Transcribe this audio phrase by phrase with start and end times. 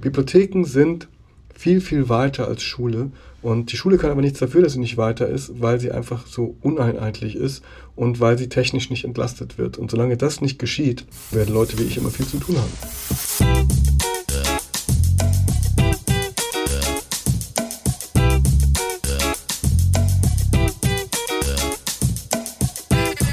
[0.00, 1.08] Bibliotheken sind
[1.52, 3.10] viel, viel weiter als Schule.
[3.42, 6.26] Und die Schule kann aber nichts dafür, dass sie nicht weiter ist, weil sie einfach
[6.26, 7.64] so uneinheitlich ist
[7.96, 9.76] und weil sie technisch nicht entlastet wird.
[9.76, 12.72] Und solange das nicht geschieht, werden Leute wie ich immer viel zu tun haben.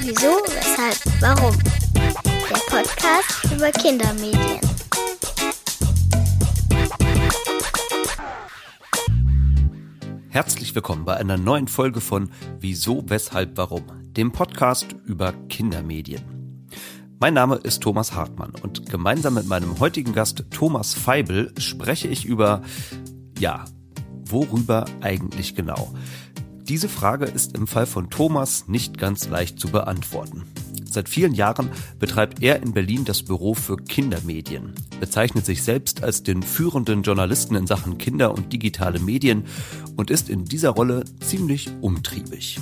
[0.02, 1.56] Wieso, weshalb, warum?
[1.94, 4.65] Der Podcast über Kindermedien.
[10.36, 16.68] Herzlich willkommen bei einer neuen Folge von Wieso, Weshalb, Warum, dem Podcast über Kindermedien.
[17.22, 22.26] Mein Name ist Thomas Hartmann und gemeinsam mit meinem heutigen Gast Thomas Feibel spreche ich
[22.26, 22.64] über,
[23.40, 23.64] ja,
[24.26, 25.94] worüber eigentlich genau?
[26.64, 30.44] Diese Frage ist im Fall von Thomas nicht ganz leicht zu beantworten.
[30.96, 36.24] Seit vielen Jahren betreibt er in Berlin das Büro für Kindermedien, bezeichnet sich selbst als
[36.24, 39.44] den führenden Journalisten in Sachen Kinder und digitale Medien
[39.98, 42.60] und ist in dieser Rolle ziemlich umtriebig.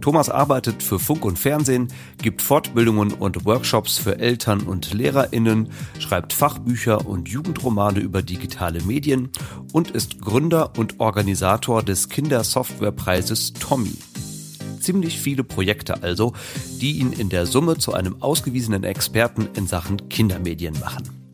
[0.00, 1.88] Thomas arbeitet für Funk und Fernsehen,
[2.22, 9.30] gibt Fortbildungen und Workshops für Eltern und Lehrerinnen, schreibt Fachbücher und Jugendromane über digitale Medien
[9.72, 13.96] und ist Gründer und Organisator des Kindersoftwarepreises Tommy
[14.88, 16.32] ziemlich viele Projekte also,
[16.80, 21.28] die ihn in der Summe zu einem ausgewiesenen Experten in Sachen Kindermedien machen.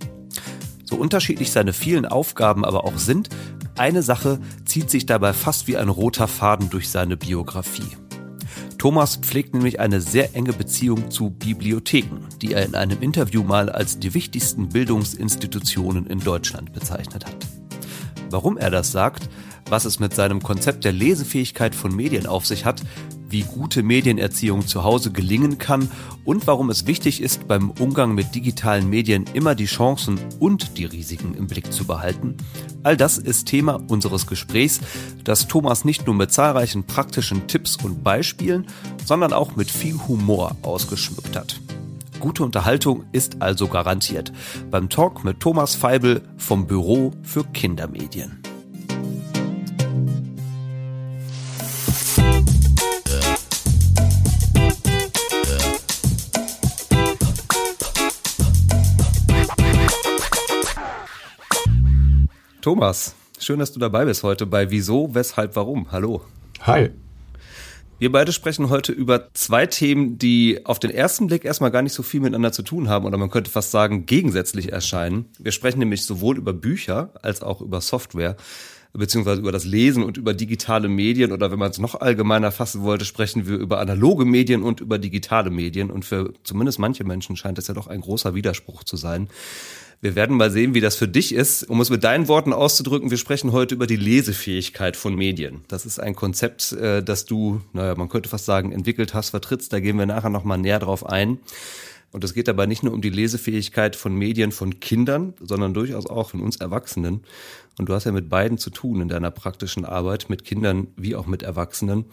[0.83, 3.29] So unterschiedlich seine vielen Aufgaben aber auch sind,
[3.79, 7.97] eine Sache zieht sich dabei fast wie ein roter Faden durch seine Biografie.
[8.77, 13.71] Thomas pflegt nämlich eine sehr enge Beziehung zu Bibliotheken, die er in einem Interview mal
[13.71, 17.37] als die wichtigsten Bildungsinstitutionen in Deutschland bezeichnet hat.
[18.31, 19.29] Warum er das sagt,
[19.69, 22.83] was es mit seinem Konzept der Lesefähigkeit von Medien auf sich hat,
[23.35, 25.91] wie gute Medienerziehung zu Hause gelingen kann
[26.25, 30.85] und warum es wichtig ist, beim Umgang mit digitalen Medien immer die Chancen und die
[30.85, 32.37] Risiken im Blick zu behalten.
[32.85, 34.81] All das ist Thema unseres Gesprächs,
[35.25, 38.67] das Thomas nicht nur mit zahlreichen praktischen Tipps und Beispielen,
[39.05, 41.61] sondern auch mit viel Humor ausgeschmückt hat.
[42.21, 44.33] Gute Unterhaltung ist also garantiert
[44.71, 48.44] beim Talk mit Thomas Feibel vom Büro für Kindermedien.
[62.65, 65.93] Thomas, schön, dass du dabei bist heute bei Wieso, Weshalb, Warum.
[65.93, 66.23] Hallo.
[66.63, 66.93] Hi.
[67.99, 71.93] Wir beide sprechen heute über zwei Themen, die auf den ersten Blick erstmal gar nicht
[71.93, 75.27] so viel miteinander zu tun haben oder man könnte fast sagen gegensätzlich erscheinen.
[75.39, 78.35] Wir sprechen nämlich sowohl über Bücher als auch über Software
[78.95, 82.83] beziehungsweise über das Lesen und über digitale Medien oder wenn man es noch allgemeiner fassen
[82.83, 87.37] wollte, sprechen wir über analoge Medien und über digitale Medien und für zumindest manche Menschen
[87.37, 89.29] scheint es ja doch ein großer Widerspruch zu sein.
[90.01, 91.63] Wir werden mal sehen, wie das für dich ist.
[91.65, 95.63] Um es mit deinen Worten auszudrücken, wir sprechen heute über die Lesefähigkeit von Medien.
[95.69, 99.73] Das ist ein Konzept, äh, das du, naja, man könnte fast sagen, entwickelt hast, vertrittst.
[99.73, 101.39] Da gehen wir nachher nochmal näher drauf ein.
[102.15, 106.07] Und es geht dabei nicht nur um die Lesefähigkeit von Medien von Kindern, sondern durchaus
[106.07, 107.23] auch von uns Erwachsenen.
[107.77, 111.17] Und du hast ja mit beiden zu tun in deiner praktischen Arbeit, mit Kindern wie
[111.17, 112.05] auch mit Erwachsenen.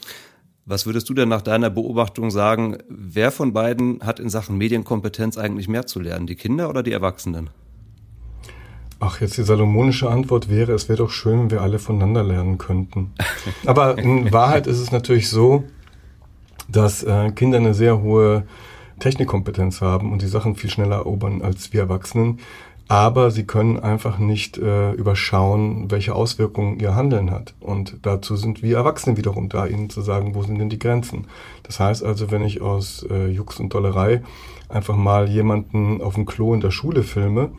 [0.66, 5.38] Was würdest du denn nach deiner Beobachtung sagen, wer von beiden hat in Sachen Medienkompetenz
[5.38, 7.52] eigentlich mehr zu lernen, die Kinder oder die Erwachsenen?
[9.04, 12.60] Ach, jetzt die salomonische Antwort wäre, es wäre doch schön, wenn wir alle voneinander lernen
[12.60, 13.14] könnten.
[13.66, 15.64] Aber in Wahrheit ist es natürlich so,
[16.68, 18.44] dass äh, Kinder eine sehr hohe
[19.00, 22.42] Technikkompetenz haben und die Sachen viel schneller erobern als wir Erwachsenen.
[22.88, 27.56] Aber sie können einfach nicht äh, überschauen, welche Auswirkungen ihr Handeln hat.
[27.60, 31.26] Und dazu sind wir Erwachsene wiederum da, ihnen zu sagen, wo sind denn die Grenzen.
[31.64, 34.22] Das heißt also, wenn ich aus äh, Jux und Dollerei
[34.70, 37.50] einfach mal jemanden auf dem Klo in der Schule filme,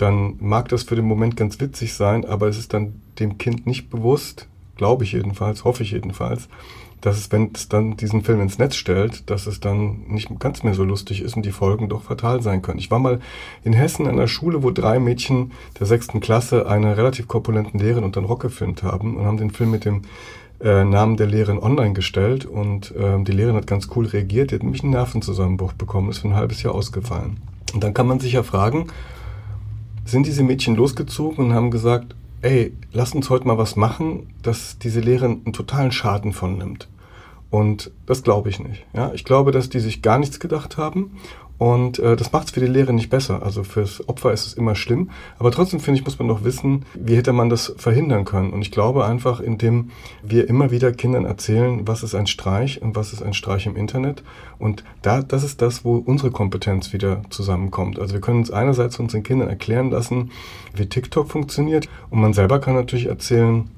[0.00, 3.66] dann mag das für den Moment ganz witzig sein, aber es ist dann dem Kind
[3.66, 4.46] nicht bewusst,
[4.76, 6.48] glaube ich jedenfalls, hoffe ich jedenfalls,
[7.00, 10.62] dass es, wenn es dann diesen Film ins Netz stellt, dass es dann nicht ganz
[10.62, 12.78] mehr so lustig ist und die Folgen doch fatal sein können.
[12.78, 13.20] Ich war mal
[13.64, 18.04] in Hessen an einer Schule, wo drei Mädchen der sechsten Klasse einer relativ korpulenten Lehrerin
[18.04, 20.02] unter den Rock gefilmt haben und haben den Film mit dem
[20.62, 24.56] äh, Namen der Lehrerin online gestellt und äh, die Lehrerin hat ganz cool reagiert, die
[24.56, 27.38] hat nämlich einen Nervenzusammenbruch bekommen, ist für ein halbes Jahr ausgefallen.
[27.72, 28.88] Und dann kann man sich ja fragen,
[30.04, 34.78] sind diese Mädchen losgezogen und haben gesagt, ey, lass uns heute mal was machen, dass
[34.78, 36.88] diese Lehrerin einen totalen Schaden von nimmt.
[37.50, 38.86] Und das glaube ich nicht.
[38.92, 41.16] Ja, ich glaube, dass die sich gar nichts gedacht haben
[41.60, 43.42] Und äh, das macht es für die Lehre nicht besser.
[43.42, 45.10] Also fürs Opfer ist es immer schlimm.
[45.38, 48.54] Aber trotzdem finde ich, muss man noch wissen, wie hätte man das verhindern können.
[48.54, 49.90] Und ich glaube einfach, indem
[50.22, 53.76] wir immer wieder Kindern erzählen, was ist ein Streich und was ist ein Streich im
[53.76, 54.22] Internet.
[54.58, 57.98] Und da, das ist das, wo unsere Kompetenz wieder zusammenkommt.
[57.98, 60.30] Also wir können uns einerseits unseren Kindern erklären lassen,
[60.74, 61.90] wie TikTok funktioniert.
[62.08, 63.68] Und man selber kann natürlich erzählen,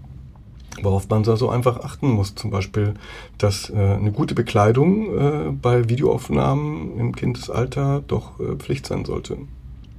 [0.80, 2.34] worauf man so einfach achten muss.
[2.34, 2.94] Zum Beispiel,
[3.38, 9.36] dass äh, eine gute Bekleidung äh, bei Videoaufnahmen im Kindesalter doch äh, Pflicht sein sollte.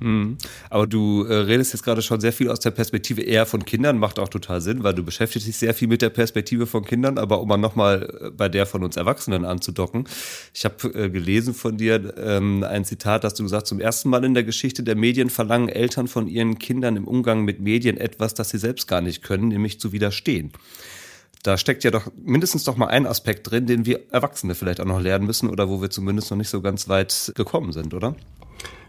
[0.03, 0.37] Mhm.
[0.69, 3.97] Aber du äh, redest jetzt gerade schon sehr viel aus der Perspektive eher von Kindern,
[3.97, 7.17] macht auch total Sinn, weil du beschäftigst dich sehr viel mit der Perspektive von Kindern,
[7.17, 10.05] aber um mal nochmal äh, bei der von uns Erwachsenen anzudocken.
[10.53, 14.25] Ich habe äh, gelesen von dir ähm, ein Zitat, dass du gesagt zum ersten Mal
[14.25, 18.33] in der Geschichte der Medien verlangen Eltern von ihren Kindern im Umgang mit Medien etwas,
[18.33, 20.51] das sie selbst gar nicht können, nämlich zu widerstehen.
[21.43, 24.85] Da steckt ja doch mindestens doch mal ein Aspekt drin, den wir Erwachsene vielleicht auch
[24.85, 28.15] noch lernen müssen oder wo wir zumindest noch nicht so ganz weit gekommen sind, oder?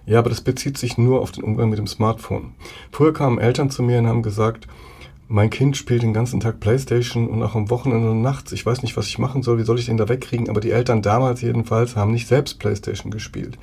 [0.07, 2.53] Ja, aber das bezieht sich nur auf den Umgang mit dem Smartphone.
[2.93, 4.67] Früher kamen Eltern zu mir und haben gesagt,
[5.29, 8.53] mein Kind spielt den ganzen Tag Playstation und auch am Wochenende und nachts.
[8.53, 9.59] Ich weiß nicht, was ich machen soll.
[9.59, 10.51] Wie soll ich den da wegkriegen?
[10.51, 13.59] Aber die Eltern damals jedenfalls haben nicht selbst Playstation gespielt.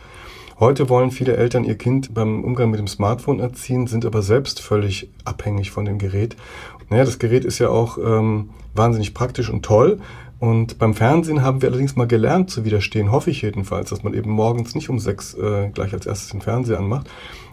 [0.60, 4.62] Heute wollen viele Eltern ihr Kind beim Umgang mit dem Smartphone erziehen, sind aber selbst
[4.62, 6.36] völlig abhängig von dem Gerät.
[6.90, 10.00] Naja, das Gerät ist ja auch ähm, wahnsinnig praktisch und toll,
[10.42, 14.16] und beim Fernsehen haben wir allerdings mal gelernt zu widerstehen, hoffe ich jedenfalls, dass man
[14.16, 17.08] eben morgens nicht um sechs äh, gleich als erstes den Fernseher anmacht.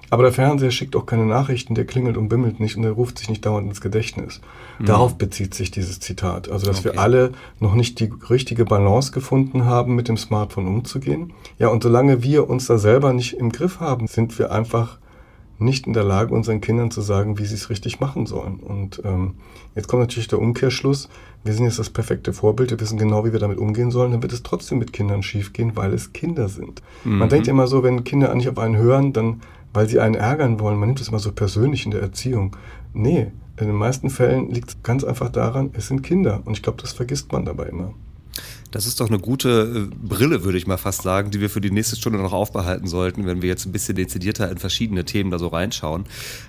[0.09, 3.19] Aber der Fernseher schickt auch keine Nachrichten, der klingelt und bimmelt nicht und der ruft
[3.19, 4.41] sich nicht dauernd ins Gedächtnis.
[4.79, 4.87] Mhm.
[4.87, 6.51] Darauf bezieht sich dieses Zitat.
[6.51, 6.95] Also, dass okay.
[6.95, 11.35] wir alle noch nicht die richtige Balance gefunden haben, mit dem Smartphone umzugehen.
[11.59, 14.97] Ja, und solange wir uns da selber nicht im Griff haben, sind wir einfach
[15.59, 18.61] nicht in der Lage, unseren Kindern zu sagen, wie sie es richtig machen sollen.
[18.61, 19.35] Und ähm,
[19.75, 21.09] jetzt kommt natürlich der Umkehrschluss.
[21.45, 24.23] Wir sind jetzt das perfekte Vorbild, wir wissen genau, wie wir damit umgehen sollen, dann
[24.23, 26.83] wird es trotzdem mit Kindern schiefgehen, weil es Kinder sind.
[27.05, 27.19] Mhm.
[27.19, 29.41] Man denkt immer so, wenn Kinder nicht auf einen hören, dann,
[29.73, 32.57] weil sie einen ärgern wollen, man nimmt es immer so persönlich in der Erziehung.
[32.93, 33.29] Nee,
[33.61, 36.43] in den meisten Fällen liegt es ganz einfach daran, es sind Kinder.
[36.45, 37.93] Und ich glaube, das vergisst man dabei immer.
[38.71, 41.61] Das ist doch eine gute äh, Brille, würde ich mal fast sagen, die wir für
[41.61, 45.31] die nächste Stunde noch aufbehalten sollten, wenn wir jetzt ein bisschen dezidierter in verschiedene Themen
[45.31, 46.05] da so reinschauen.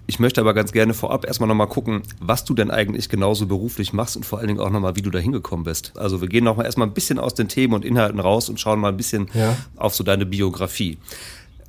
[0.05, 3.93] Ich möchte aber ganz gerne vorab erstmal nochmal gucken, was du denn eigentlich genauso beruflich
[3.93, 5.93] machst und vor allen Dingen auch nochmal, wie du da hingekommen bist.
[5.97, 8.79] Also wir gehen nochmal erstmal ein bisschen aus den Themen und Inhalten raus und schauen
[8.79, 9.55] mal ein bisschen ja.
[9.77, 10.97] auf so deine Biografie.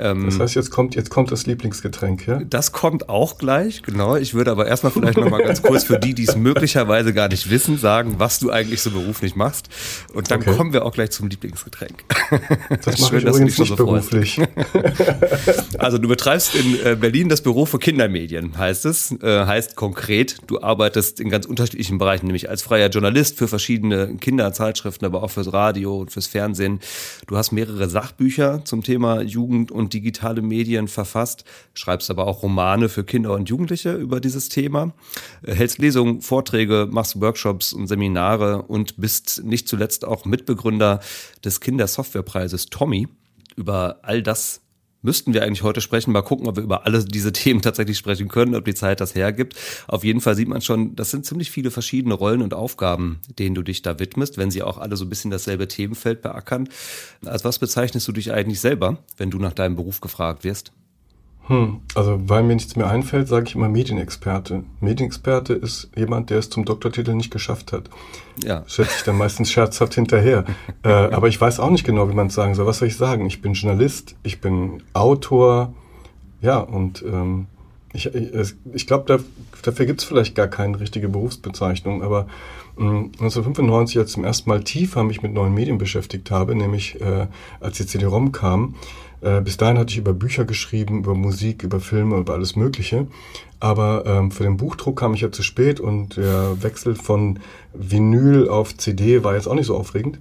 [0.01, 2.41] Ähm, das heißt, jetzt kommt, jetzt kommt das Lieblingsgetränk, ja?
[2.49, 4.17] Das kommt auch gleich, genau.
[4.17, 7.51] Ich würde aber erstmal vielleicht nochmal ganz kurz für die, die es möglicherweise gar nicht
[7.51, 9.69] wissen, sagen, was du eigentlich so beruflich machst.
[10.15, 10.57] Und dann okay.
[10.57, 12.05] kommen wir auch gleich zum Lieblingsgetränk.
[12.85, 14.41] Das mache ich übrigens nicht so beruflich.
[15.79, 19.13] also du betreibst in äh, Berlin das Büro für Kindermedien, heißt es.
[19.23, 24.17] Äh, heißt konkret, du arbeitest in ganz unterschiedlichen Bereichen, nämlich als freier Journalist für verschiedene
[24.17, 26.81] Kinderzeitschriften, aber auch fürs Radio und fürs Fernsehen.
[27.27, 31.45] Du hast mehrere Sachbücher zum Thema Jugend und digitale Medien verfasst,
[31.75, 34.95] schreibst aber auch Romane für Kinder und Jugendliche über dieses Thema,
[35.43, 41.01] äh, hältst Lesungen, Vorträge, machst Workshops und Seminare und bist nicht zuletzt auch Mitbegründer
[41.45, 43.09] des Kindersoftwarepreises Tommy.
[43.57, 44.63] Über all das
[45.03, 46.13] müssten wir eigentlich heute sprechen.
[46.13, 49.15] Mal gucken, ob wir über alle diese Themen tatsächlich sprechen können, ob die Zeit das
[49.15, 49.57] hergibt.
[49.89, 53.55] Auf jeden Fall sieht man schon, das sind ziemlich viele verschiedene Rollen und Aufgaben, denen
[53.55, 56.69] du dich da widmest, wenn sie auch alle so ein bisschen dasselbe Themenfeld beackern.
[57.25, 60.73] Als was bezeichnest du dich eigentlich selber, wenn du nach deinem Beruf gefragt wirst?
[61.51, 64.63] Hm, also weil mir nichts mehr einfällt, sage ich immer Medienexperte.
[64.79, 67.91] Medienexperte ist jemand, der es zum Doktortitel nicht geschafft hat.
[68.45, 68.63] Ja.
[68.69, 70.45] Schätze ich dann meistens scherzhaft hinterher.
[70.85, 72.67] äh, aber ich weiß auch nicht genau, wie man es sagen soll.
[72.67, 73.27] Was soll ich sagen?
[73.27, 75.75] Ich bin Journalist, ich bin Autor,
[76.41, 77.49] ja, und ähm,
[77.93, 79.19] ich, ich, ich glaube, da,
[79.63, 82.29] dafür gibt es vielleicht gar keine richtige Berufsbezeichnung, aber
[82.79, 87.01] äh, 1995, als ich zum ersten Mal tiefer mich mit neuen Medien beschäftigt habe, nämlich
[87.01, 87.27] äh,
[87.59, 88.77] als die CD-ROM kam,
[89.23, 93.07] äh, bis dahin hatte ich über Bücher geschrieben, über Musik, über Filme, über alles Mögliche.
[93.59, 97.41] Aber ähm, für den Buchdruck kam ich ja zu spät und der Wechsel von
[97.75, 100.19] Vinyl auf CD war jetzt auch nicht so aufregend.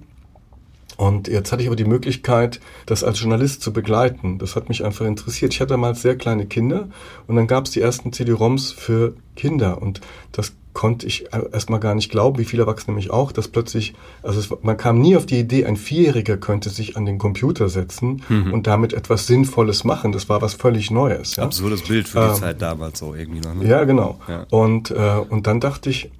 [0.98, 4.38] Und jetzt hatte ich aber die Möglichkeit, das als Journalist zu begleiten.
[4.38, 5.54] Das hat mich einfach interessiert.
[5.54, 6.90] Ich hatte damals sehr kleine Kinder
[7.26, 9.80] und dann gab es die ersten CD-ROMs für Kinder.
[9.80, 10.02] Und
[10.32, 14.38] das konnte ich erstmal gar nicht glauben, wie viele Erwachsene mich auch, dass plötzlich, also
[14.38, 18.22] es, man kam nie auf die Idee, ein Vierjähriger könnte sich an den Computer setzen
[18.28, 18.52] mhm.
[18.52, 20.12] und damit etwas Sinnvolles machen.
[20.12, 21.36] Das war was völlig Neues.
[21.36, 21.44] Ja?
[21.44, 23.54] Absurdes Bild für die ähm, Zeit damals so irgendwie noch.
[23.54, 23.66] Ne?
[23.66, 24.20] Ja, genau.
[24.28, 24.46] Ja.
[24.50, 26.10] Und, äh, und dann dachte ich,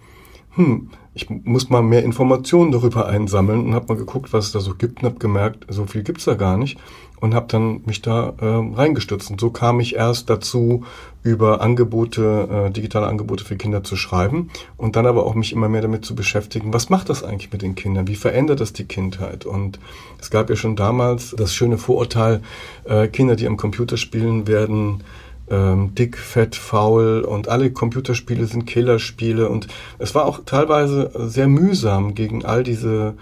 [0.54, 4.60] hm, ich muss mal mehr Informationen darüber einsammeln und habe mal geguckt, was es da
[4.60, 6.78] so gibt und habe gemerkt, so viel gibt's da gar nicht
[7.20, 9.30] und habe dann mich da äh, reingestürzt.
[9.30, 10.84] Und so kam ich erst dazu,
[11.22, 15.68] über Angebote, äh, digitale Angebote für Kinder zu schreiben und dann aber auch mich immer
[15.68, 18.08] mehr damit zu beschäftigen, was macht das eigentlich mit den Kindern?
[18.08, 19.44] Wie verändert das die Kindheit?
[19.44, 19.78] Und
[20.18, 22.40] es gab ja schon damals das schöne Vorurteil,
[22.84, 25.04] äh, Kinder, die am Computer spielen, werden
[25.50, 29.66] ähm, dick, fett, faul und alle Computerspiele sind Killerspiele und
[29.98, 33.14] es war auch teilweise sehr mühsam gegen all diese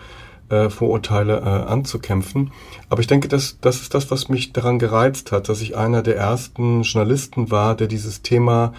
[0.50, 2.52] äh, Vorurteile äh, anzukämpfen.
[2.88, 6.02] Aber ich denke, das, das ist das, was mich daran gereizt hat, dass ich einer
[6.02, 8.72] der ersten Journalisten war, der dieses Thema,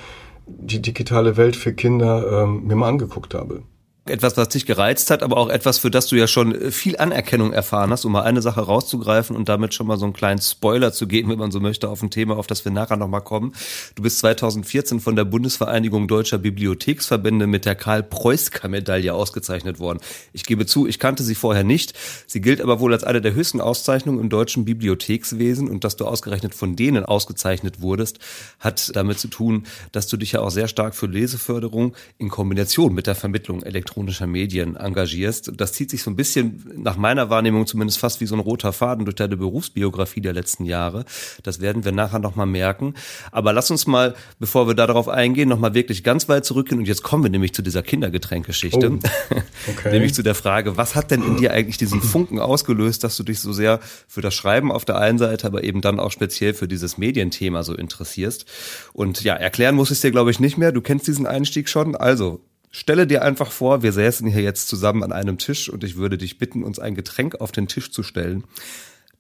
[0.47, 3.63] die digitale Welt für Kinder, ähm, mir mal angeguckt habe
[4.05, 7.53] etwas, was dich gereizt hat, aber auch etwas, für das du ja schon viel Anerkennung
[7.53, 10.91] erfahren hast, um mal eine Sache rauszugreifen und damit schon mal so einen kleinen Spoiler
[10.91, 13.53] zu geben, wenn man so möchte, auf ein Thema, auf das wir nachher nochmal kommen.
[13.95, 19.99] Du bist 2014 von der Bundesvereinigung Deutscher Bibliotheksverbände mit der Karl-Preußka-Medaille ausgezeichnet worden.
[20.33, 21.93] Ich gebe zu, ich kannte sie vorher nicht.
[22.25, 26.05] Sie gilt aber wohl als eine der höchsten Auszeichnungen im deutschen Bibliothekswesen und dass du
[26.05, 28.19] ausgerechnet von denen ausgezeichnet wurdest,
[28.59, 32.93] hat damit zu tun, dass du dich ja auch sehr stark für Leseförderung in Kombination
[32.93, 35.51] mit der Vermittlung elektronischer elektronischer Medien engagierst.
[35.55, 38.71] Das zieht sich so ein bisschen nach meiner Wahrnehmung zumindest fast wie so ein roter
[38.71, 41.05] Faden durch deine Berufsbiografie der letzten Jahre.
[41.43, 42.93] Das werden wir nachher nochmal merken.
[43.31, 46.79] Aber lass uns mal, bevor wir darauf eingehen, nochmal wirklich ganz weit zurückgehen.
[46.79, 48.91] Und jetzt kommen wir nämlich zu dieser Kindergetränkgeschichte.
[48.91, 48.99] Oh,
[49.67, 49.91] okay.
[49.91, 53.23] nämlich zu der Frage, was hat denn in dir eigentlich diesen Funken ausgelöst, dass du
[53.23, 56.53] dich so sehr für das Schreiben auf der einen Seite, aber eben dann auch speziell
[56.53, 58.45] für dieses Medienthema so interessierst.
[58.93, 60.71] Und ja, erklären muss ich es dir, glaube ich, nicht mehr.
[60.71, 61.95] Du kennst diesen Einstieg schon.
[61.95, 62.41] Also,
[62.71, 66.17] Stelle dir einfach vor, wir säßen hier jetzt zusammen an einem Tisch und ich würde
[66.17, 68.43] dich bitten, uns ein Getränk auf den Tisch zu stellen,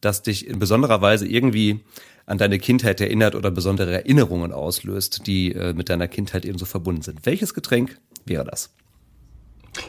[0.01, 1.79] das dich in besonderer Weise irgendwie
[2.27, 7.01] an deine Kindheit erinnert oder besondere Erinnerungen auslöst, die äh, mit deiner Kindheit ebenso verbunden
[7.01, 7.25] sind.
[7.25, 8.69] Welches Getränk wäre das?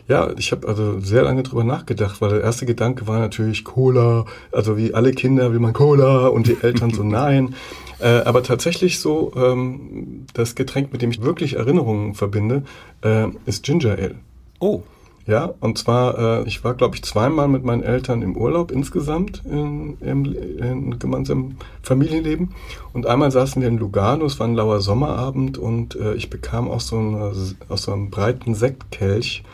[0.08, 4.24] Ja, ich habe also sehr lange drüber nachgedacht, weil der erste Gedanke war natürlich Cola.
[4.52, 7.54] Also wie alle Kinder will man Cola und die Eltern so nein.
[8.00, 12.64] Äh, aber tatsächlich so, ähm, das Getränk, mit dem ich wirklich Erinnerungen verbinde,
[13.02, 14.16] äh, ist Ginger Ale.
[14.58, 14.82] Oh.
[15.26, 19.42] Ja, und zwar, äh, ich war, glaube ich, zweimal mit meinen Eltern im Urlaub insgesamt
[19.44, 22.52] in, im, in gemeinsamen Familienleben.
[22.92, 26.68] Und einmal saßen wir in Lugano, es war ein lauer Sommerabend und äh, ich bekam
[26.68, 27.32] aus so, einer,
[27.68, 29.44] aus so einem breiten Sektkelch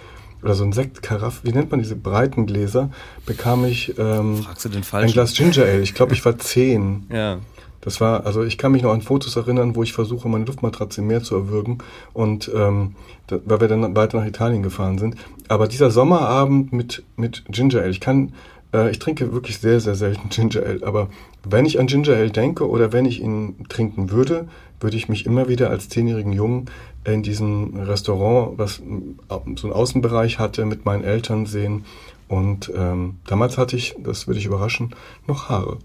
[0.43, 2.91] oder so ein Sektkaraffe, wie nennt man diese breiten Gläser,
[3.25, 4.45] bekam ich ähm,
[4.93, 5.81] ein Glas Ginger Ale.
[5.81, 7.07] Ich glaube, ich war zehn.
[7.13, 7.39] Ja.
[7.87, 11.03] Das war, also ich kann mich noch an Fotos erinnern, wo ich versuche, meine Luftmatratze
[11.03, 11.79] im Meer zu erwürgen
[12.13, 12.97] und ähm,
[13.29, 15.15] da, weil wir dann weiter nach Italien gefahren sind.
[15.47, 18.33] Aber dieser Sommerabend mit, mit Ginger Ale, ich kann,
[18.75, 21.11] äh, ich trinke wirklich sehr, sehr selten Ginger Ale, aber
[21.49, 24.49] wenn ich an Ginger Ale denke oder wenn ich ihn trinken würde,
[24.81, 26.67] würde ich mich immer wieder als zehnjährigen Jungen
[27.13, 31.85] in diesem Restaurant, was so einen Außenbereich hatte, mit meinen Eltern sehen.
[32.29, 34.95] Und ähm, damals hatte ich, das würde ich überraschen,
[35.27, 35.79] noch Haare.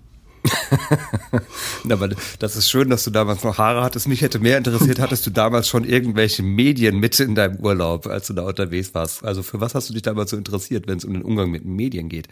[1.90, 2.10] Aber
[2.40, 4.08] das ist schön, dass du damals noch Haare hattest.
[4.08, 8.28] Mich hätte mehr interessiert, hattest du damals schon irgendwelche Medien mit in deinem Urlaub, als
[8.28, 9.24] du da unterwegs warst?
[9.24, 11.66] Also für was hast du dich damals so interessiert, wenn es um den Umgang mit
[11.66, 12.28] Medien geht?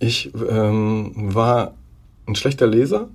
[0.00, 1.74] Ich ähm, war
[2.26, 3.08] ein schlechter Leser.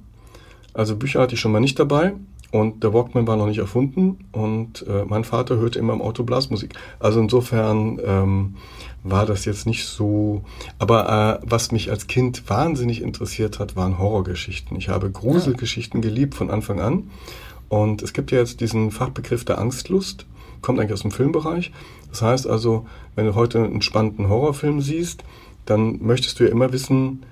[0.73, 2.13] Also Bücher hatte ich schon mal nicht dabei.
[2.51, 6.23] Und der Walkman war noch nicht erfunden und äh, mein Vater hörte immer im Auto
[6.23, 6.75] Blasmusik.
[6.97, 8.55] Also insofern ähm,
[9.03, 10.43] war das jetzt nicht so.
[10.79, 14.77] Aber äh, was mich als Kind wahnsinnig interessiert hat, waren Horrorgeschichten.
[14.77, 17.09] Ich habe Gruselgeschichten geliebt von Anfang an.
[17.69, 20.25] Und es gibt ja jetzt diesen Fachbegriff der Angstlust,
[20.61, 21.71] kommt eigentlich aus dem Filmbereich.
[22.09, 25.23] Das heißt also, wenn du heute einen spannenden Horrorfilm siehst,
[25.65, 27.25] dann möchtest du ja immer wissen,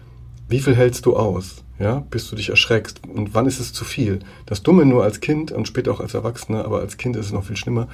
[0.49, 1.64] wie viel hältst du aus?
[1.77, 3.01] Ja, bis du dich erschreckst.
[3.05, 4.19] Und wann ist es zu viel?
[4.45, 7.31] Das Dumme nur als Kind und später auch als Erwachsener, aber als Kind ist es
[7.33, 7.87] noch viel schlimmer,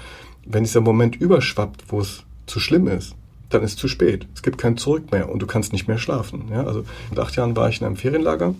[0.45, 3.15] wenn dieser Moment überschwappt, wo es zu schlimm ist,
[3.49, 4.27] dann ist es zu spät.
[4.35, 6.45] Es gibt kein Zurück mehr und du kannst nicht mehr schlafen.
[6.51, 8.55] Ja, also mit acht Jahren war ich in einem Ferienlager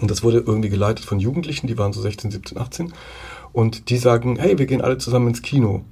[0.00, 2.92] und das wurde irgendwie geleitet von Jugendlichen, die waren so 16, 17, 18
[3.52, 5.84] und die sagen, hey, wir gehen alle zusammen ins Kino.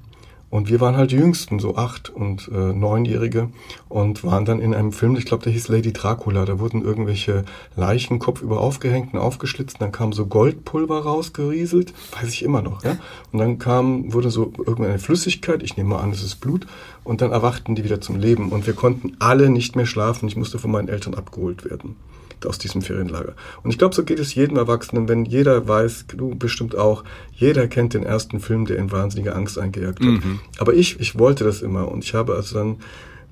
[0.53, 3.49] Und wir waren halt die Jüngsten, so acht und äh, neunjährige
[3.89, 6.45] und waren dann in einem Film, ich glaube, der hieß Lady Dracula.
[6.45, 9.79] Da wurden irgendwelche Leichen kopfüber aufgehängt und aufgeschlitzt.
[9.81, 12.85] Dann kam so Goldpulver rausgerieselt, weiß ich immer noch.
[12.85, 12.99] Ja?
[13.33, 16.67] Und dann kam, wurde so irgendeine Flüssigkeit, ich nehme mal an, es ist Blut.
[17.03, 18.51] Und dann erwachten die wieder zum Leben.
[18.51, 20.29] Und wir konnten alle nicht mehr schlafen.
[20.29, 21.97] Ich musste von meinen Eltern abgeholt werden
[22.47, 23.35] aus diesem Ferienlager.
[23.63, 27.69] Und ich glaube, so geht es jedem Erwachsenen, wenn jeder weiß, du bestimmt auch, jeder
[27.69, 30.07] kennt den ersten Film, der in wahnsinnige Angst eingejagt hat.
[30.07, 30.41] Mhm.
[30.59, 32.77] Aber ich, ich wollte das immer und ich habe also dann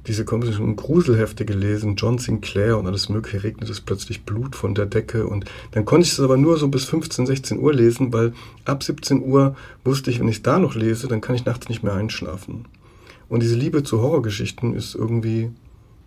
[0.06, 4.86] diese komischen Gruselhefte gelesen, John Sinclair und alles mögliche, regnet es plötzlich Blut von der
[4.86, 8.32] Decke und dann konnte ich es aber nur so bis 15, 16 Uhr lesen, weil
[8.64, 11.82] ab 17 Uhr wusste ich, wenn ich da noch lese, dann kann ich nachts nicht
[11.82, 12.64] mehr einschlafen.
[13.28, 15.50] Und diese Liebe zu Horrorgeschichten ist irgendwie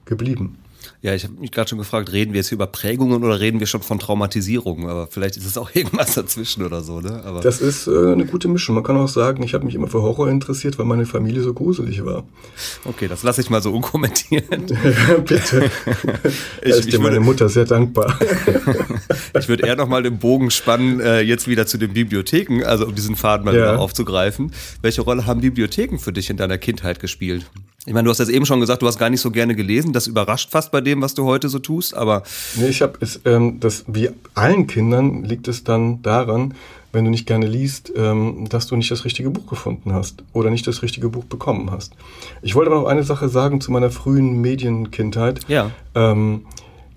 [0.06, 0.58] geblieben.
[1.04, 3.60] Ja, ich habe mich gerade schon gefragt, reden wir jetzt hier über Prägungen oder reden
[3.60, 4.90] wir schon von Traumatisierungen?
[4.90, 7.22] Aber vielleicht ist es auch irgendwas dazwischen oder so, ne?
[7.26, 8.76] Aber das ist äh, eine gute Mischung.
[8.76, 11.54] Man kann auch sagen, ich habe mich immer für Horror interessiert, weil meine Familie so
[11.54, 12.24] gruselig war.
[12.86, 14.50] Okay, das lasse ich mal so unkommentiert.
[15.26, 15.70] bitte.
[16.62, 18.18] ich, da ist dir meine Mutter sehr dankbar.
[19.38, 22.96] ich würde eher nochmal den Bogen spannen, äh, jetzt wieder zu den Bibliotheken, also um
[22.96, 23.64] diesen Faden mal ja.
[23.64, 24.54] wieder aufzugreifen.
[24.82, 27.46] Welche Rolle haben Bibliotheken für dich in deiner Kindheit gespielt?
[27.86, 29.92] Ich meine, du hast das eben schon gesagt, du hast gar nicht so gerne gelesen.
[29.92, 32.24] Das überrascht fast bei dem, was du heute so tust, aber.
[32.56, 36.54] Nee, ich habe es, ähm, das, wie allen Kindern liegt es dann daran,
[36.94, 40.50] wenn du nicht gerne liest, ähm, dass du nicht das richtige Buch gefunden hast oder
[40.50, 41.94] nicht das richtige Buch bekommen hast.
[42.42, 45.42] Ich wollte aber noch eine Sache sagen zu meiner frühen Medienkindheit.
[45.50, 45.72] Ja.
[45.94, 46.46] Ähm,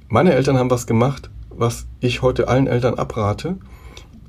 [0.09, 3.57] meine Eltern haben was gemacht, was ich heute allen Eltern abrate.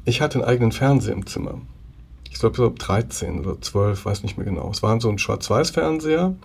[0.06, 1.62] Ich hatte einen eigenen Fernseher im Zimmer
[2.32, 4.70] ich glaube, so 13 oder 12, weiß nicht mehr genau.
[4.72, 6.36] Es war so ein Schwarz-Weiß-Fernseher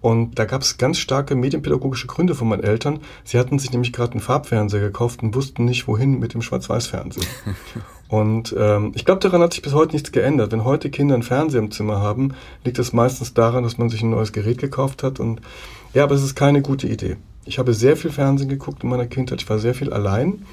[0.00, 3.00] und da gab es ganz starke medienpädagogische Gründe von meinen Eltern.
[3.24, 7.26] Sie hatten sich nämlich gerade einen Farbfernseher gekauft und wussten nicht, wohin mit dem Schwarz-Weiß-Fernsehen.
[8.08, 10.52] und ähm, ich glaube, daran hat sich bis heute nichts geändert.
[10.52, 14.02] Wenn heute Kinder einen Fernseher im Zimmer haben, liegt es meistens daran, dass man sich
[14.02, 15.18] ein neues Gerät gekauft hat.
[15.18, 15.40] Und
[15.94, 17.16] ja, aber es ist keine gute Idee.
[17.44, 19.42] Ich habe sehr viel Fernsehen geguckt in meiner Kindheit.
[19.42, 20.44] Ich war sehr viel allein.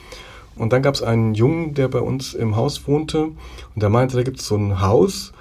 [0.58, 3.36] Und dann gab es einen Jungen, der bei uns im Haus wohnte und
[3.76, 5.34] der meinte, da gibt es so ein Haus,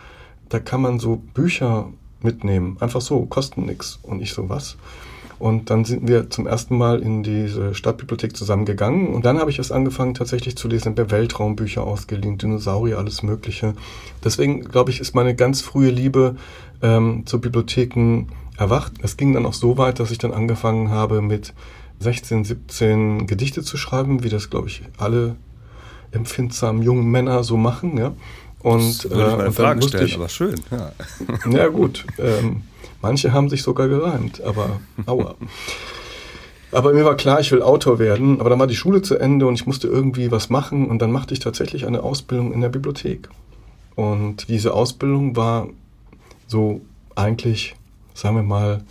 [0.48, 1.88] da kann man so Bücher
[2.20, 2.76] mitnehmen.
[2.80, 3.98] Einfach so, kosten nichts.
[4.02, 4.76] Und ich so, was?
[5.38, 9.08] Und dann sind wir zum ersten Mal in diese Stadtbibliothek zusammengegangen.
[9.08, 13.74] Und dann habe ich es angefangen, tatsächlich zu lesen, bei Weltraumbücher ausgeliehen, Dinosaurier, alles Mögliche.
[14.24, 16.36] Deswegen, glaube ich, ist meine ganz frühe Liebe
[16.82, 18.92] ähm, zu Bibliotheken erwacht.
[19.02, 21.52] Es ging dann auch so weit, dass ich dann angefangen habe mit
[22.04, 25.36] 16, 17 Gedichte zu schreiben, wie das, glaube ich, alle
[26.12, 27.98] empfindsamen jungen Männer so machen.
[27.98, 28.12] Ja?
[28.60, 30.60] Und, das würde ich mal äh, Frage stellen, ich, aber schön.
[30.70, 30.92] Ja,
[31.50, 32.04] ja gut.
[32.18, 32.62] Ähm,
[33.02, 35.34] manche haben sich sogar gereimt, aber aua.
[36.70, 38.40] Aber mir war klar, ich will Autor werden.
[38.40, 40.88] Aber dann war die Schule zu Ende und ich musste irgendwie was machen.
[40.88, 43.28] Und dann machte ich tatsächlich eine Ausbildung in der Bibliothek.
[43.94, 45.68] Und diese Ausbildung war
[46.48, 46.80] so
[47.14, 47.76] eigentlich,
[48.12, 48.82] sagen wir mal,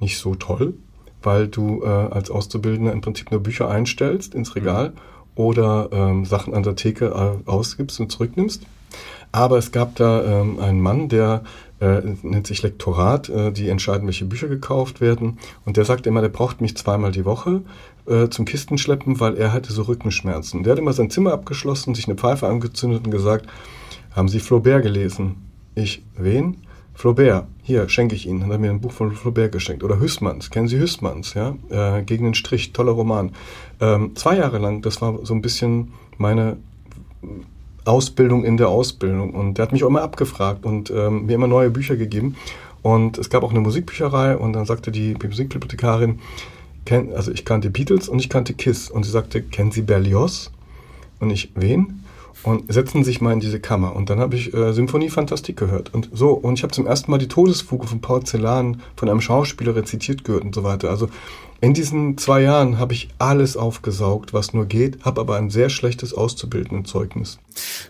[0.00, 0.74] nicht so toll
[1.22, 4.94] weil du äh, als Auszubildender im Prinzip nur Bücher einstellst ins Regal mhm.
[5.34, 8.62] oder ähm, Sachen an der Theke äh, ausgibst und zurücknimmst.
[9.32, 11.42] Aber es gab da ähm, einen Mann, der
[11.80, 15.38] äh, nennt sich Lektorat, äh, die entscheiden, welche Bücher gekauft werden.
[15.64, 17.62] Und der sagt immer, der braucht mich zweimal die Woche
[18.06, 20.62] äh, zum Kistenschleppen, weil er hatte so Rückenschmerzen.
[20.62, 23.46] Der hat immer sein Zimmer abgeschlossen, sich eine Pfeife angezündet und gesagt,
[24.14, 25.36] haben Sie Flaubert gelesen?
[25.74, 26.58] Ich, wen?
[27.02, 29.82] Flaubert, hier schenke ich Ihnen, hat er mir ein Buch von Flaubert geschenkt.
[29.82, 31.56] Oder Hüssmanns, kennen Sie Hüssmanns, ja?
[31.68, 33.32] Äh, Gegen den Strich, toller Roman.
[33.80, 36.58] Ähm, zwei Jahre lang, das war so ein bisschen meine
[37.84, 39.34] Ausbildung in der Ausbildung.
[39.34, 42.36] Und der hat mich auch immer abgefragt und ähm, mir immer neue Bücher gegeben.
[42.82, 46.20] Und es gab auch eine Musikbücherei und dann sagte die Musikbibliothekarin,
[47.16, 48.88] also ich kannte Beatles und ich kannte Kiss.
[48.88, 50.52] Und sie sagte, kennen Sie Berlioz?
[51.18, 52.01] Und ich, wen?
[52.42, 53.94] Und setzen sich mal in diese Kammer.
[53.94, 55.94] Und dann habe ich äh, Symphonie Fantastik gehört.
[55.94, 59.76] Und so, und ich habe zum ersten Mal die Todesfuge von Porzellan von einem Schauspieler
[59.76, 60.90] rezitiert gehört und so weiter.
[60.90, 61.08] Also
[61.62, 65.70] in diesen zwei Jahren habe ich alles aufgesaugt, was nur geht, habe aber ein sehr
[65.70, 67.38] schlechtes Auszubildendenzeugnis.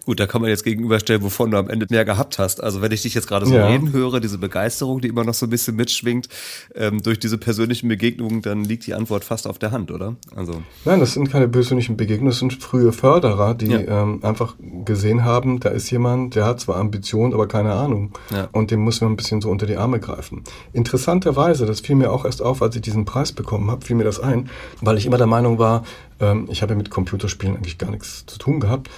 [0.04, 2.62] Gut, da kann man jetzt gegenüberstellen, wovon du am Ende mehr gehabt hast.
[2.62, 3.66] Also wenn ich dich jetzt gerade so ja.
[3.66, 6.28] reden höre, diese Begeisterung, die immer noch so ein bisschen mitschwingt,
[6.74, 10.16] ähm, durch diese persönlichen Begegnungen, dann liegt die Antwort fast auf der Hand, oder?
[10.37, 14.02] Also Nein, das sind keine persönlichen Begegnungen, das sind frühe Förderer, die ja.
[14.02, 14.54] ähm, einfach
[14.85, 18.12] gesehen haben, da ist jemand, der hat zwar Ambitionen, aber keine Ahnung.
[18.30, 18.48] Ja.
[18.52, 20.42] Und dem muss man ein bisschen so unter die Arme greifen.
[20.74, 23.96] Interessanterweise, das fiel mir auch erst auf, als ich diesen Preis bekommen bekommen habe, fiel
[23.96, 24.48] mir das ein,
[24.81, 25.85] weil ich immer der Meinung war,
[26.20, 28.90] ähm, ich habe mit Computerspielen eigentlich gar nichts zu tun gehabt.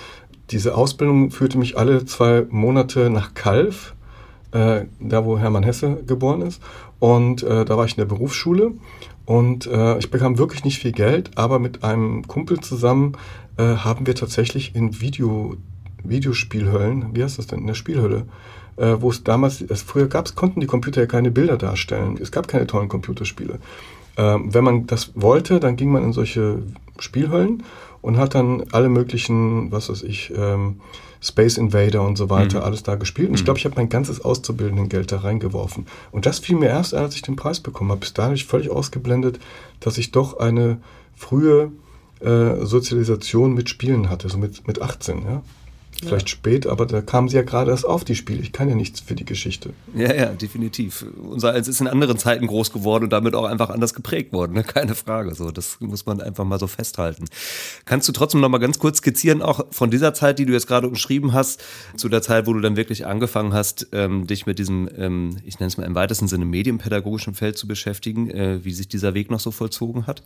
[0.51, 3.95] Diese Ausbildung führte mich alle zwei Monate nach Kalf,
[4.53, 6.63] äh, da wo Hermann Hesse geboren ist.
[6.99, 8.73] Und äh, da war ich in der Berufsschule
[9.27, 13.13] und äh, ich bekam wirklich nicht viel Geld, aber mit einem Kumpel zusammen
[13.57, 15.57] äh, haben wir tatsächlich in Video,
[16.03, 18.27] Videospielhöllen, wie heißt das denn, in der Spielhölle,
[18.77, 22.19] äh, wo es damals, es früher gab es, konnten die Computer ja keine Bilder darstellen.
[22.21, 23.59] Es gab keine tollen Computerspiele.
[24.17, 26.63] Ähm, wenn man das wollte, dann ging man in solche
[26.99, 27.63] Spielhöllen
[28.03, 30.81] und hat dann alle möglichen, was weiß ich, ähm,
[31.21, 32.65] Space Invader und so weiter, mhm.
[32.65, 33.31] alles da gespielt.
[33.31, 33.45] Und ich mhm.
[33.47, 35.87] glaube, ich habe mein ganzes Auszubildendengeld da reingeworfen.
[36.13, 38.01] Und das fiel mir erst ein, als ich den Preis bekommen habe.
[38.01, 39.41] Bis dahin habe ich völlig ausgeblendet,
[39.81, 40.79] dass ich doch eine
[41.17, 41.73] frühe
[42.21, 45.23] äh, Sozialisation mit Spielen hatte, so mit, mit 18.
[45.25, 45.43] Ja?
[46.05, 46.33] Vielleicht ja.
[46.33, 48.41] spät, aber da kamen sie ja gerade erst auf, die Spiele.
[48.41, 49.71] Ich kann ja nichts für die Geschichte.
[49.95, 51.05] Ja, ja, definitiv.
[51.23, 54.53] Unser Eins ist in anderen Zeiten groß geworden und damit auch einfach anders geprägt worden,
[54.53, 54.65] ne?
[54.65, 55.35] keine Frage.
[55.35, 57.25] So, das muss man einfach mal so festhalten.
[57.85, 60.67] Kannst du trotzdem noch mal ganz kurz skizzieren, auch von dieser Zeit, die du jetzt
[60.67, 61.63] gerade umschrieben hast,
[61.97, 65.59] zu der Zeit, wo du dann wirklich angefangen hast, ähm, dich mit diesem, ähm, ich
[65.59, 69.31] nenne es mal im weitesten Sinne, medienpädagogischen Feld zu beschäftigen, äh, wie sich dieser Weg
[69.31, 70.23] noch so vollzogen hat?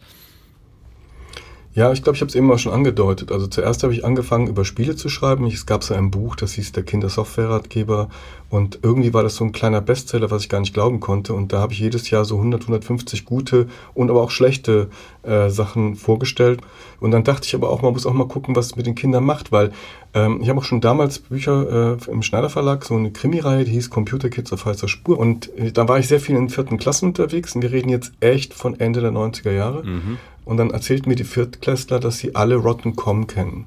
[1.75, 3.31] Ja, ich glaube, ich habe es eben auch schon angedeutet.
[3.31, 5.47] Also zuerst habe ich angefangen, über Spiele zu schreiben.
[5.47, 8.09] Es gab so ein Buch, das hieß Der Kindersoftware-Ratgeber.
[8.51, 11.35] Und irgendwie war das so ein kleiner Bestseller, was ich gar nicht glauben konnte.
[11.35, 14.89] Und da habe ich jedes Jahr so 100, 150 gute und aber auch schlechte
[15.23, 16.63] äh, Sachen vorgestellt.
[16.99, 18.95] Und dann dachte ich aber auch, man muss auch mal gucken, was es mit den
[18.95, 19.71] Kindern macht, weil
[20.15, 23.73] ähm, ich habe auch schon damals Bücher äh, im Schneider Verlag, so eine Krimireihe, die
[23.73, 25.19] hieß Computer Kids auf heißer Spur.
[25.19, 28.13] Und äh, da war ich sehr viel in vierten Klassen unterwegs und wir reden jetzt
[28.21, 29.85] echt von Ende der 90er Jahre.
[29.85, 30.19] Mhm.
[30.49, 33.67] Und dann erzählten mir die Viertklässler, dass sie alle Rotten.com kennen.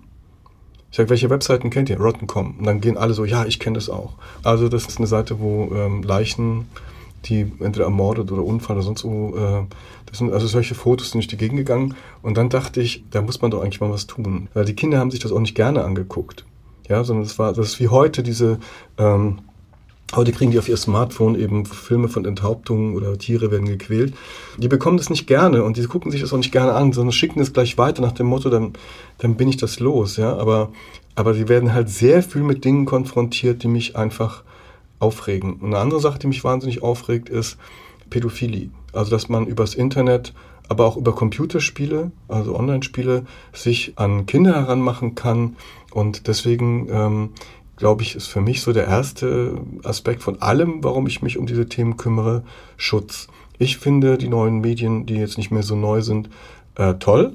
[0.89, 1.99] Ich sage, welche Webseiten kennt ihr?
[1.99, 2.55] Rotten.com.
[2.57, 4.13] Und dann gehen alle so, ja, ich kenne das auch.
[4.41, 6.65] Also das ist eine Seite, wo ähm, Leichen,
[7.25, 9.63] die entweder ermordet oder Unfall oder sonst wo, äh,
[10.07, 11.93] das sind also solche Fotos sind durch die Gegend gegangen.
[12.23, 14.47] Und dann dachte ich, da muss man doch eigentlich mal was tun.
[14.55, 16.45] Weil die Kinder haben sich das auch nicht gerne angeguckt.
[16.89, 18.57] Ja, sondern es war, das ist wie heute diese
[18.97, 19.37] ähm,
[20.13, 24.13] Heute kriegen die auf ihr Smartphone eben Filme von Enthauptungen oder Tiere werden gequält.
[24.57, 27.13] Die bekommen das nicht gerne und die gucken sich das auch nicht gerne an, sondern
[27.13, 28.73] schicken es gleich weiter nach dem Motto, dann,
[29.19, 30.35] dann bin ich das los, ja.
[30.35, 30.69] Aber,
[31.15, 34.43] aber sie werden halt sehr viel mit Dingen konfrontiert, die mich einfach
[34.99, 35.53] aufregen.
[35.53, 37.57] Und eine andere Sache, die mich wahnsinnig aufregt, ist
[38.09, 38.69] Pädophilie.
[38.91, 40.33] Also, dass man übers Internet,
[40.67, 45.55] aber auch über Computerspiele, also Online-Spiele, sich an Kinder heranmachen kann.
[45.91, 47.29] Und deswegen ähm,
[47.81, 51.47] glaube ich, ist für mich so der erste Aspekt von allem, warum ich mich um
[51.47, 52.43] diese Themen kümmere,
[52.77, 53.27] Schutz.
[53.57, 56.29] Ich finde die neuen Medien, die jetzt nicht mehr so neu sind,
[56.75, 57.33] äh, toll,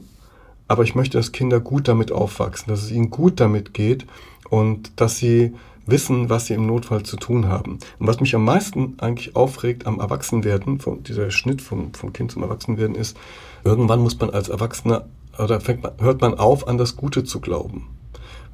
[0.68, 4.06] aber ich möchte, dass Kinder gut damit aufwachsen, dass es ihnen gut damit geht
[4.48, 5.52] und dass sie
[5.84, 7.80] wissen, was sie im Notfall zu tun haben.
[7.98, 12.30] Und was mich am meisten eigentlich aufregt am Erwachsenwerden, von dieser Schnitt vom, vom Kind
[12.30, 13.16] zum Erwachsenwerden ist,
[13.64, 15.06] irgendwann muss man als Erwachsener
[15.40, 17.95] oder man, hört man auf, an das Gute zu glauben.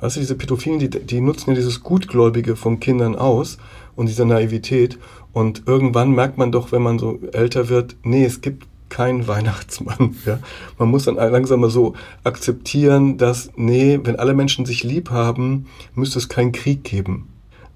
[0.02, 3.58] Weißt du, diese Pädophilen, die, die nutzen ja dieses Gutgläubige von Kindern aus
[3.94, 4.98] und diese Naivität.
[5.32, 10.16] Und irgendwann merkt man doch, wenn man so älter wird, nee, es gibt keinen Weihnachtsmann.
[10.26, 10.40] Ja?
[10.76, 15.66] Man muss dann langsam mal so akzeptieren, dass, nee, wenn alle Menschen sich lieb haben,
[15.94, 17.28] müsste es keinen Krieg geben.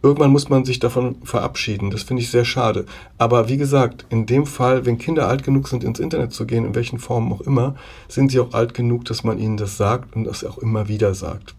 [0.02, 1.92] Irgendwann muss man sich davon verabschieden.
[1.92, 2.86] Das finde ich sehr schade.
[3.18, 6.64] Aber wie gesagt, in dem Fall, wenn Kinder alt genug sind, ins Internet zu gehen,
[6.64, 7.76] in welchen Formen auch immer,
[8.08, 11.14] sind sie auch alt genug, dass man ihnen das sagt und das auch immer wieder
[11.14, 11.54] sagt.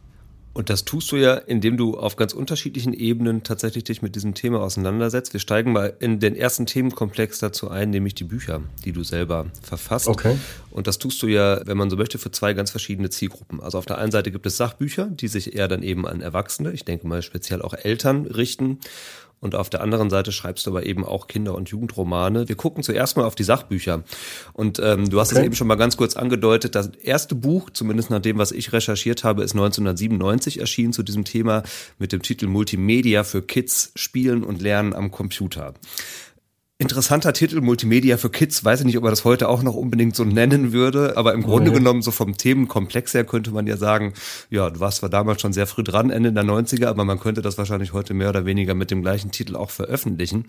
[0.57, 4.33] Und das tust du ja, indem du auf ganz unterschiedlichen Ebenen tatsächlich dich mit diesem
[4.33, 5.33] Thema auseinandersetzt.
[5.33, 9.45] Wir steigen mal in den ersten Themenkomplex dazu ein, nämlich die Bücher, die du selber
[9.61, 10.07] verfasst.
[10.07, 10.35] Okay.
[10.71, 13.61] Und das tust du ja, wenn man so möchte, für zwei ganz verschiedene Zielgruppen.
[13.61, 16.71] Also auf der einen Seite gibt es Sachbücher, die sich eher dann eben an Erwachsene,
[16.71, 18.79] ich denke mal speziell auch Eltern richten.
[19.39, 22.49] Und auf der anderen Seite schreibst du aber eben auch Kinder- und Jugendromane.
[22.49, 24.03] Wir gucken zuerst mal auf die Sachbücher.
[24.53, 25.41] Und ähm, du hast okay.
[25.41, 26.73] es eben schon mal ganz kurz angedeutet.
[26.73, 31.23] Das erste Buch, zumindest nach dem, was ich recherchiert habe, ist 1997 erschienen zu diesem
[31.23, 31.63] Thema
[31.99, 35.75] mit dem Titel Multimedia für Kids, Spielen und Lernen am Computer.
[36.79, 38.63] Interessanter Titel, Multimedia für Kids.
[38.63, 41.41] Weiß ich nicht, ob man das heute auch noch unbedingt so nennen würde, aber im
[41.41, 41.79] Grunde okay.
[41.79, 44.13] genommen, so vom Themenkomplex her könnte man ja sagen,
[44.51, 47.41] ja, du warst zwar damals schon sehr früh dran, Ende der 90er, aber man könnte
[47.41, 50.45] das wahrscheinlich heute mehr oder weniger mit dem gleichen Titel auch veröffentlichen.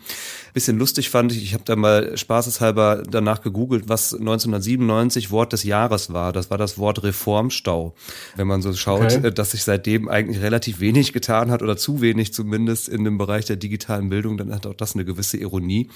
[0.52, 5.62] Bisschen lustig fand ich, ich habe da mal spaßeshalber danach gegoogelt, was 1997 Wort des
[5.62, 6.34] Jahres war.
[6.34, 7.94] Das war das Wort Reformstau.
[8.36, 9.30] Wenn man so schaut, okay.
[9.32, 13.46] dass sich seitdem eigentlich relativ wenig getan hat oder zu wenig zumindest in dem Bereich
[13.46, 15.88] der digitalen Bildung, dann hat auch das eine gewisse Ironie.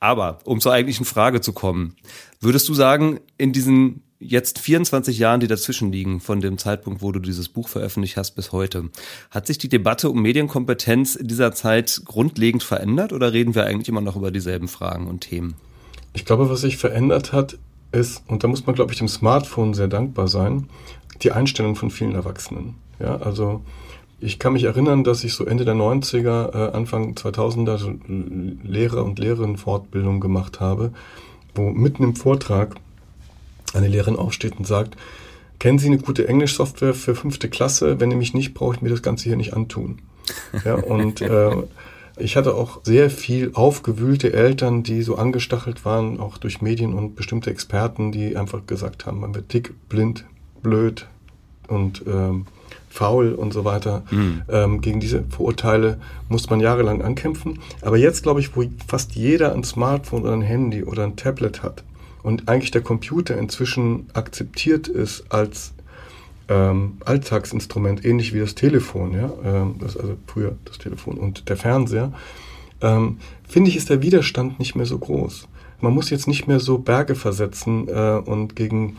[0.00, 1.96] Aber um zur eigentlichen Frage zu kommen,
[2.40, 7.12] würdest du sagen, in diesen jetzt 24 Jahren, die dazwischen liegen, von dem Zeitpunkt, wo
[7.12, 8.90] du dieses Buch veröffentlicht hast bis heute,
[9.30, 13.88] hat sich die Debatte um Medienkompetenz in dieser Zeit grundlegend verändert oder reden wir eigentlich
[13.88, 15.54] immer noch über dieselben Fragen und Themen?
[16.14, 17.58] Ich glaube, was sich verändert hat,
[17.92, 20.68] ist, und da muss man, glaube ich, dem Smartphone sehr dankbar sein,
[21.22, 22.74] die Einstellung von vielen Erwachsenen.
[22.98, 23.62] Ja, also
[24.18, 27.92] ich kann mich erinnern, dass ich so Ende der 90er, äh, Anfang 2000er so
[28.64, 30.92] Lehrer- und Lehrerinnenfortbildung gemacht habe,
[31.54, 32.76] wo mitten im Vortrag
[33.74, 34.96] eine Lehrerin aufsteht und sagt,
[35.58, 38.00] kennen Sie eine gute Englischsoftware für fünfte Klasse?
[38.00, 39.98] Wenn nämlich nicht, brauche ich mir das Ganze hier nicht antun.
[40.64, 41.56] Ja, und äh,
[42.18, 47.14] ich hatte auch sehr viel aufgewühlte Eltern, die so angestachelt waren, auch durch Medien und
[47.14, 50.24] bestimmte Experten, die einfach gesagt haben, man wird dick, blind,
[50.62, 51.06] blöd
[51.68, 52.46] und ähm,
[52.96, 54.02] faul und so weiter.
[54.10, 54.42] Mhm.
[54.48, 57.58] Ähm, gegen diese Vorurteile muss man jahrelang ankämpfen.
[57.82, 61.62] Aber jetzt glaube ich, wo fast jeder ein Smartphone oder ein Handy oder ein Tablet
[61.62, 61.84] hat
[62.22, 65.74] und eigentlich der Computer inzwischen akzeptiert ist als
[66.48, 71.56] ähm, Alltagsinstrument, ähnlich wie das Telefon, ja, ähm, das, also früher das Telefon und der
[71.56, 72.12] Fernseher,
[72.80, 75.48] ähm, finde ich, ist der Widerstand nicht mehr so groß.
[75.80, 78.96] Man muss jetzt nicht mehr so Berge versetzen äh, und gegen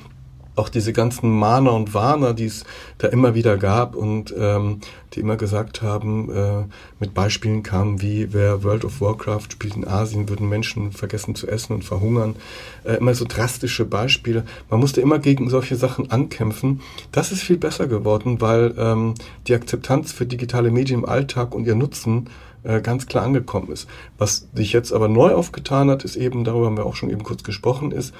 [0.58, 2.66] auch diese ganzen Mahner und Warner, die es
[2.98, 4.80] da immer wieder gab und ähm,
[5.14, 6.64] die immer gesagt haben, äh,
[7.00, 11.48] mit Beispielen kamen wie, wer World of Warcraft spielt in Asien, würden Menschen vergessen zu
[11.48, 12.36] essen und verhungern.
[12.84, 14.46] Äh, immer so drastische Beispiele.
[14.70, 16.82] Man musste immer gegen solche Sachen ankämpfen.
[17.12, 19.14] Das ist viel besser geworden, weil ähm,
[19.48, 22.30] die Akzeptanz für digitale Medien im Alltag und ihr Nutzen
[22.64, 23.88] äh, ganz klar angekommen ist.
[24.18, 27.24] Was sich jetzt aber neu aufgetan hat, ist eben, darüber haben wir auch schon eben
[27.24, 28.14] kurz gesprochen, ist,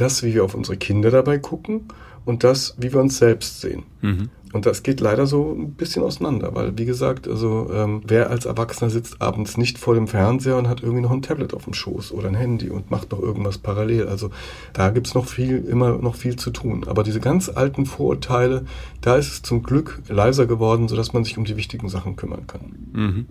[0.00, 1.88] das, wie wir auf unsere Kinder dabei gucken
[2.24, 3.84] und das, wie wir uns selbst sehen.
[4.02, 4.30] Mhm.
[4.56, 8.46] Und das geht leider so ein bisschen auseinander, weil, wie gesagt, also ähm, wer als
[8.46, 11.74] Erwachsener sitzt abends nicht vor dem Fernseher und hat irgendwie noch ein Tablet auf dem
[11.74, 14.08] Schoß oder ein Handy und macht noch irgendwas parallel.
[14.08, 14.30] Also
[14.72, 16.84] da gibt's noch viel, immer noch viel zu tun.
[16.88, 18.64] Aber diese ganz alten Vorurteile,
[19.02, 22.46] da ist es zum Glück leiser geworden, sodass man sich um die wichtigen Sachen kümmern
[22.46, 22.88] kann.
[22.94, 23.26] Mhm.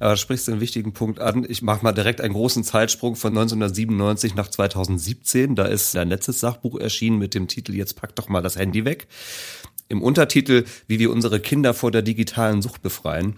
[0.00, 1.44] Aber sprichst du einen wichtigen Punkt an.
[1.46, 5.54] Ich mache mal direkt einen großen Zeitsprung von 1997 nach 2017.
[5.54, 8.86] Da ist ein letztes Sachbuch erschienen mit dem Titel Jetzt pack doch mal das Handy
[8.86, 9.06] weg
[9.92, 13.36] im Untertitel, wie wir unsere Kinder vor der digitalen Sucht befreien.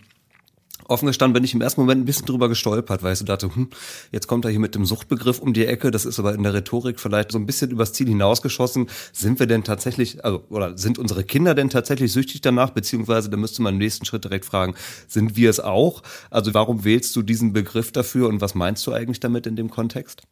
[0.87, 3.55] Offen gestanden bin ich im ersten Moment ein bisschen drüber gestolpert, weil ich so dachte,
[3.55, 3.71] hm,
[4.13, 6.53] jetzt kommt er hier mit dem Suchtbegriff um die Ecke, das ist aber in der
[6.53, 8.89] Rhetorik vielleicht so ein bisschen übers Ziel hinausgeschossen.
[9.13, 13.37] Sind wir denn tatsächlich, also, oder sind unsere Kinder denn tatsächlich süchtig danach, beziehungsweise da
[13.39, 14.75] müsste man im nächsten Schritt direkt fragen,
[15.09, 16.03] sind wir es auch?
[16.31, 19.71] Also warum wählst du diesen Begriff dafür und was meinst du eigentlich damit in dem
[19.71, 20.23] Kontext?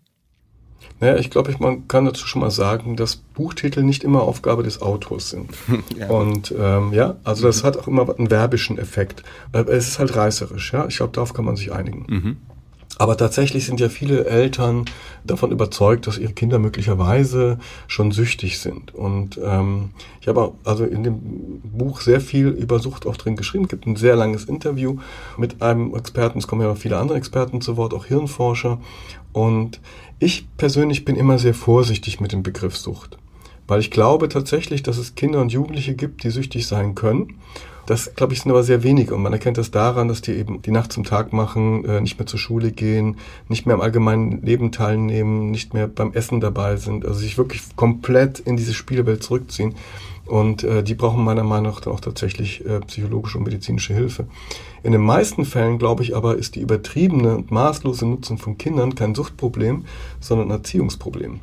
[1.01, 4.83] Naja, ich glaube, man kann dazu schon mal sagen, dass Buchtitel nicht immer Aufgabe des
[4.83, 5.51] Autors sind.
[5.99, 6.09] ja.
[6.09, 7.67] Und ähm, ja, also das mhm.
[7.67, 9.23] hat auch immer einen werbischen Effekt.
[9.53, 10.87] Es ist halt reißerisch, ja.
[10.87, 12.07] Ich glaube, darauf kann man sich einigen.
[12.09, 12.37] Mhm.
[12.99, 14.85] Aber tatsächlich sind ja viele Eltern
[15.25, 18.95] davon überzeugt, dass ihre Kinder möglicherweise schon süchtig sind.
[18.95, 19.91] Und ähm,
[20.21, 23.65] ich habe also in dem Buch sehr viel über Sucht auch drin geschrieben.
[23.65, 24.99] Es gibt ein sehr langes Interview
[25.37, 26.39] mit einem Experten.
[26.39, 28.79] Es kommen ja auch viele andere Experten zu Wort, auch Hirnforscher.
[29.33, 29.81] Und
[30.23, 33.19] ich persönlich bin immer sehr vorsichtig mit dem Begriff Sucht,
[33.67, 37.41] weil ich glaube tatsächlich, dass es Kinder und Jugendliche gibt, die süchtig sein können.
[37.87, 39.17] Das, glaube ich, sind aber sehr wenige.
[39.17, 42.17] Und man erkennt das daran, dass die eben die Nacht zum Tag machen, äh, nicht
[42.21, 43.17] mehr zur Schule gehen,
[43.49, 47.61] nicht mehr am allgemeinen Leben teilnehmen, nicht mehr beim Essen dabei sind, also sich wirklich
[47.75, 49.75] komplett in diese Spielewelt zurückziehen.
[50.33, 54.25] Und äh, die brauchen meiner Meinung nach auch tatsächlich äh, psychologische und medizinische Hilfe.
[54.83, 58.95] In den meisten Fällen, glaube ich aber, ist die übertriebene und maßlose Nutzung von Kindern
[58.95, 59.85] kein Suchtproblem,
[60.21, 61.41] sondern ein Erziehungsproblem.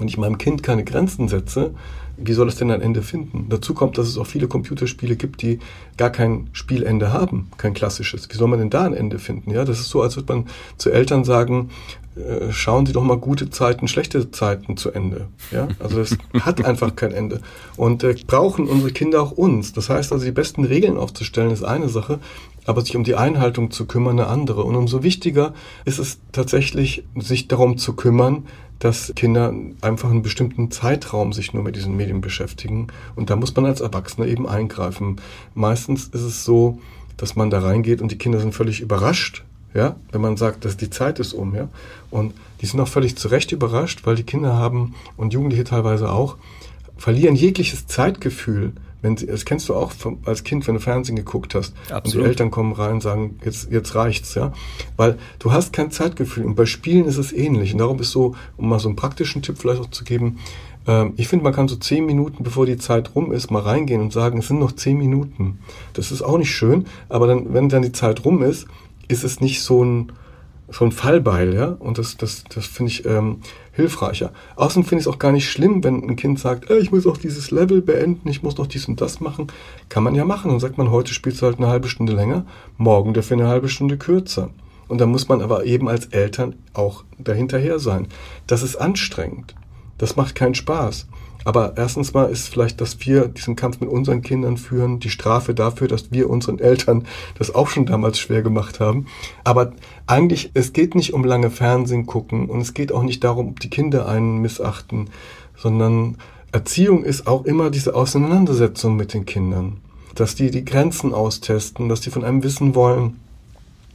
[0.00, 1.74] Wenn ich meinem Kind keine Grenzen setze,
[2.24, 3.46] wie soll es denn ein Ende finden?
[3.48, 5.58] Dazu kommt, dass es auch viele Computerspiele gibt, die
[5.96, 8.28] gar kein Spielende haben, kein klassisches.
[8.30, 9.50] Wie soll man denn da ein Ende finden?
[9.50, 11.70] Ja, das ist so, als würde man zu Eltern sagen,
[12.16, 15.28] äh, schauen Sie doch mal gute Zeiten, schlechte Zeiten zu Ende.
[15.50, 17.40] Ja, also das hat einfach kein Ende.
[17.76, 19.72] Und äh, brauchen unsere Kinder auch uns.
[19.72, 22.18] Das heißt also, die besten Regeln aufzustellen ist eine Sache,
[22.66, 24.64] aber sich um die Einhaltung zu kümmern eine andere.
[24.64, 28.46] Und umso wichtiger ist es tatsächlich, sich darum zu kümmern,
[28.78, 32.88] dass Kinder einfach einen bestimmten Zeitraum sich nur mit diesen Medien beschäftigen.
[33.14, 35.20] Und da muss man als Erwachsener eben eingreifen.
[35.54, 36.80] Meistens ist es so,
[37.16, 39.44] dass man da reingeht und die Kinder sind völlig überrascht,
[39.74, 41.68] ja, wenn man sagt, dass die Zeit ist um, ja.
[42.10, 46.10] Und die sind auch völlig zu Recht überrascht, weil die Kinder haben und Jugendliche teilweise
[46.10, 46.36] auch,
[46.96, 48.72] verlieren jegliches Zeitgefühl,
[49.02, 52.04] wenn sie, das kennst du auch vom, als Kind, wenn du Fernsehen geguckt hast Absolut.
[52.04, 54.52] und die Eltern kommen rein und sagen, jetzt, jetzt reicht's, ja.
[54.96, 57.72] Weil du hast kein Zeitgefühl und bei Spielen ist es ähnlich.
[57.72, 60.38] Und darum ist so, um mal so einen praktischen Tipp vielleicht auch zu geben,
[60.86, 64.00] ähm, ich finde, man kann so zehn Minuten, bevor die Zeit rum ist, mal reingehen
[64.00, 65.58] und sagen, es sind noch zehn Minuten.
[65.92, 68.66] Das ist auch nicht schön, aber dann, wenn dann die Zeit rum ist,
[69.08, 70.12] ist es nicht so ein,
[70.72, 71.66] so ein Fallbeil, ja.
[71.66, 73.38] Und das, das, das finde ich ähm,
[73.72, 74.32] hilfreicher.
[74.56, 77.06] Außerdem finde ich es auch gar nicht schlimm, wenn ein Kind sagt, äh, ich muss
[77.06, 79.48] auch dieses Level beenden, ich muss noch dies und das machen.
[79.88, 80.50] Kann man ja machen.
[80.50, 82.46] Dann sagt man, heute spielst du halt eine halbe Stunde länger,
[82.78, 84.50] morgen dafür eine halbe Stunde kürzer.
[84.88, 88.08] Und da muss man aber eben als Eltern auch dahinterher sein.
[88.46, 89.54] Das ist anstrengend.
[89.98, 91.06] Das macht keinen Spaß.
[91.44, 95.54] Aber erstens mal ist vielleicht, dass wir diesen Kampf mit unseren Kindern führen, die Strafe
[95.54, 97.06] dafür, dass wir unseren Eltern
[97.38, 99.06] das auch schon damals schwer gemacht haben.
[99.44, 99.72] Aber
[100.06, 103.60] eigentlich, es geht nicht um lange Fernsehen gucken und es geht auch nicht darum, ob
[103.60, 105.10] die Kinder einen missachten,
[105.56, 106.16] sondern
[106.52, 109.78] Erziehung ist auch immer diese Auseinandersetzung mit den Kindern.
[110.14, 113.21] Dass die die Grenzen austesten, dass die von einem wissen wollen,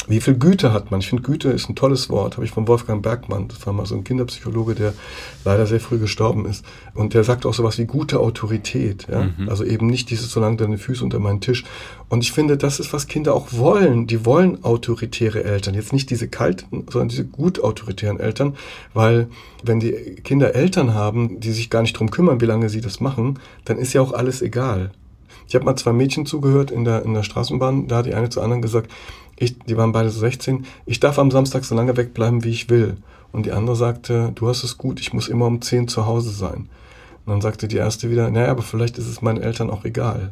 [0.08, 1.02] wie viel Güte hat man?
[1.02, 3.50] Ich finde, Güte ist ein tolles Wort, habe ich von Wolfgang Bergmann.
[3.50, 4.94] Das war mal so ein Kinderpsychologe, der
[5.44, 6.66] leider sehr früh gestorben ist.
[6.94, 9.08] Und der sagt auch sowas wie gute Autorität.
[9.10, 9.30] Ja?
[9.38, 9.50] Mhm.
[9.50, 11.66] Also eben nicht dieses, solange deine Füße unter meinen Tisch.
[12.10, 14.08] Und ich finde, das ist, was Kinder auch wollen.
[14.08, 15.74] Die wollen autoritäre Eltern.
[15.74, 18.56] Jetzt nicht diese kalten, sondern diese gut autoritären Eltern.
[18.94, 19.28] Weil
[19.64, 19.92] wenn die
[20.24, 23.78] Kinder Eltern haben, die sich gar nicht drum kümmern, wie lange sie das machen, dann
[23.78, 24.92] ist ja auch alles egal.
[25.48, 28.30] Ich habe mal zwei Mädchen zugehört in der, in der Straßenbahn, da hat die eine
[28.30, 28.92] zur anderen gesagt,
[29.38, 32.70] ich, die waren beide so 16, ich darf am Samstag so lange wegbleiben, wie ich
[32.70, 32.98] will.
[33.32, 36.32] Und die andere sagte, du hast es gut, ich muss immer um 10 zu Hause
[36.32, 36.70] sein.
[37.26, 40.32] Und dann sagte die erste wieder, naja, aber vielleicht ist es meinen Eltern auch egal.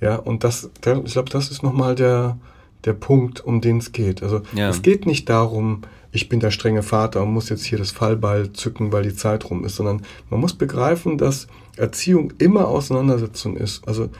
[0.00, 2.36] Ja, und das, ich glaube, das ist nochmal der,
[2.84, 4.22] der Punkt, um den es geht.
[4.22, 4.68] Also ja.
[4.68, 8.52] es geht nicht darum, ich bin der strenge Vater und muss jetzt hier das Fallball
[8.52, 11.46] zücken, weil die Zeit rum ist, sondern man muss begreifen, dass
[11.76, 13.86] Erziehung immer Auseinandersetzung ist.
[13.86, 14.10] Also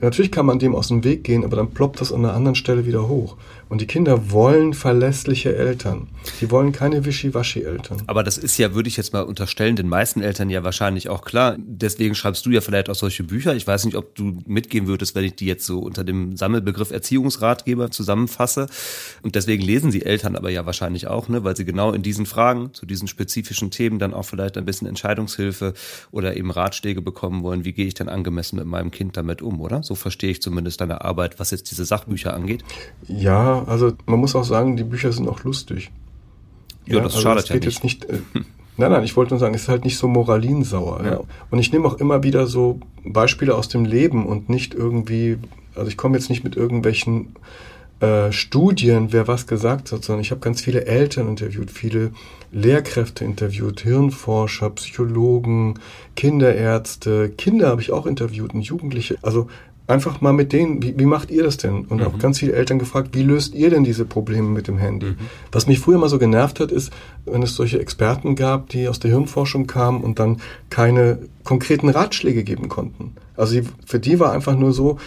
[0.00, 2.54] natürlich kann man dem aus dem Weg gehen, aber dann ploppt das an einer anderen
[2.54, 3.36] Stelle wieder hoch.
[3.72, 6.08] Und die Kinder wollen verlässliche Eltern.
[6.42, 8.02] Die wollen keine Wischiwaschi-Eltern.
[8.06, 11.22] Aber das ist ja, würde ich jetzt mal unterstellen, den meisten Eltern ja wahrscheinlich auch
[11.22, 11.56] klar.
[11.58, 13.56] Deswegen schreibst du ja vielleicht auch solche Bücher.
[13.56, 16.90] Ich weiß nicht, ob du mitgehen würdest, wenn ich die jetzt so unter dem Sammelbegriff
[16.90, 18.66] Erziehungsratgeber zusammenfasse.
[19.22, 22.26] Und deswegen lesen sie Eltern aber ja wahrscheinlich auch, ne, weil sie genau in diesen
[22.26, 25.72] Fragen, zu diesen spezifischen Themen dann auch vielleicht ein bisschen Entscheidungshilfe
[26.10, 27.64] oder eben Ratschläge bekommen wollen.
[27.64, 29.82] Wie gehe ich denn angemessen mit meinem Kind damit um, oder?
[29.82, 32.62] So verstehe ich zumindest deine Arbeit, was jetzt diese Sachbücher angeht.
[33.08, 35.90] Ja, also man muss auch sagen, die Bücher sind auch lustig.
[36.86, 37.64] Ja, ja das also schadet ja nicht.
[37.64, 38.18] Jetzt nicht äh,
[38.76, 41.04] nein, nein, ich wollte nur sagen, es ist halt nicht so moralinsauer.
[41.04, 41.10] Ja.
[41.12, 41.20] ja.
[41.50, 45.38] Und ich nehme auch immer wieder so Beispiele aus dem Leben und nicht irgendwie,
[45.74, 47.34] also ich komme jetzt nicht mit irgendwelchen
[48.02, 52.10] äh, Studien, wer was gesagt hat, sondern ich habe ganz viele Eltern interviewt, viele
[52.50, 55.78] Lehrkräfte interviewt, Hirnforscher, Psychologen,
[56.16, 59.18] Kinderärzte, Kinder habe ich auch interviewt und Jugendliche.
[59.22, 59.46] Also
[59.86, 61.84] einfach mal mit denen, wie, wie macht ihr das denn?
[61.84, 62.06] Und mhm.
[62.06, 65.06] auch ganz viele Eltern gefragt, wie löst ihr denn diese Probleme mit dem Handy?
[65.06, 65.16] Mhm.
[65.52, 66.92] Was mich früher mal so genervt hat, ist,
[67.24, 72.42] wenn es solche Experten gab, die aus der Hirnforschung kamen und dann keine konkreten Ratschläge
[72.42, 73.14] geben konnten.
[73.36, 74.98] Also für die war einfach nur so,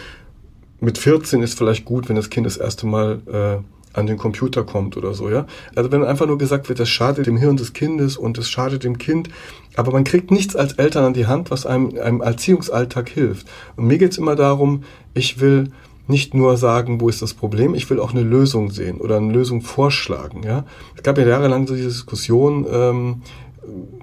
[0.80, 4.62] mit 14 ist vielleicht gut, wenn das Kind das erste Mal äh, an den Computer
[4.64, 5.46] kommt oder so, ja.
[5.74, 8.84] Also wenn einfach nur gesagt wird, das schadet dem Hirn des Kindes und es schadet
[8.84, 9.30] dem Kind,
[9.74, 13.46] aber man kriegt nichts als Eltern an die Hand, was einem, einem Erziehungsalltag hilft.
[13.76, 14.84] Und mir geht's immer darum,
[15.14, 15.70] ich will
[16.08, 19.32] nicht nur sagen, wo ist das Problem, ich will auch eine Lösung sehen oder eine
[19.32, 20.42] Lösung vorschlagen.
[20.44, 20.64] Ja?
[20.94, 23.22] Es gab ja jahrelang so diese Diskussion, ähm,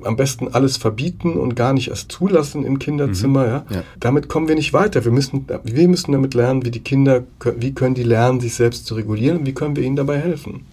[0.03, 3.43] am besten alles verbieten und gar nicht erst zulassen im Kinderzimmer.
[3.43, 3.49] Mhm.
[3.49, 3.65] Ja?
[3.69, 3.83] ja?
[3.99, 5.05] Damit kommen wir nicht weiter.
[5.05, 7.23] Wir müssen, wir müssen damit lernen, wie die Kinder,
[7.57, 10.65] wie können die lernen, sich selbst zu regulieren und wie können wir ihnen dabei helfen.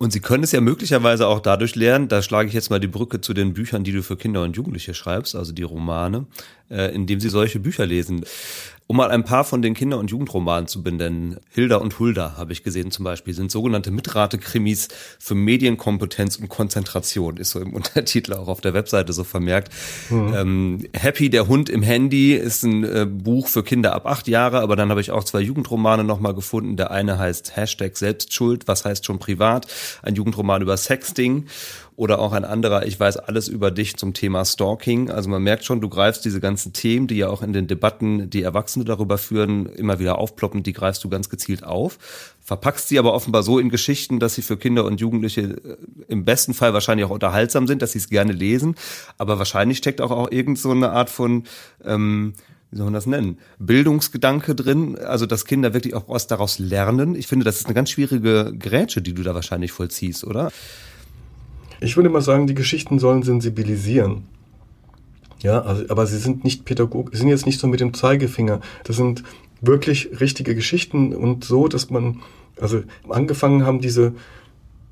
[0.00, 2.86] Und sie können es ja möglicherweise auch dadurch lernen, da schlage ich jetzt mal die
[2.86, 6.24] Brücke zu den Büchern, die du für Kinder und Jugendliche schreibst, also die Romane,
[6.70, 8.24] äh, indem sie solche Bücher lesen.
[8.90, 11.36] Um mal ein paar von den Kinder- und Jugendromanen zu benennen.
[11.50, 14.88] Hilda und Hulda, habe ich gesehen zum Beispiel, sind sogenannte Mitrate-Krimis
[15.20, 19.72] für Medienkompetenz und Konzentration, ist so im Untertitel auch auf der Webseite so vermerkt.
[20.10, 20.34] Mhm.
[20.34, 24.58] Ähm, Happy, der Hund im Handy, ist ein äh, Buch für Kinder ab acht Jahre,
[24.58, 26.76] aber dann habe ich auch zwei Jugendromane nochmal gefunden.
[26.76, 29.68] Der eine heißt Hashtag Selbstschuld, was heißt schon privat,
[30.02, 31.46] ein Jugendroman über Sexting
[32.00, 35.10] oder auch ein anderer, ich weiß alles über dich zum Thema Stalking.
[35.10, 38.30] Also man merkt schon, du greifst diese ganzen Themen, die ja auch in den Debatten,
[38.30, 41.98] die Erwachsene darüber führen, immer wieder aufploppen, die greifst du ganz gezielt auf.
[42.40, 45.76] Verpackst sie aber offenbar so in Geschichten, dass sie für Kinder und Jugendliche äh,
[46.08, 48.76] im besten Fall wahrscheinlich auch unterhaltsam sind, dass sie es gerne lesen.
[49.18, 51.44] Aber wahrscheinlich steckt auch, auch irgend so eine Art von,
[51.84, 52.32] ähm,
[52.70, 57.14] wie soll man das nennen, Bildungsgedanke drin, also dass Kinder wirklich auch was daraus lernen.
[57.14, 60.50] Ich finde, das ist eine ganz schwierige Grätsche, die du da wahrscheinlich vollziehst, oder?
[61.80, 64.24] Ich würde mal sagen, die Geschichten sollen sensibilisieren.
[65.42, 68.60] Ja, also, aber sie sind nicht pädagogisch, sie sind jetzt nicht so mit dem Zeigefinger.
[68.84, 69.22] Das sind
[69.62, 72.20] wirklich richtige Geschichten und so, dass man,
[72.60, 74.12] also angefangen haben diese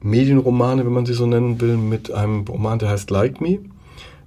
[0.01, 3.59] Medienromane, wenn man sie so nennen will, mit einem Roman, der heißt Like Me.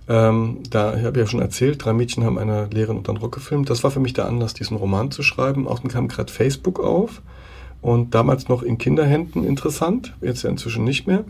[0.08, 3.34] Ähm, da habe ich ja schon erzählt, drei Mädchen haben eine Lehrerin unter den Rock
[3.34, 3.69] gefilmt.
[3.69, 5.67] Das war für mich der Anlass, diesen Roman zu schreiben.
[5.67, 7.21] Außen kam gerade Facebook auf
[7.81, 11.23] und damals noch in Kinderhänden interessant, jetzt ja inzwischen nicht mehr.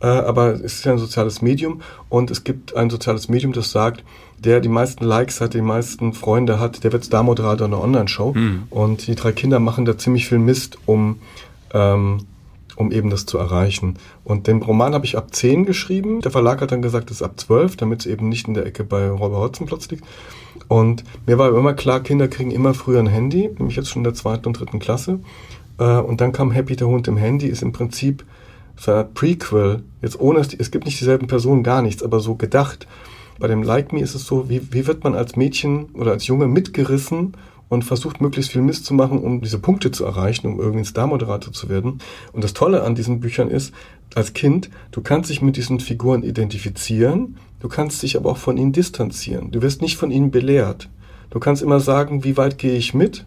[0.00, 3.70] Äh, aber es ist ja ein soziales Medium und es gibt ein soziales Medium, das
[3.70, 4.02] sagt,
[4.38, 8.32] der die meisten Likes hat, die meisten Freunde hat, der wird Star-Moderator einer Online-Show.
[8.34, 8.64] Mhm.
[8.70, 11.20] Und die drei Kinder machen da ziemlich viel Mist, um,
[11.72, 12.26] ähm,
[12.74, 13.98] um eben das zu erreichen.
[14.24, 16.20] Und den Roman habe ich ab 10 geschrieben.
[16.22, 18.66] Der Verlag hat dann gesagt, es ist ab 12, damit es eben nicht in der
[18.66, 20.04] Ecke bei Robert Hotzenplotz liegt.
[20.66, 24.04] Und mir war immer klar, Kinder kriegen immer früher ein Handy, nämlich jetzt schon in
[24.04, 25.20] der zweiten und dritten Klasse.
[25.82, 28.24] Äh, und dann kam Happy der Hund im Handy, ist im Prinzip
[28.76, 29.82] so eine Prequel.
[30.00, 32.86] Jetzt ohne, es gibt nicht dieselben Personen, gar nichts, aber so gedacht.
[33.38, 36.26] Bei dem Like Me ist es so, wie, wie wird man als Mädchen oder als
[36.26, 37.32] Junge mitgerissen
[37.68, 41.52] und versucht möglichst viel Mist zu machen, um diese Punkte zu erreichen, um irgendwie Star-Moderator
[41.52, 41.98] zu werden.
[42.32, 43.74] Und das Tolle an diesen Büchern ist,
[44.14, 48.58] als Kind, du kannst dich mit diesen Figuren identifizieren, du kannst dich aber auch von
[48.58, 49.50] ihnen distanzieren.
[49.50, 50.90] Du wirst nicht von ihnen belehrt.
[51.30, 53.24] Du kannst immer sagen, wie weit gehe ich mit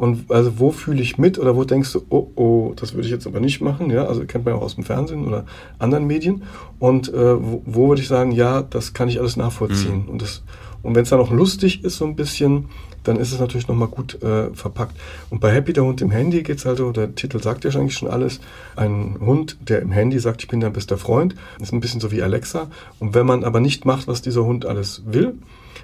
[0.00, 3.12] und also wo fühle ich mit oder wo denkst du, oh, oh, das würde ich
[3.12, 5.44] jetzt aber nicht machen, ja, also kennt man ja auch aus dem Fernsehen oder
[5.78, 6.44] anderen Medien.
[6.78, 10.04] Und äh, wo, wo würde ich sagen, ja, das kann ich alles nachvollziehen.
[10.04, 10.08] Mhm.
[10.08, 10.42] Und, das,
[10.82, 12.70] und wenn es dann auch lustig ist, so ein bisschen,
[13.04, 14.96] dann ist es natürlich nochmal gut äh, verpackt.
[15.28, 18.08] Und bei Happy der Hund im Handy geht's also, der Titel sagt ja eigentlich schon
[18.08, 18.40] alles,
[18.76, 22.10] ein Hund, der im Handy sagt, ich bin dein bester Freund, ist ein bisschen so
[22.10, 22.68] wie Alexa.
[23.00, 25.34] Und wenn man aber nicht macht, was dieser Hund alles will,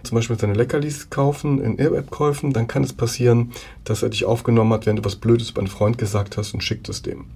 [0.07, 3.53] zum Beispiel seine Leckerlis kaufen in App-Käufen, dann kann es passieren,
[3.85, 6.63] dass er dich aufgenommen hat, wenn du was Blödes über einen Freund gesagt hast und
[6.63, 7.27] schickt es dem.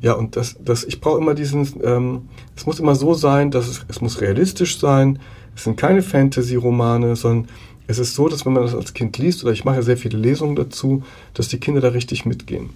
[0.00, 3.68] Ja, und das, das, ich brauche immer diesen, ähm, es muss immer so sein, dass
[3.68, 5.20] es, es muss realistisch sein.
[5.54, 7.48] Es sind keine Fantasy-Romane, sondern
[7.86, 10.18] es ist so, dass wenn man das als Kind liest, oder ich mache sehr viele
[10.18, 11.02] Lesungen dazu,
[11.34, 12.70] dass die Kinder da richtig mitgehen.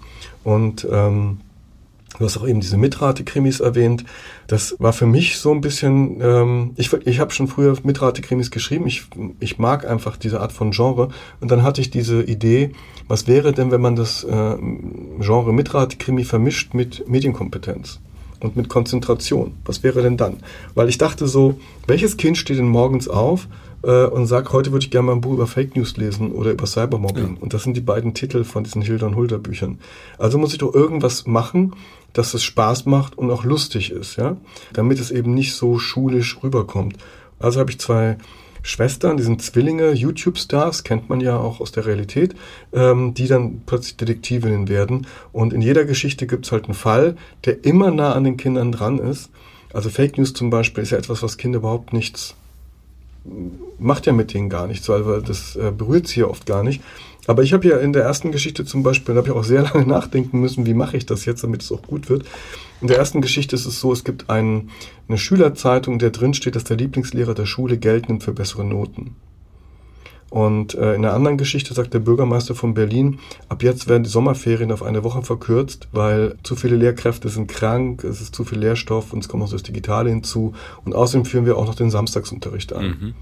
[0.44, 1.38] Und ähm,
[2.18, 4.04] Du hast auch eben diese Mitrate-Krimis erwähnt.
[4.46, 8.86] Das war für mich so ein bisschen, ähm, ich, ich habe schon früher Mitrate-Krimis geschrieben.
[8.86, 9.06] Ich,
[9.38, 11.08] ich mag einfach diese Art von Genre.
[11.40, 12.70] Und dann hatte ich diese Idee,
[13.08, 14.56] was wäre denn, wenn man das äh,
[15.20, 18.00] Genre Mitrate-Krimi vermischt mit Medienkompetenz?
[18.40, 19.54] und mit Konzentration.
[19.64, 20.38] Was wäre denn dann?
[20.74, 23.48] Weil ich dachte so, welches Kind steht denn morgens auf
[23.82, 26.50] äh, und sagt, heute würde ich gerne mal ein Buch über Fake News lesen oder
[26.50, 27.36] über Cybermobbing.
[27.36, 27.40] Ja.
[27.40, 29.78] Und das sind die beiden Titel von diesen Hilda und Hulda Büchern.
[30.18, 31.74] Also muss ich doch irgendwas machen,
[32.16, 34.36] dass es Spaß macht und auch lustig ist, ja,
[34.72, 36.96] damit es eben nicht so schulisch rüberkommt.
[37.38, 38.16] Also habe ich zwei
[38.62, 42.34] Schwestern, die sind Zwillinge, YouTube-Stars, kennt man ja auch aus der Realität,
[42.72, 45.06] ähm, die dann plötzlich Detektivinnen werden.
[45.32, 48.72] Und in jeder Geschichte gibt es halt einen Fall, der immer nah an den Kindern
[48.72, 49.30] dran ist.
[49.72, 52.34] Also Fake News zum Beispiel ist ja etwas, was Kinder überhaupt nichts
[53.78, 56.82] macht ja mit denen gar nichts, weil das äh, berührt sie ja oft gar nicht.
[57.26, 59.62] Aber ich habe ja in der ersten Geschichte zum Beispiel, da habe ich auch sehr
[59.74, 62.24] lange nachdenken müssen, wie mache ich das jetzt, damit es auch gut wird.
[62.80, 64.70] In der ersten Geschichte ist es so, es gibt ein,
[65.08, 69.16] eine Schülerzeitung, der drin steht, dass der Lieblingslehrer der Schule Geld nimmt für bessere Noten.
[70.28, 74.10] Und äh, in einer anderen Geschichte sagt der Bürgermeister von Berlin, ab jetzt werden die
[74.10, 78.58] Sommerferien auf eine Woche verkürzt, weil zu viele Lehrkräfte sind krank, es ist zu viel
[78.58, 80.52] Lehrstoff und es kommt noch das Digitale hinzu.
[80.84, 82.86] Und außerdem führen wir auch noch den Samstagsunterricht an.
[82.86, 83.14] Mhm.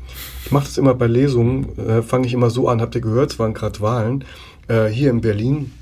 [0.47, 3.33] Ich mache das immer bei Lesungen, äh, fange ich immer so an, habt ihr gehört,
[3.33, 4.25] es waren gerade Wahlen.
[4.69, 5.73] Äh, hier in Berlin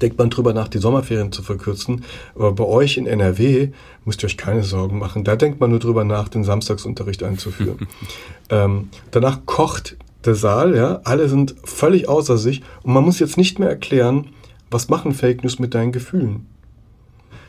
[0.00, 2.04] denkt man drüber nach, die Sommerferien zu verkürzen.
[2.34, 3.70] Aber bei euch in NRW
[4.04, 5.24] müsst ihr euch keine Sorgen machen.
[5.24, 7.86] Da denkt man nur drüber nach, den Samstagsunterricht einzuführen.
[8.50, 13.36] ähm, danach kocht der Saal, ja, alle sind völlig außer sich und man muss jetzt
[13.36, 14.28] nicht mehr erklären,
[14.70, 16.46] was machen Fake News mit deinen Gefühlen.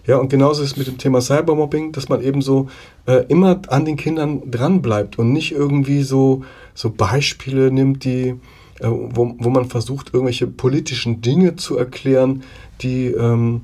[0.05, 2.69] Ja, und genauso ist es mit dem Thema Cybermobbing, dass man eben so
[3.05, 6.43] äh, immer an den Kindern dran bleibt und nicht irgendwie so,
[6.73, 8.35] so Beispiele nimmt, die,
[8.79, 12.43] äh, wo, wo man versucht, irgendwelche politischen Dinge zu erklären,
[12.81, 13.61] die, ähm,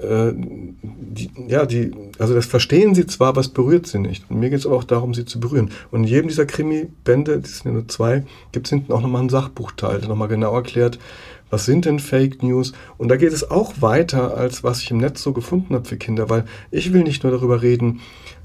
[0.00, 4.30] äh, die, ja, die, also das verstehen sie zwar, aber es berührt sie nicht.
[4.30, 5.70] Und mir geht es aber auch darum, sie zu berühren.
[5.90, 9.20] Und in jedem dieser Krimi-Bände, das sind ja nur zwei, gibt es hinten auch nochmal
[9.20, 10.98] einen Sachbuchteil, der nochmal genau erklärt,
[11.50, 12.72] was sind denn Fake News?
[12.96, 15.96] Und da geht es auch weiter, als was ich im Netz so gefunden habe für
[15.96, 18.00] Kinder, weil ich will nicht nur darüber reden,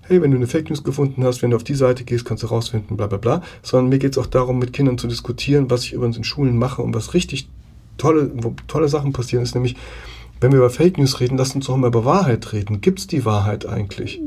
[0.08, 2.44] hey, wenn du eine Fake News gefunden hast, wenn du auf die Seite gehst, kannst
[2.44, 5.70] du rausfinden, bla bla bla, sondern mir geht es auch darum, mit Kindern zu diskutieren,
[5.70, 7.48] was ich übrigens in Schulen mache und was richtig
[7.98, 9.76] tolle, wo tolle Sachen passieren, ist nämlich,
[10.42, 12.82] wenn wir über Fake News reden, lass uns doch mal über Wahrheit reden.
[12.82, 14.22] Gibt es die Wahrheit eigentlich?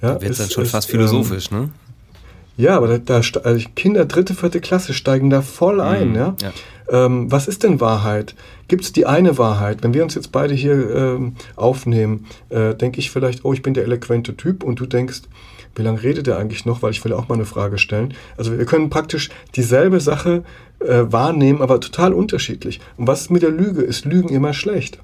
[0.00, 1.70] Ja, Wird dann schon ist, fast philosophisch, ähm, ne?
[2.56, 6.10] Ja, aber da, da also Kinder dritte, vierte Klasse steigen da voll ein.
[6.10, 6.36] Mhm, ja?
[6.42, 6.52] ja.
[6.90, 8.34] Ähm, was ist denn Wahrheit?
[8.68, 9.82] Gibt es die eine Wahrheit?
[9.82, 13.74] Wenn wir uns jetzt beide hier ähm, aufnehmen, äh, denke ich vielleicht, oh, ich bin
[13.74, 15.22] der eloquente Typ und du denkst,
[15.74, 16.82] wie lange redet er eigentlich noch?
[16.82, 18.12] Weil ich will auch mal eine Frage stellen.
[18.36, 20.44] Also wir können praktisch dieselbe Sache
[20.80, 22.80] äh, wahrnehmen, aber total unterschiedlich.
[22.98, 23.80] Und was ist mit der Lüge?
[23.80, 24.98] Ist Lügen immer schlecht?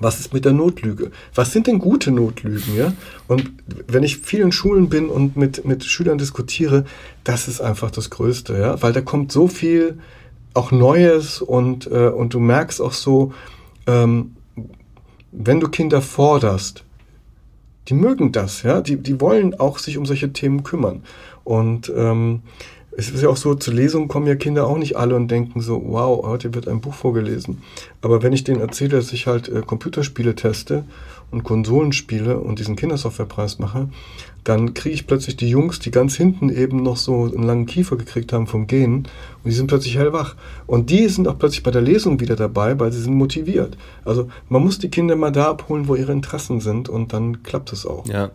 [0.00, 1.10] Was ist mit der Notlüge?
[1.34, 2.76] Was sind denn gute Notlügen?
[2.76, 2.92] Ja?
[3.28, 3.52] Und
[3.86, 6.84] wenn ich vielen Schulen bin und mit, mit Schülern diskutiere,
[7.22, 8.82] das ist einfach das Größte, ja?
[8.82, 9.98] weil da kommt so viel
[10.54, 13.32] auch Neues und, äh, und du merkst auch so,
[13.86, 14.36] ähm,
[15.32, 16.84] wenn du Kinder forderst,
[17.88, 21.02] die mögen das, ja, die, die wollen auch sich um solche Themen kümmern.
[21.44, 22.42] Und ähm,
[22.96, 25.60] es ist ja auch so, zu Lesungen kommen ja Kinder auch nicht alle und denken
[25.60, 27.62] so, wow, heute wird ein Buch vorgelesen.
[28.02, 30.84] Aber wenn ich denen erzähle, dass ich halt äh, Computerspiele teste
[31.30, 33.88] und Konsolenspiele und diesen Kindersoftwarepreis mache,
[34.42, 37.96] dann kriege ich plötzlich die Jungs, die ganz hinten eben noch so einen langen Kiefer
[37.96, 39.08] gekriegt haben vom Gehen und
[39.44, 40.34] die sind plötzlich hellwach.
[40.66, 43.76] Und die sind auch plötzlich bei der Lesung wieder dabei, weil sie sind motiviert.
[44.04, 47.72] Also man muss die Kinder mal da abholen, wo ihre Interessen sind und dann klappt
[47.72, 48.06] es auch.
[48.06, 48.30] Ja.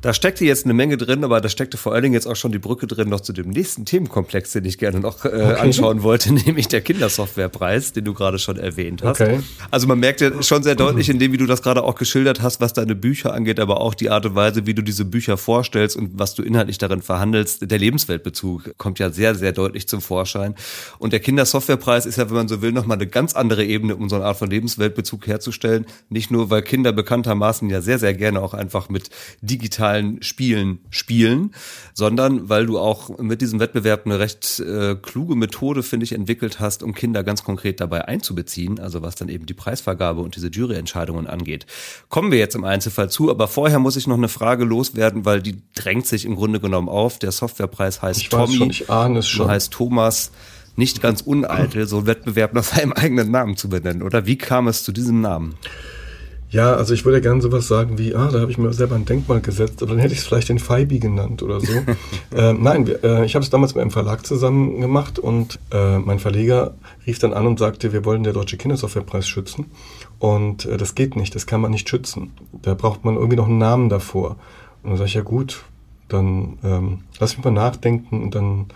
[0.00, 2.52] Da steckte jetzt eine Menge drin, aber da steckte vor allen Dingen jetzt auch schon
[2.52, 5.54] die Brücke drin noch zu dem nächsten Themenkomplex, den ich gerne noch äh, okay.
[5.54, 9.20] anschauen wollte, nämlich der Kindersoftwarepreis, den du gerade schon erwähnt hast.
[9.20, 9.40] Okay.
[9.72, 12.42] Also man merkt ja schon sehr deutlich, in dem, wie du das gerade auch geschildert
[12.42, 15.36] hast, was deine Bücher angeht, aber auch die Art und Weise, wie du diese Bücher
[15.36, 17.68] vorstellst und was du inhaltlich darin verhandelst.
[17.68, 20.54] Der Lebensweltbezug kommt ja sehr, sehr deutlich zum Vorschein.
[21.00, 24.08] Und der Kindersoftwarepreis ist ja, wenn man so will, nochmal eine ganz andere Ebene, um
[24.08, 25.86] so eine Art von Lebensweltbezug herzustellen.
[26.08, 29.10] Nicht nur, weil Kinder bekanntermaßen ja sehr, sehr gerne auch einfach mit
[29.42, 31.54] digital digitalen Spielen spielen,
[31.94, 36.60] sondern weil du auch mit diesem Wettbewerb eine recht äh, kluge Methode, finde ich, entwickelt
[36.60, 40.48] hast, um Kinder ganz konkret dabei einzubeziehen, also was dann eben die Preisvergabe und diese
[40.48, 41.66] Juryentscheidungen angeht.
[42.08, 45.42] Kommen wir jetzt im Einzelfall zu, aber vorher muss ich noch eine Frage loswerden, weil
[45.42, 47.18] die drängt sich im Grunde genommen auf.
[47.18, 49.46] Der Softwarepreis heißt ich Tommy, schon, ich ahne es schon.
[49.46, 50.30] Du heißt Thomas
[50.76, 54.26] nicht ganz uneitel, so einen Wettbewerb nach seinem eigenen Namen zu benennen, oder?
[54.26, 55.56] Wie kam es zu diesem Namen?
[56.50, 59.04] Ja, also ich würde gerne sowas sagen wie, ah, da habe ich mir selber ein
[59.04, 61.72] Denkmal gesetzt, aber dann hätte ich es vielleicht den Feibi genannt oder so.
[62.34, 65.98] äh, nein, wir, äh, ich habe es damals mit einem Verlag zusammen gemacht und äh,
[65.98, 66.74] mein Verleger
[67.06, 69.66] rief dann an und sagte, wir wollen der Deutsche Kindersoftwarepreis schützen.
[70.18, 72.32] Und äh, das geht nicht, das kann man nicht schützen.
[72.62, 74.36] Da braucht man irgendwie noch einen Namen davor.
[74.82, 75.64] Und dann sage ich, ja gut,
[76.08, 78.66] dann ähm, lass mich mal nachdenken und dann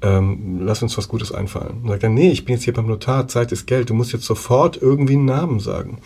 [0.00, 1.82] ähm, lass uns was Gutes einfallen.
[1.82, 4.12] Und sagt er, nee, ich bin jetzt hier beim Notar, Zeit ist Geld, du musst
[4.12, 5.98] jetzt sofort irgendwie einen Namen sagen.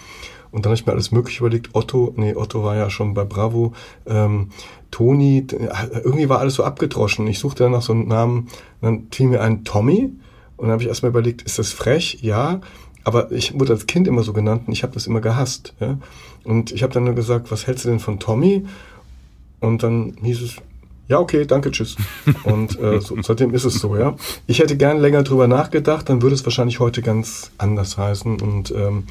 [0.52, 1.70] Und dann habe ich mir alles mögliche überlegt.
[1.72, 3.72] Otto, nee, Otto war ja schon bei Bravo.
[4.06, 4.50] Ähm,
[4.90, 5.46] Toni,
[6.04, 7.26] irgendwie war alles so abgedroschen.
[7.26, 8.48] Ich suchte dann nach so einem Namen,
[8.82, 10.12] dann fiel mir ein Tommy.
[10.56, 12.18] Und dann habe ich erstmal überlegt, ist das frech?
[12.20, 12.60] Ja.
[13.02, 15.74] Aber ich wurde als Kind immer so genannt und ich habe das immer gehasst.
[15.80, 15.98] Ja?
[16.44, 18.64] Und ich habe dann nur gesagt, was hältst du denn von Tommy?
[19.58, 20.56] Und dann hieß es,
[21.08, 21.96] ja, okay, danke, tschüss.
[22.44, 24.14] Und äh, so, seitdem ist es so, ja.
[24.46, 28.40] Ich hätte gern länger drüber nachgedacht, dann würde es wahrscheinlich heute ganz anders heißen.
[28.40, 29.04] Und ähm,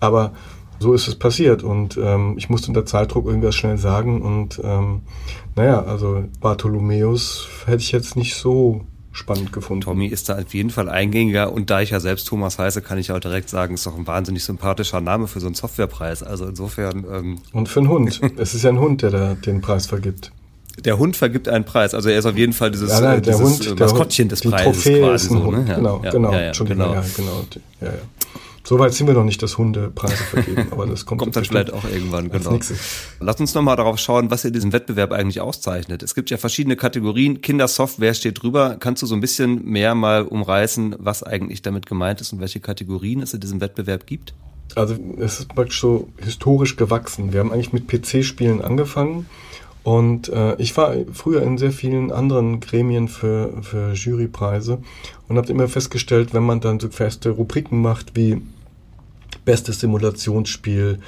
[0.00, 0.32] aber
[0.78, 5.02] so ist es passiert und ähm, ich musste unter Zeitdruck irgendwas schnell sagen und ähm,
[5.54, 8.82] naja, also Bartholomäus hätte ich jetzt nicht so
[9.16, 9.80] spannend gefunden.
[9.82, 12.98] Tommy ist da auf jeden Fall eingängiger und da ich ja selbst Thomas heiße, kann
[12.98, 16.22] ich auch direkt sagen, ist doch ein wahnsinnig sympathischer Name für so einen Softwarepreis.
[16.22, 17.04] Also insofern.
[17.10, 18.20] Ähm und für einen Hund.
[18.36, 20.32] es ist ja ein Hund, der da den Preis vergibt.
[20.84, 23.40] Der Hund vergibt einen Preis, also er ist auf jeden Fall dieses, ja, nein, dieses
[23.40, 25.50] Hund, Maskottchen des Preises Trophäe quasi so.
[25.50, 25.64] Ne?
[25.66, 26.94] Ja, genau, ja, genau, ja, genau.
[26.94, 27.44] Ja, genau.
[27.80, 27.92] Ja, ja.
[28.66, 31.44] So weit sind wir noch nicht, dass Hunde Preise vergeben, aber das kommt, kommt dann
[31.44, 32.58] vielleicht auch irgendwann, genau.
[33.20, 36.02] Lass uns nochmal darauf schauen, was ihr diesen Wettbewerb eigentlich auszeichnet.
[36.02, 37.42] Es gibt ja verschiedene Kategorien.
[37.42, 38.76] Kindersoftware steht drüber.
[38.80, 42.58] Kannst du so ein bisschen mehr mal umreißen, was eigentlich damit gemeint ist und welche
[42.58, 44.34] Kategorien es in diesem Wettbewerb gibt?
[44.74, 47.32] Also es ist praktisch so historisch gewachsen.
[47.32, 49.26] Wir haben eigentlich mit PC-Spielen angefangen
[49.84, 54.78] und äh, ich war früher in sehr vielen anderen Gremien für, für Jurypreise
[55.28, 58.42] und habe immer festgestellt, wenn man dann so feste Rubriken macht wie
[59.46, 60.98] bestes Simulationsspiel,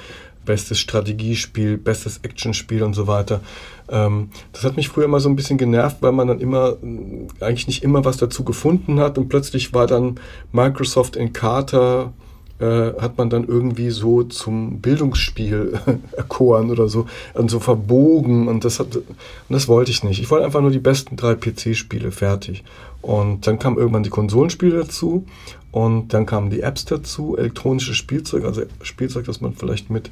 [0.45, 3.41] bestes Strategiespiel, bestes Actionspiel und so weiter.
[3.87, 6.77] Ähm, das hat mich früher immer so ein bisschen genervt, weil man dann immer
[7.39, 10.19] eigentlich nicht immer was dazu gefunden hat und plötzlich war dann
[10.51, 12.13] Microsoft in Carter
[12.59, 15.79] äh, hat man dann irgendwie so zum Bildungsspiel
[16.11, 19.05] erkoren oder so, und so verbogen und das hat, und
[19.49, 20.21] das wollte ich nicht.
[20.21, 22.63] Ich wollte einfach nur die besten drei PC-Spiele fertig.
[23.01, 25.25] Und dann kam irgendwann die Konsolenspiele dazu
[25.71, 30.09] und dann kamen die Apps dazu, elektronisches Spielzeug, also Spielzeug, das man vielleicht mit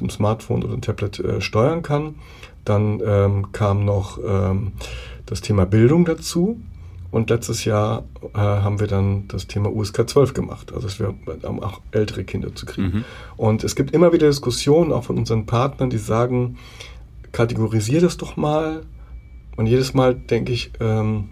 [0.00, 2.16] dem Smartphone oder dem Tablet äh, steuern kann.
[2.64, 4.72] Dann ähm, kam noch ähm,
[5.26, 6.58] das Thema Bildung dazu.
[7.14, 8.02] Und letztes Jahr
[8.34, 12.24] äh, haben wir dann das Thema USK 12 gemacht, also dass wir um auch ältere
[12.24, 12.88] Kinder zu kriegen.
[12.88, 13.04] Mhm.
[13.36, 16.58] Und es gibt immer wieder Diskussionen, auch von unseren Partnern, die sagen,
[17.30, 18.82] kategorisier das doch mal.
[19.54, 21.28] Und jedes Mal denke ich, ähm,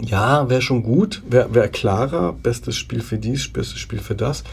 [0.00, 4.44] ja, wäre schon gut, wäre wär klarer, bestes Spiel für dies, bestes Spiel für das.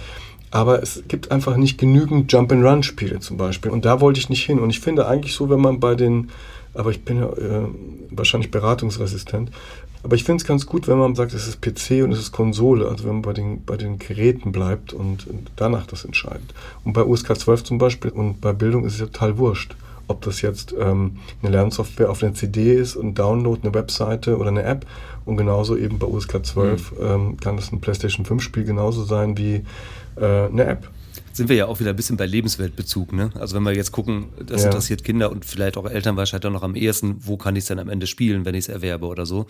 [0.52, 3.72] Aber es gibt einfach nicht genügend Jump-and-Run-Spiele zum Beispiel.
[3.72, 4.60] Und da wollte ich nicht hin.
[4.60, 6.32] Und ich finde eigentlich so, wenn man bei den,
[6.74, 7.68] aber ich bin ja äh,
[8.12, 9.52] wahrscheinlich beratungsresistent,
[10.04, 12.32] aber ich finde es ganz gut, wenn man sagt, es ist PC und es ist
[12.32, 16.54] Konsole, also wenn man bei den, bei den Geräten bleibt und danach das entscheidet.
[16.84, 19.76] Und bei USK 12 zum Beispiel und bei Bildung ist es total wurscht
[20.08, 24.50] ob das jetzt ähm, eine Lernsoftware auf einer CD ist, ein Download, eine Webseite oder
[24.50, 24.86] eine App.
[25.26, 26.98] Und genauso eben bei USK 12 mhm.
[27.02, 29.64] ähm, kann das ein PlayStation 5 Spiel genauso sein wie
[30.18, 30.90] äh, eine App
[31.34, 33.12] sind wir ja auch wieder ein bisschen bei Lebensweltbezug.
[33.12, 33.32] Ne?
[33.40, 34.68] Also wenn wir jetzt gucken, das ja.
[34.68, 37.68] interessiert Kinder und vielleicht auch Eltern wahrscheinlich auch noch am ehesten, wo kann ich es
[37.68, 39.48] dann am Ende spielen, wenn ich es erwerbe oder so,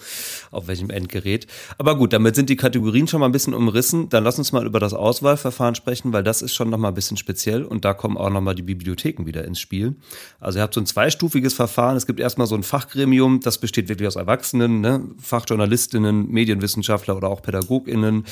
[0.52, 1.46] auf welchem Endgerät.
[1.78, 4.08] Aber gut, damit sind die Kategorien schon mal ein bisschen umrissen.
[4.10, 6.94] Dann lass uns mal über das Auswahlverfahren sprechen, weil das ist schon noch mal ein
[6.94, 9.96] bisschen speziell und da kommen auch noch mal die Bibliotheken wieder ins Spiel.
[10.40, 11.98] Also ihr habt so ein zweistufiges Verfahren.
[11.98, 15.02] Es gibt erstmal so ein Fachgremium, das besteht wirklich aus Erwachsenen, ne?
[15.20, 18.26] Fachjournalistinnen, Medienwissenschaftler oder auch PädagogInnen,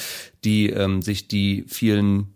[0.45, 2.33] die ähm, sich die vielen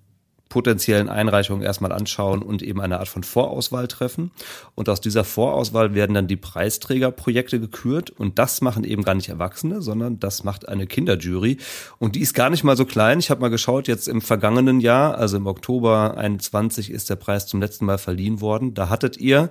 [0.55, 4.31] potenziellen Einreichungen erstmal anschauen und eben eine Art von Vorauswahl treffen.
[4.73, 8.09] Und aus dieser Vorauswahl werden dann die Preisträgerprojekte gekürt.
[8.09, 11.57] Und das machen eben gar nicht Erwachsene, sondern das macht eine Kinderjury.
[11.99, 13.19] Und die ist gar nicht mal so klein.
[13.19, 17.47] Ich habe mal geschaut, jetzt im vergangenen Jahr, also im Oktober 21 ist der Preis
[17.47, 18.73] zum letzten Mal verliehen worden.
[18.73, 19.49] Da hattet ihr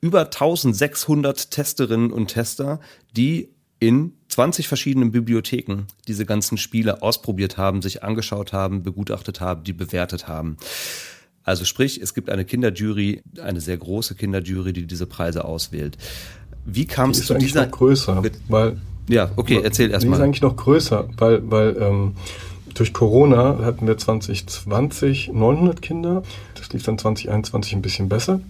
[0.00, 2.78] über 1600 Testerinnen und Tester,
[3.16, 3.48] die
[3.80, 9.72] in 20 verschiedenen Bibliotheken diese ganzen Spiele ausprobiert haben, sich angeschaut haben, begutachtet haben, die
[9.72, 10.56] bewertet haben.
[11.44, 15.98] Also sprich, es gibt eine Kinderjury, eine sehr große Kinderjury, die diese Preise auswählt.
[16.66, 17.66] Wie kam es zu dieser?
[17.66, 20.18] Noch größer, weil ja, okay, erzähl erstmal.
[20.18, 22.16] Die ist eigentlich noch größer, weil weil ähm,
[22.74, 26.24] durch Corona hatten wir 2020 900 Kinder.
[26.56, 28.40] Das lief dann 2021 ein bisschen besser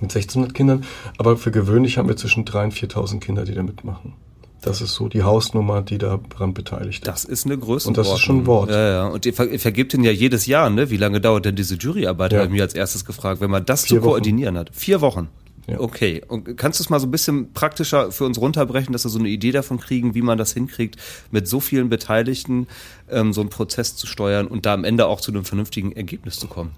[0.00, 0.84] mit 1600 Kindern.
[1.18, 4.14] Aber für gewöhnlich haben wir zwischen 3.000 und 4.000 Kinder, die da mitmachen.
[4.60, 7.06] Das ist so die Hausnummer, die daran beteiligt ist.
[7.06, 7.88] Das ist eine Größe.
[7.88, 8.70] Und das ist schon ein Wort.
[8.70, 9.06] Ja, ja.
[9.06, 10.90] Und ihr, vergibt ihn ja jedes Jahr, ne?
[10.90, 12.32] Wie lange dauert denn diese Juryarbeit?
[12.32, 12.38] Ja.
[12.38, 14.60] Habe ich mir als erstes gefragt, wenn man das Vier zu koordinieren Wochen.
[14.60, 14.70] hat.
[14.74, 15.28] Vier Wochen.
[15.68, 15.78] Ja.
[15.80, 16.22] Okay.
[16.26, 19.18] Und kannst du es mal so ein bisschen praktischer für uns runterbrechen, dass wir so
[19.18, 20.96] eine Idee davon kriegen, wie man das hinkriegt,
[21.30, 22.66] mit so vielen Beteiligten
[23.10, 26.38] ähm, so einen Prozess zu steuern und da am Ende auch zu einem vernünftigen Ergebnis
[26.40, 26.72] zu kommen?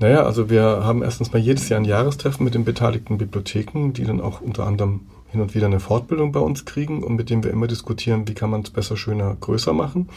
[0.00, 4.04] Naja, also wir haben erstens mal jedes Jahr ein Jahrestreffen mit den beteiligten Bibliotheken, die
[4.04, 5.00] dann auch unter anderem
[5.30, 8.34] hin und wieder eine Fortbildung bei uns kriegen und mit dem wir immer diskutieren, wie
[8.34, 10.08] kann man es besser, schöner, größer machen.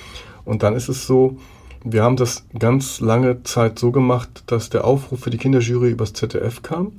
[0.46, 1.38] Und dann ist es so,
[1.84, 6.14] wir haben das ganz lange Zeit so gemacht, dass der Aufruf für die Kinderjury übers
[6.14, 6.92] ZDF kam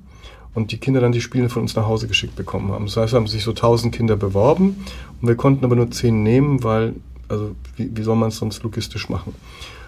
[0.55, 2.87] und die Kinder dann die Spiele von uns nach Hause geschickt bekommen haben.
[2.87, 4.85] Das heißt, haben sich so 1000 Kinder beworben
[5.21, 6.95] und wir konnten aber nur 10 nehmen, weil,
[7.29, 9.35] also wie, wie soll man es sonst logistisch machen?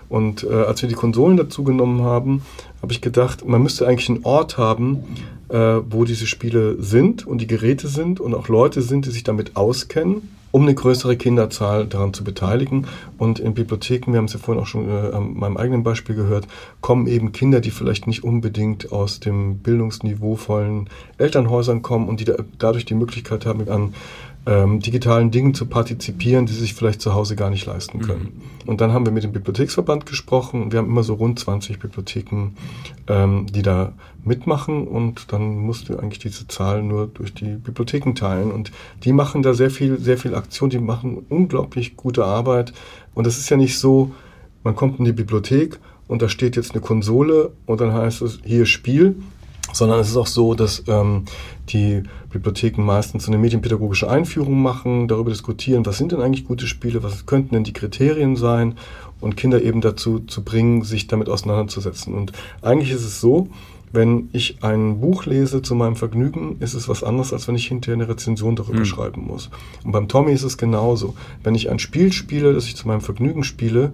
[0.09, 2.43] Und äh, als wir die Konsolen dazu genommen haben,
[2.83, 5.03] habe ich gedacht, man müsste eigentlich einen Ort haben,
[5.49, 9.25] äh, wo diese Spiele sind und die Geräte sind und auch Leute sind, die sich
[9.25, 12.87] damit auskennen, um eine größere Kinderzahl daran zu beteiligen.
[13.19, 16.15] Und in Bibliotheken, wir haben es ja vorhin auch schon äh, an meinem eigenen Beispiel
[16.15, 16.47] gehört,
[16.81, 20.89] kommen eben Kinder, die vielleicht nicht unbedingt aus dem bildungsniveauvollen
[21.19, 23.95] Elternhäusern kommen und die da, dadurch die Möglichkeit haben, an
[24.47, 28.43] ähm, digitalen Dingen zu partizipieren, die sich vielleicht zu Hause gar nicht leisten können.
[28.65, 28.69] Mhm.
[28.69, 32.51] Und dann haben wir mit dem Bibliotheksverband gesprochen wir haben immer so rund 20 Bibliotheken,
[33.07, 33.93] ähm, die da
[34.25, 38.73] mitmachen und dann musst du eigentlich diese Zahl nur durch die Bibliotheken teilen und
[39.05, 42.73] die machen da sehr viel, sehr viel Aktion, die machen unglaublich gute Arbeit
[43.15, 44.13] und es ist ja nicht so,
[44.63, 45.79] man kommt in die Bibliothek
[46.09, 49.17] und da steht jetzt eine Konsole und dann heißt es hier Spiel
[49.73, 51.25] sondern es ist auch so, dass ähm,
[51.71, 56.67] die Bibliotheken meistens so eine medienpädagogische Einführung machen, darüber diskutieren, was sind denn eigentlich gute
[56.67, 58.77] Spiele, was könnten denn die Kriterien sein
[59.21, 62.15] und Kinder eben dazu zu bringen, sich damit auseinanderzusetzen.
[62.15, 63.49] Und eigentlich ist es so,
[63.95, 67.69] wenn ich ein Buch lese zu meinem Vergnügen, ist es was anderes, als wenn ich
[67.69, 68.85] hinterher eine Rezension darüber mhm.
[68.85, 69.51] schreiben muss.
[69.85, 71.15] Und beim Tommy ist es genauso.
[71.45, 73.93] Wenn ich ein Spiel spiele, das ich zu meinem Vergnügen spiele,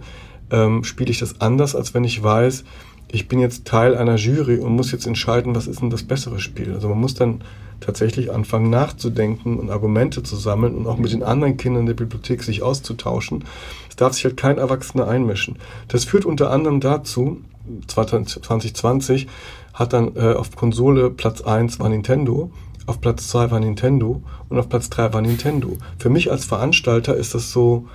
[0.50, 2.64] ähm, spiele ich das anders, als wenn ich weiß,
[3.12, 6.40] ich bin jetzt Teil einer Jury und muss jetzt entscheiden, was ist denn das bessere
[6.40, 6.72] Spiel.
[6.74, 7.42] Also man muss dann
[7.80, 12.42] tatsächlich anfangen nachzudenken und Argumente zu sammeln und auch mit den anderen Kindern der Bibliothek
[12.42, 13.44] sich auszutauschen.
[13.88, 15.56] Es darf sich halt kein Erwachsener einmischen.
[15.88, 17.40] Das führt unter anderem dazu,
[17.86, 19.28] 2020
[19.74, 22.50] hat dann äh, auf Konsole Platz 1 war Nintendo,
[22.86, 25.78] auf Platz 2 war Nintendo und auf Platz 3 war Nintendo.
[25.98, 27.86] Für mich als Veranstalter ist das so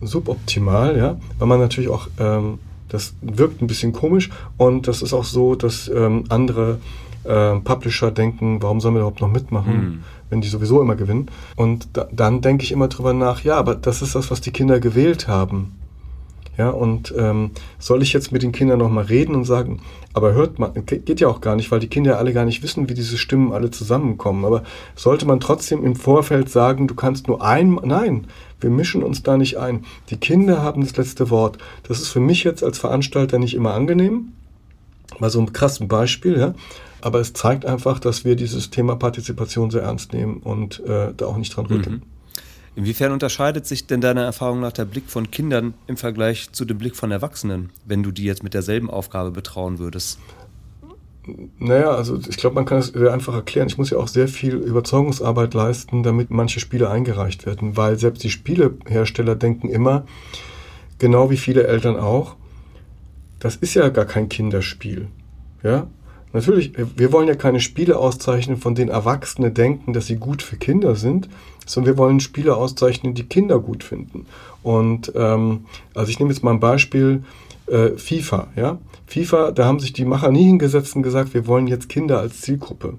[0.00, 2.58] suboptimal, ja, weil man natürlich auch ähm,
[2.94, 6.78] das wirkt ein bisschen komisch und das ist auch so, dass ähm, andere
[7.24, 10.02] äh, Publisher denken, warum sollen wir überhaupt noch mitmachen, mhm.
[10.30, 11.28] wenn die sowieso immer gewinnen.
[11.56, 14.52] Und da, dann denke ich immer drüber nach, ja, aber das ist das, was die
[14.52, 15.72] Kinder gewählt haben.
[16.56, 19.80] Ja, und ähm, soll ich jetzt mit den Kindern nochmal reden und sagen,
[20.12, 22.88] aber hört man, geht ja auch gar nicht, weil die Kinder alle gar nicht wissen,
[22.88, 24.44] wie diese Stimmen alle zusammenkommen.
[24.44, 24.62] Aber
[24.94, 28.28] sollte man trotzdem im Vorfeld sagen, du kannst nur ein, nein,
[28.64, 29.84] wir mischen uns da nicht ein.
[30.10, 31.58] Die Kinder haben das letzte Wort.
[31.86, 34.32] Das ist für mich jetzt als Veranstalter nicht immer angenehm.
[35.20, 36.54] Mal so ein krasses Beispiel, ja.
[37.00, 41.26] Aber es zeigt einfach, dass wir dieses Thema Partizipation sehr ernst nehmen und äh, da
[41.26, 41.96] auch nicht dran rütteln.
[41.96, 42.02] Mhm.
[42.76, 46.78] Inwiefern unterscheidet sich denn deiner Erfahrung nach der Blick von Kindern im Vergleich zu dem
[46.78, 50.18] Blick von Erwachsenen, wenn du die jetzt mit derselben Aufgabe betrauen würdest?
[51.58, 53.68] Naja, also ich glaube, man kann es sehr einfach erklären.
[53.68, 58.22] Ich muss ja auch sehr viel Überzeugungsarbeit leisten, damit manche Spiele eingereicht werden, weil selbst
[58.24, 60.04] die Spielehersteller denken immer,
[60.98, 62.36] genau wie viele Eltern auch,
[63.40, 65.08] das ist ja gar kein Kinderspiel.
[65.62, 65.86] Ja?
[66.34, 70.56] Natürlich, wir wollen ja keine Spiele auszeichnen, von denen Erwachsene denken, dass sie gut für
[70.56, 71.28] Kinder sind,
[71.64, 74.26] sondern wir wollen Spiele auszeichnen, die Kinder gut finden.
[74.62, 77.22] Und ähm, also ich nehme jetzt mal ein Beispiel,
[77.66, 78.78] äh, FIFA, ja.
[79.06, 82.40] FIFA, da haben sich die Macher nie hingesetzt und gesagt, wir wollen jetzt Kinder als
[82.40, 82.94] Zielgruppe.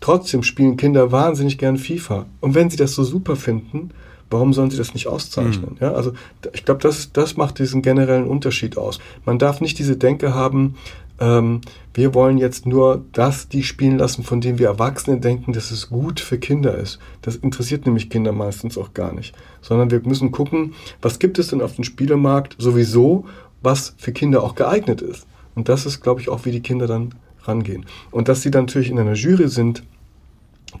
[0.00, 2.26] Trotzdem spielen Kinder wahnsinnig gern FIFA.
[2.40, 3.90] Und wenn sie das so super finden,
[4.30, 5.72] warum sollen sie das nicht auszeichnen?
[5.72, 5.76] Mhm.
[5.80, 6.12] Ja, also
[6.52, 8.98] ich glaube, das, das macht diesen generellen Unterschied aus.
[9.24, 10.74] Man darf nicht diese Denke haben,
[11.20, 11.60] ähm,
[11.94, 15.88] wir wollen jetzt nur das, die spielen lassen, von dem wir Erwachsene denken, dass es
[15.88, 16.98] gut für Kinder ist.
[17.20, 19.34] Das interessiert nämlich Kinder meistens auch gar nicht.
[19.60, 23.26] Sondern wir müssen gucken, was gibt es denn auf dem Spielemarkt sowieso,
[23.62, 25.26] was für Kinder auch geeignet ist.
[25.54, 27.86] Und das ist, glaube ich, auch, wie die Kinder dann rangehen.
[28.10, 29.82] Und dass sie dann natürlich in einer Jury sind,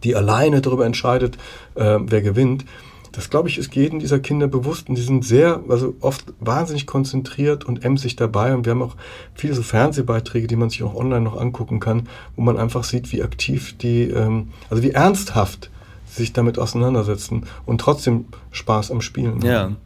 [0.04, 1.36] die alleine darüber entscheidet,
[1.74, 2.64] äh, wer gewinnt,
[3.12, 6.86] das glaube ich ist jedem dieser Kinder bewusst und die sind sehr, also oft wahnsinnig
[6.86, 8.96] konzentriert und emsig dabei und wir haben auch
[9.34, 13.12] viele so Fernsehbeiträge, die man sich auch online noch angucken kann, wo man einfach sieht,
[13.12, 15.70] wie aktiv die, ähm, also wie ernsthaft
[16.06, 19.76] sich damit auseinandersetzen und trotzdem Spaß am Spielen haben.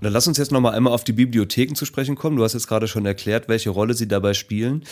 [0.00, 2.36] Dann lass uns jetzt noch mal einmal auf die Bibliotheken zu sprechen kommen.
[2.36, 4.84] Du hast jetzt gerade schon erklärt, welche Rolle sie dabei spielen.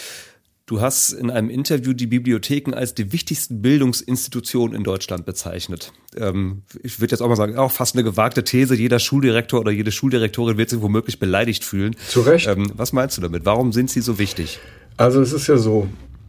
[0.69, 5.95] Du hast in einem Interview die Bibliotheken als die wichtigsten Bildungsinstitutionen in Deutschland bezeichnet.
[6.15, 8.75] Ähm, ich würde jetzt auch mal sagen, auch fast eine gewagte These.
[8.75, 11.97] Jeder Schuldirektor oder jede Schuldirektorin wird sich womöglich beleidigt fühlen.
[12.07, 12.47] Zu Recht.
[12.49, 13.47] Ähm, was meinst du damit?
[13.47, 14.61] Warum sind sie so wichtig?
[14.99, 15.89] Also es ist ja so,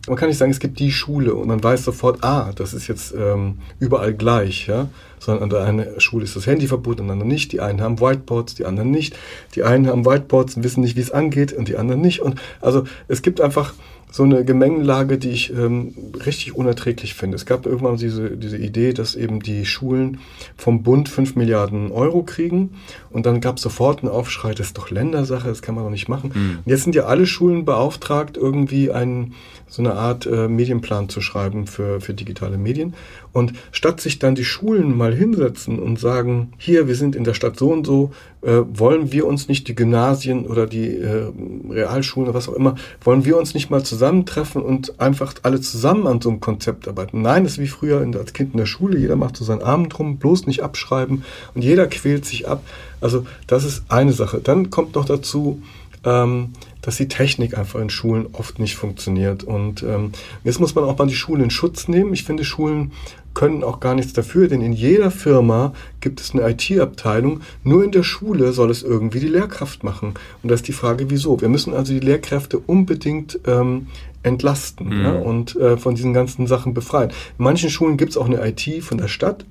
[0.10, 2.88] man kann nicht sagen, es gibt die Schule und man weiß sofort, ah, das ist
[2.88, 4.90] jetzt ähm, überall gleich, ja.
[5.20, 7.52] Sondern an der einen Schule ist das Handy verboten, an der anderen nicht.
[7.52, 9.16] Die einen haben Whiteboards, die anderen nicht.
[9.56, 12.22] Die einen haben Whiteboards und wissen nicht, wie es angeht und die anderen nicht.
[12.22, 13.74] Und also es gibt einfach
[14.12, 15.94] so eine Gemengenlage, die ich ähm,
[16.26, 17.36] richtig unerträglich finde.
[17.36, 20.20] Es gab irgendwann diese, diese Idee, dass eben die Schulen
[20.58, 22.72] vom Bund 5 Milliarden Euro kriegen
[23.12, 25.92] und dann gab es sofort einen Aufschrei, das ist doch Ländersache, das kann man doch
[25.92, 26.32] nicht machen.
[26.34, 26.58] Mhm.
[26.66, 29.36] Und jetzt sind ja alle Schulen beauftragt, irgendwie einen,
[29.68, 32.96] so eine Art äh, Medienplan zu schreiben für, für digitale Medien.
[33.32, 37.36] Und statt sich dann die Schulen mal hinsetzen und sagen, hier, wir sind in der
[37.36, 41.32] Stadt so und so, äh, wollen wir uns nicht die Gymnasien oder die äh,
[41.70, 46.08] Realschulen oder was auch immer, wollen wir uns nicht mal zusammentreffen und einfach alle zusammen
[46.08, 47.22] an so einem Konzept arbeiten?
[47.22, 49.98] Nein, das ist wie früher als Kind in der Schule, jeder macht so seinen Abend
[49.98, 51.24] drum, bloß nicht abschreiben
[51.54, 52.64] und jeder quält sich ab.
[53.02, 54.40] Also das ist eine Sache.
[54.40, 55.62] Dann kommt noch dazu,
[56.06, 59.44] ähm, dass die Technik einfach in Schulen oft nicht funktioniert.
[59.44, 60.14] Und ähm,
[60.46, 62.14] jetzt muss man auch mal die Schulen in Schutz nehmen.
[62.14, 62.94] Ich finde, Schulen
[63.40, 65.72] können auch gar nichts dafür, denn in jeder Firma
[66.02, 67.40] gibt es eine IT-Abteilung.
[67.64, 70.16] Nur in der Schule soll es irgendwie die Lehrkraft machen.
[70.44, 71.40] Und da ist die Frage, wieso?
[71.40, 73.88] Wir müssen also die Lehrkräfte unbedingt ähm,
[74.24, 75.06] entlasten mhm.
[75.06, 77.12] ja, und äh, von diesen ganzen Sachen befreien.
[77.12, 79.46] In manchen Schulen gibt es auch eine IT von der Stadt.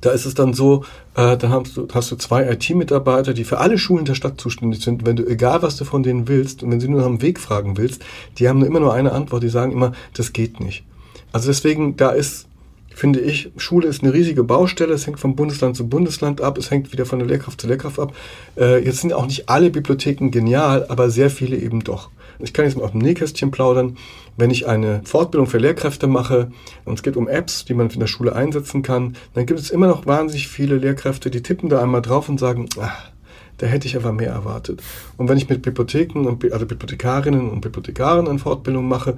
[0.00, 0.86] Da ist es dann so,
[1.16, 4.82] äh, da hast du, hast du zwei IT-Mitarbeiter, die für alle Schulen der Stadt zuständig
[4.82, 5.04] sind.
[5.04, 7.38] Wenn du, egal was du von denen willst, und wenn sie nur nach dem Weg
[7.40, 8.02] fragen willst,
[8.38, 10.82] die haben immer nur eine Antwort, die sagen immer, das geht nicht.
[11.30, 12.46] Also deswegen, da ist,
[12.94, 14.94] finde ich, Schule ist eine riesige Baustelle.
[14.94, 16.56] Es hängt vom Bundesland zu Bundesland ab.
[16.58, 18.14] Es hängt wieder von der Lehrkraft zu Lehrkraft ab.
[18.56, 22.10] Äh, jetzt sind auch nicht alle Bibliotheken genial, aber sehr viele eben doch.
[22.38, 23.96] Ich kann jetzt mal auf dem Nähkästchen plaudern.
[24.36, 26.50] Wenn ich eine Fortbildung für Lehrkräfte mache
[26.84, 29.70] und es geht um Apps, die man in der Schule einsetzen kann, dann gibt es
[29.70, 33.10] immer noch wahnsinnig viele Lehrkräfte, die tippen da einmal drauf und sagen, ach,
[33.58, 34.82] da hätte ich einfach mehr erwartet.
[35.16, 39.14] Und wenn ich mit Bibliotheken und also Bibliothekarinnen und Bibliothekaren eine Fortbildung mache,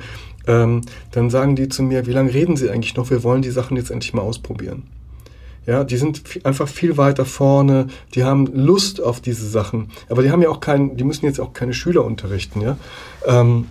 [0.46, 0.82] ähm,
[1.12, 3.10] dann sagen die zu mir, wie lange reden Sie eigentlich noch?
[3.10, 4.84] Wir wollen die Sachen jetzt endlich mal ausprobieren.
[5.66, 10.30] Ja, die sind einfach viel weiter vorne, die haben Lust auf diese Sachen, aber die
[10.30, 12.76] haben ja auch keinen, die müssen jetzt auch keine Schüler unterrichten, ja.
[13.26, 13.66] Ähm,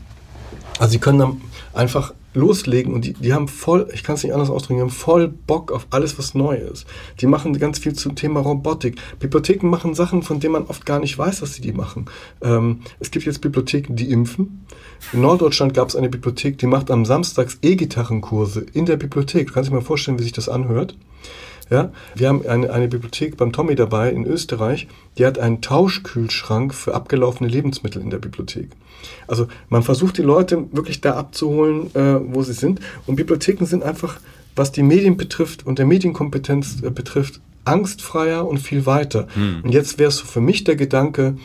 [0.77, 1.41] also sie können dann
[1.73, 4.89] einfach loslegen und die, die haben voll, ich kann es nicht anders ausdrücken, die haben
[4.89, 6.85] voll Bock auf alles, was neu ist.
[7.21, 8.97] Die machen ganz viel zum Thema Robotik.
[9.19, 12.05] Bibliotheken machen Sachen, von denen man oft gar nicht weiß, dass sie die machen.
[12.41, 14.65] Ähm, es gibt jetzt Bibliotheken, die impfen.
[15.13, 19.47] In Norddeutschland gab es eine Bibliothek, die macht am Samstags E-Gitarrenkurse in der Bibliothek.
[19.47, 20.95] Du kannst dir mal vorstellen, wie sich das anhört.
[21.69, 24.87] Ja, wir haben eine, eine Bibliothek beim Tommy dabei in Österreich,
[25.17, 28.69] die hat einen Tauschkühlschrank für abgelaufene Lebensmittel in der Bibliothek.
[29.27, 32.79] Also man versucht die Leute wirklich da abzuholen, äh, wo sie sind.
[33.07, 34.19] Und Bibliotheken sind einfach,
[34.55, 39.27] was die Medien betrifft und der Medienkompetenz äh, betrifft, angstfreier und viel weiter.
[39.33, 39.61] Hm.
[39.63, 41.35] Und jetzt wäre es für mich der Gedanke,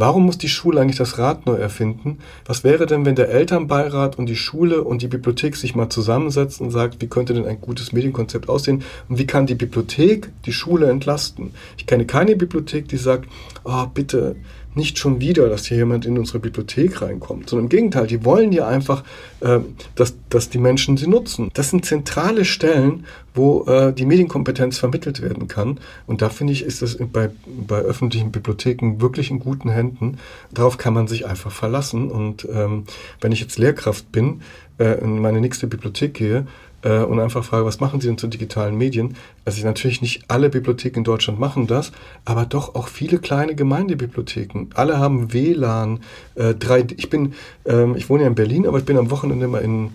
[0.00, 2.20] Warum muss die Schule eigentlich das Rad neu erfinden?
[2.46, 6.64] Was wäre denn, wenn der Elternbeirat und die Schule und die Bibliothek sich mal zusammensetzen
[6.64, 10.54] und sagt, wie könnte denn ein gutes Medienkonzept aussehen und wie kann die Bibliothek die
[10.54, 11.50] Schule entlasten?
[11.76, 13.28] Ich kenne keine Bibliothek, die sagt,
[13.64, 14.36] oh, bitte,
[14.74, 18.52] nicht schon wieder, dass hier jemand in unsere Bibliothek reinkommt, sondern im Gegenteil, die wollen
[18.52, 19.04] ja einfach,
[19.40, 19.60] äh,
[19.94, 21.50] dass, dass die Menschen sie nutzen.
[21.54, 23.04] Das sind zentrale Stellen,
[23.34, 25.78] wo äh, die Medienkompetenz vermittelt werden kann.
[26.06, 30.18] Und da finde ich, ist das bei, bei öffentlichen Bibliotheken wirklich in guten Händen.
[30.52, 32.10] Darauf kann man sich einfach verlassen.
[32.10, 32.84] Und ähm,
[33.20, 34.42] wenn ich jetzt Lehrkraft bin,
[34.78, 36.46] äh, in meine nächste Bibliothek gehe,
[36.82, 39.16] äh, und einfach frage, was machen Sie denn zu digitalen Medien?
[39.44, 41.92] Also natürlich nicht alle Bibliotheken in Deutschland machen das,
[42.24, 44.68] aber doch auch viele kleine Gemeindebibliotheken.
[44.74, 46.00] Alle haben WLAN,
[46.34, 46.94] äh, 3D.
[46.96, 47.34] Ich bin,
[47.66, 49.90] ähm, ich wohne ja in Berlin, aber ich bin am Wochenende immer in,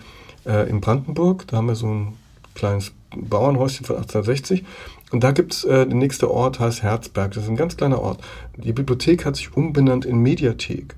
[0.45, 1.47] äh, in Brandenburg.
[1.47, 2.13] Da haben wir so ein
[2.53, 4.63] kleines Bauernhäuschen von 1860.
[5.11, 7.31] Und da gibt's äh, der nächste Ort heißt Herzberg.
[7.33, 8.19] Das ist ein ganz kleiner Ort.
[8.57, 10.95] Die Bibliothek hat sich umbenannt in Mediathek.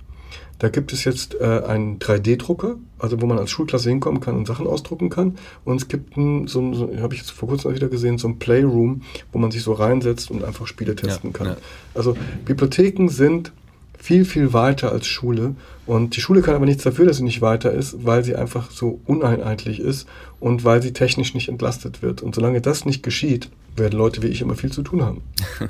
[0.60, 4.48] Da gibt es jetzt äh, einen 3D-Drucker, also wo man als Schulklasse hinkommen kann und
[4.48, 5.38] Sachen ausdrucken kann.
[5.66, 8.40] Und es gibt ein, so, so habe ich jetzt vor kurzem wieder gesehen, so ein
[8.40, 11.48] Playroom, wo man sich so reinsetzt und einfach Spiele testen ja, kann.
[11.48, 11.58] Ja.
[11.94, 13.52] Also Bibliotheken sind
[13.98, 15.56] viel, viel weiter als Schule.
[15.86, 18.72] Und die Schule kann aber nichts dafür, dass sie nicht weiter ist, weil sie einfach
[18.72, 20.08] so uneinheitlich ist
[20.40, 22.22] und weil sie technisch nicht entlastet wird.
[22.22, 25.22] Und solange das nicht geschieht, werden Leute wie ich immer viel zu tun haben.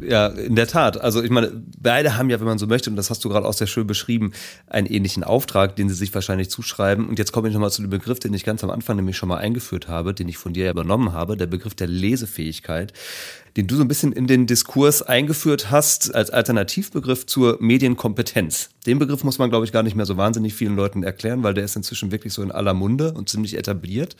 [0.00, 1.00] ja, in der Tat.
[1.00, 3.46] Also ich meine, beide haben ja, wenn man so möchte, und das hast du gerade
[3.46, 4.32] auch sehr schön beschrieben,
[4.66, 7.08] einen ähnlichen Auftrag, den sie sich wahrscheinlich zuschreiben.
[7.08, 9.28] Und jetzt komme ich nochmal zu dem Begriff, den ich ganz am Anfang nämlich schon
[9.28, 12.92] mal eingeführt habe, den ich von dir ja übernommen habe, der Begriff der Lesefähigkeit
[13.56, 18.68] den du so ein bisschen in den Diskurs eingeführt hast als Alternativbegriff zur Medienkompetenz.
[18.86, 21.54] Den Begriff muss man, glaube ich, gar nicht mehr so wahnsinnig vielen Leuten erklären, weil
[21.54, 24.14] der ist inzwischen wirklich so in aller Munde und ziemlich etabliert.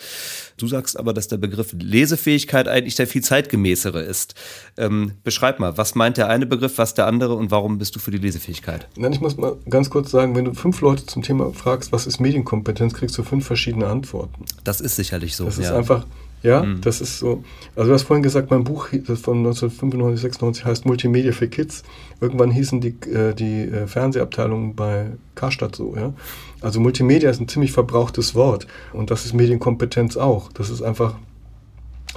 [0.56, 4.34] Du sagst aber, dass der Begriff Lesefähigkeit eigentlich der viel zeitgemäßere ist.
[4.78, 7.98] Ähm, beschreib mal, was meint der eine Begriff, was der andere und warum bist du
[7.98, 8.88] für die Lesefähigkeit?
[8.96, 12.06] Nein, ich muss mal ganz kurz sagen, wenn du fünf Leute zum Thema fragst, was
[12.06, 14.44] ist Medienkompetenz, kriegst du fünf verschiedene Antworten.
[14.64, 15.44] Das ist sicherlich so.
[15.44, 15.64] Das ja.
[15.64, 16.04] ist einfach
[16.42, 16.80] ja, mhm.
[16.80, 17.42] das ist so.
[17.74, 21.82] Also du hast vorhin gesagt, mein Buch von 1995, 96 heißt Multimedia für Kids.
[22.20, 26.12] Irgendwann hießen die, äh, die äh, Fernsehabteilungen bei Karstadt so, ja.
[26.60, 28.66] Also Multimedia ist ein ziemlich verbrauchtes Wort.
[28.92, 30.52] Und das ist Medienkompetenz auch.
[30.52, 31.16] Das ist einfach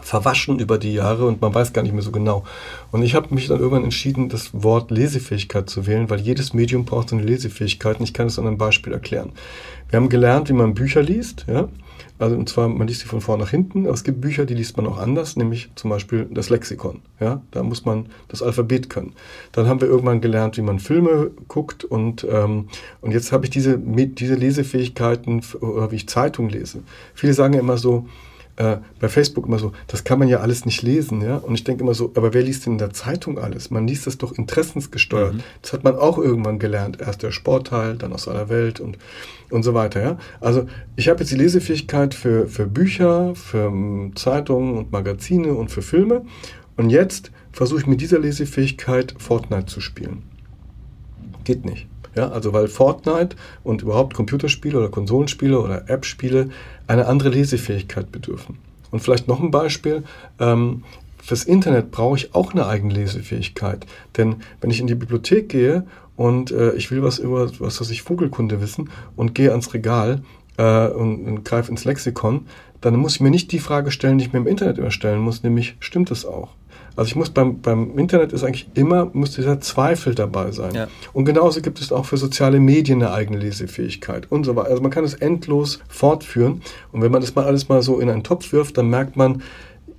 [0.06, 2.44] verwaschen über die Jahre und man weiß gar nicht mehr so genau.
[2.92, 6.86] Und ich habe mich dann irgendwann entschieden, das Wort Lesefähigkeit zu wählen, weil jedes Medium
[6.86, 9.32] braucht so eine Lesefähigkeit und ich kann es an einem Beispiel erklären.
[9.90, 11.70] Wir haben gelernt, wie man Bücher liest, ja.
[12.20, 14.54] Also und zwar, man liest sie von vorn nach hinten, aber es gibt Bücher, die
[14.54, 17.02] liest man auch anders, nämlich zum Beispiel das Lexikon.
[17.22, 17.42] Ja?
[17.52, 19.14] Da muss man das Alphabet können.
[19.54, 22.68] Dann haben wir irgendwann gelernt, wie man Filme guckt und, ähm,
[23.00, 26.84] und jetzt habe ich diese, diese Lesefähigkeiten, oder wie ich Zeitung lese.
[27.14, 28.06] Viele sagen ja immer so,
[28.60, 31.38] äh, bei Facebook immer so, das kann man ja alles nicht lesen, ja.
[31.38, 33.72] Und ich denke immer so, aber wer liest denn in der Zeitung alles?
[33.72, 35.36] Man liest das doch interessensgesteuert.
[35.36, 35.44] Mhm.
[35.62, 37.00] Das hat man auch irgendwann gelernt.
[37.00, 38.98] Erst der Sportteil, dann aus aller Welt und,
[39.50, 40.18] und so weiter, ja.
[40.42, 40.66] Also
[40.98, 45.82] ich habe jetzt die Lesefähigkeit für, für Bücher, für um, Zeitungen und Magazine und für
[45.82, 46.26] Filme.
[46.76, 50.24] Und jetzt versuche ich mit dieser Lesefähigkeit Fortnite zu spielen.
[51.46, 51.88] Geht nicht.
[52.20, 56.50] Ja, also weil Fortnite und überhaupt Computerspiele oder Konsolenspiele oder App-Spiele
[56.86, 58.58] eine andere Lesefähigkeit bedürfen.
[58.92, 60.04] Und vielleicht noch ein Beispiel.
[60.38, 60.84] Ähm,
[61.24, 63.86] fürs Internet brauche ich auch eine eigene Lesefähigkeit.
[64.18, 65.86] Denn wenn ich in die Bibliothek gehe
[66.18, 70.22] und äh, ich will was über, was weiß ich, Vogelkunde wissen und gehe ans Regal
[70.58, 72.48] äh, und, und greife ins Lexikon,
[72.82, 75.22] dann muss ich mir nicht die Frage stellen, die ich mir im Internet immer stellen
[75.22, 76.50] muss, nämlich, stimmt das auch?
[77.00, 80.76] Also ich muss beim, beim Internet ist eigentlich immer, muss dieser Zweifel dabei sein.
[80.76, 80.88] Ja.
[81.14, 84.72] Und genauso gibt es auch für soziale Medien eine eigene Lesefähigkeit und so weiter.
[84.72, 86.62] Also man kann es endlos fortführen.
[86.92, 89.42] Und wenn man das mal alles mal so in einen Topf wirft, dann merkt man,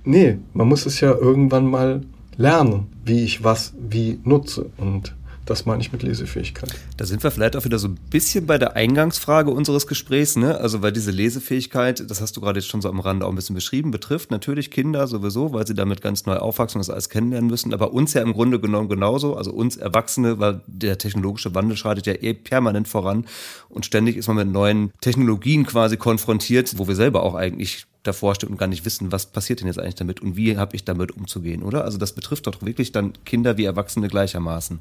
[0.03, 2.01] nee, man muss es ja irgendwann mal
[2.37, 4.69] lernen, wie ich was wie nutze.
[4.77, 5.15] Und
[5.51, 6.73] das meine ich mit Lesefähigkeit.
[6.97, 10.57] Da sind wir vielleicht auch wieder so ein bisschen bei der Eingangsfrage unseres Gesprächs, ne?
[10.57, 13.35] Also weil diese Lesefähigkeit, das hast du gerade jetzt schon so am Rande auch ein
[13.35, 17.09] bisschen beschrieben, betrifft natürlich Kinder sowieso, weil sie damit ganz neu aufwachsen und das alles
[17.09, 21.53] kennenlernen müssen, aber uns ja im Grunde genommen genauso, also uns Erwachsene, weil der technologische
[21.53, 23.25] Wandel schreitet ja eh permanent voran
[23.69, 28.35] und ständig ist man mit neuen Technologien quasi konfrontiert, wo wir selber auch eigentlich davor
[28.35, 30.85] stehen und gar nicht wissen, was passiert denn jetzt eigentlich damit und wie habe ich
[30.85, 31.83] damit umzugehen, oder?
[31.83, 34.79] Also das betrifft doch wirklich dann Kinder wie Erwachsene gleichermaßen.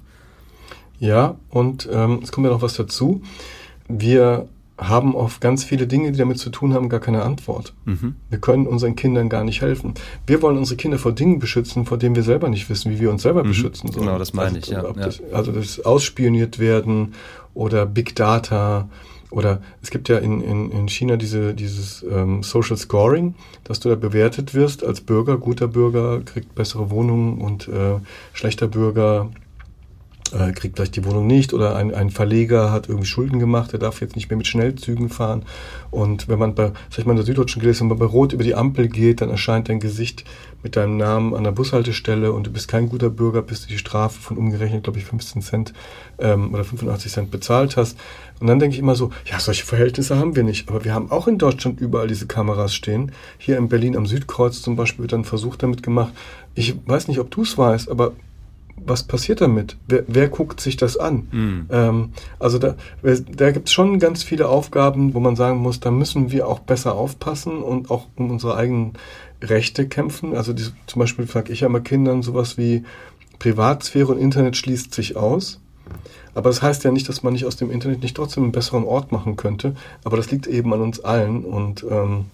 [1.00, 3.22] Ja, und ähm, es kommt ja noch was dazu.
[3.88, 4.46] Wir
[4.78, 7.74] haben auf ganz viele Dinge, die damit zu tun haben, gar keine Antwort.
[7.84, 8.16] Mhm.
[8.30, 9.94] Wir können unseren Kindern gar nicht helfen.
[10.26, 13.10] Wir wollen unsere Kinder vor Dingen beschützen, vor denen wir selber nicht wissen, wie wir
[13.10, 13.48] uns selber mhm.
[13.48, 14.06] beschützen sollen.
[14.06, 14.92] Genau, das meine also, ich, ja.
[14.92, 17.14] Das, also das Ausspioniert werden
[17.52, 18.88] oder Big Data
[19.30, 23.34] oder es gibt ja in, in, in China diese, dieses ähm, Social Scoring,
[23.64, 27.98] dass du da bewertet wirst als Bürger, guter Bürger kriegt bessere Wohnungen und äh,
[28.32, 29.30] schlechter Bürger
[30.32, 33.78] äh, kriegt vielleicht die Wohnung nicht oder ein, ein Verleger hat irgendwie Schulden gemacht, der
[33.78, 35.44] darf jetzt nicht mehr mit Schnellzügen fahren.
[35.90, 38.32] Und wenn man bei, sag ich mal in der Süddeutschen gelesen, wenn man bei Rot
[38.32, 40.24] über die Ampel geht, dann erscheint dein Gesicht
[40.62, 43.78] mit deinem Namen an der Bushaltestelle und du bist kein guter Bürger, bis du die
[43.78, 45.72] Strafe von umgerechnet, glaube ich, 15 Cent
[46.18, 47.98] ähm, oder 85 Cent bezahlt hast.
[48.40, 50.68] Und dann denke ich immer so, ja, solche Verhältnisse haben wir nicht.
[50.68, 53.12] Aber wir haben auch in Deutschland überall diese Kameras stehen.
[53.38, 56.12] Hier in Berlin am Südkreuz zum Beispiel wird dann ein Versuch damit gemacht.
[56.54, 58.12] Ich weiß nicht, ob du es weißt, aber
[58.76, 59.76] was passiert damit?
[59.86, 61.28] Wer, wer guckt sich das an?
[61.30, 61.66] Mhm.
[61.70, 65.90] Ähm, also da, da gibt es schon ganz viele Aufgaben, wo man sagen muss, da
[65.90, 68.94] müssen wir auch besser aufpassen und auch um unsere eigenen
[69.42, 70.34] Rechte kämpfen.
[70.34, 72.84] Also die, zum Beispiel frage ich ja mal Kindern sowas wie
[73.38, 75.60] Privatsphäre und Internet schließt sich aus.
[76.34, 78.84] Aber das heißt ja nicht, dass man nicht aus dem Internet nicht trotzdem einen besseren
[78.84, 79.74] Ort machen könnte.
[80.04, 82.26] Aber das liegt eben an uns allen und ähm,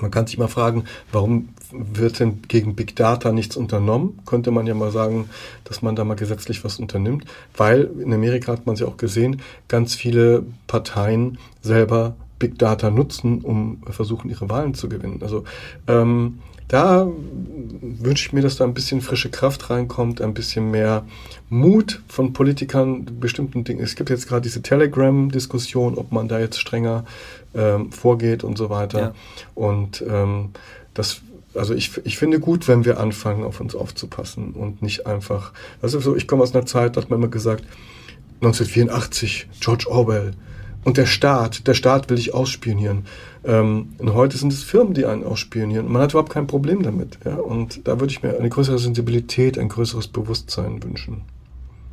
[0.00, 4.20] Man kann sich mal fragen, warum wird denn gegen Big Data nichts unternommen?
[4.26, 5.28] Könnte man ja mal sagen,
[5.64, 7.24] dass man da mal gesetzlich was unternimmt,
[7.56, 13.40] weil in Amerika hat man sie auch gesehen, ganz viele Parteien selber Big Data nutzen,
[13.42, 15.20] um versuchen, ihre Wahlen zu gewinnen.
[15.22, 15.44] Also
[15.86, 16.38] ähm,
[16.70, 17.08] da
[17.80, 21.04] wünsche ich mir, dass da ein bisschen frische Kraft reinkommt, ein bisschen mehr
[21.48, 23.82] Mut von Politikern, bestimmten Dingen.
[23.82, 27.04] Es gibt jetzt gerade diese Telegram-Diskussion, ob man da jetzt strenger
[27.54, 29.00] ähm, vorgeht und so weiter.
[29.00, 29.14] Ja.
[29.54, 30.50] Und ähm,
[30.94, 31.22] das,
[31.54, 36.00] also ich, ich finde gut, wenn wir anfangen, auf uns aufzupassen und nicht einfach, also
[36.00, 37.64] so, ich komme aus einer Zeit, da hat man immer gesagt,
[38.40, 40.32] 1984, George Orwell,
[40.84, 43.04] und der Staat, der Staat will dich ausspionieren.
[43.44, 45.86] Ähm, und heute sind es Firmen, die einen ausspionieren.
[45.86, 47.18] Und man hat überhaupt kein Problem damit.
[47.24, 47.36] Ja?
[47.36, 51.22] Und da würde ich mir eine größere Sensibilität, ein größeres Bewusstsein wünschen.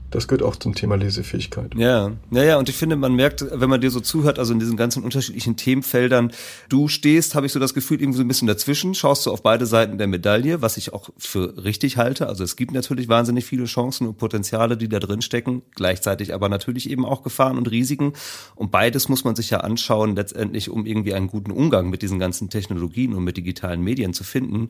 [0.10, 1.76] Das gehört auch zum Thema Lesefähigkeit.
[1.76, 2.58] Ja, ja, ja.
[2.58, 5.58] Und ich finde, man merkt, wenn man dir so zuhört, also in diesen ganzen unterschiedlichen
[5.58, 6.32] Themenfeldern,
[6.70, 9.44] du stehst, habe ich so das Gefühl, irgendwie so ein bisschen dazwischen, schaust du auf
[9.44, 12.28] beide Seiten der Medaille, was ich auch für richtig halte.
[12.28, 16.48] Also es gibt natürlich wahnsinnig viele Chancen und Potenziale, die da drin stecken, gleichzeitig aber
[16.48, 18.14] natürlich eben auch Gefahren und Risiken.
[18.56, 22.18] Und beides muss man sich ja anschauen, letztendlich, um irgendwie einen guten Umgang mit diesen
[22.18, 24.70] ganzen Technologien und mit digitalen Medien zu finden.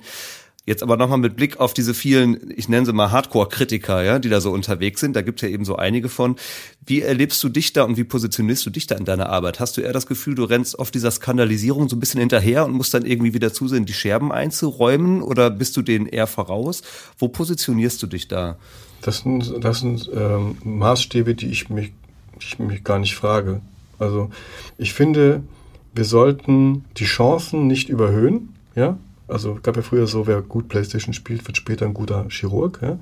[0.68, 4.28] Jetzt aber nochmal mit Blick auf diese vielen, ich nenne sie mal Hardcore-Kritiker, ja, die
[4.28, 5.16] da so unterwegs sind.
[5.16, 6.36] Da gibt ja eben so einige von.
[6.86, 9.62] Wie erlebst du dich da und wie positionierst du dich da in deiner Arbeit?
[9.62, 12.74] Hast du eher das Gefühl, du rennst auf dieser Skandalisierung so ein bisschen hinterher und
[12.74, 16.82] musst dann irgendwie wieder zusehen, die Scherben einzuräumen oder bist du denen eher voraus?
[17.18, 18.58] Wo positionierst du dich da?
[19.02, 21.94] Das sind, das sind ähm, Maßstäbe, die ich mich,
[22.42, 23.62] ich mich gar nicht frage.
[24.00, 24.32] Also
[24.78, 25.44] ich finde,
[25.96, 28.98] wir sollten die Chancen nicht überhöhen, ja,
[29.28, 32.80] also gab ja früher so, wer gut Playstation spielt, wird später ein guter Chirurg.
[32.82, 32.98] Ja?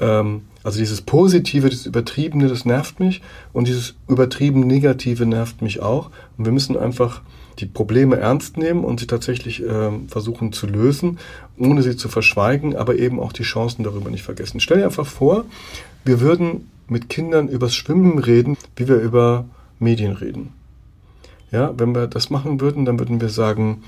[0.00, 5.80] Ähm, also dieses Positive, das Übertriebene, das nervt mich und dieses übertrieben Negative nervt mich
[5.80, 6.10] auch.
[6.36, 7.22] Und wir müssen einfach
[7.58, 11.18] die Probleme ernst nehmen und sie tatsächlich ähm, versuchen zu lösen,
[11.56, 14.60] ohne sie zu verschweigen, aber eben auch die Chancen darüber nicht vergessen.
[14.60, 15.44] Stell dir einfach vor,
[16.04, 19.46] wir würden mit Kindern übers Schwimmen reden, wie wir über
[19.78, 20.52] Medien reden.
[21.50, 23.82] Ja, wenn wir das machen würden, dann würden wir sagen,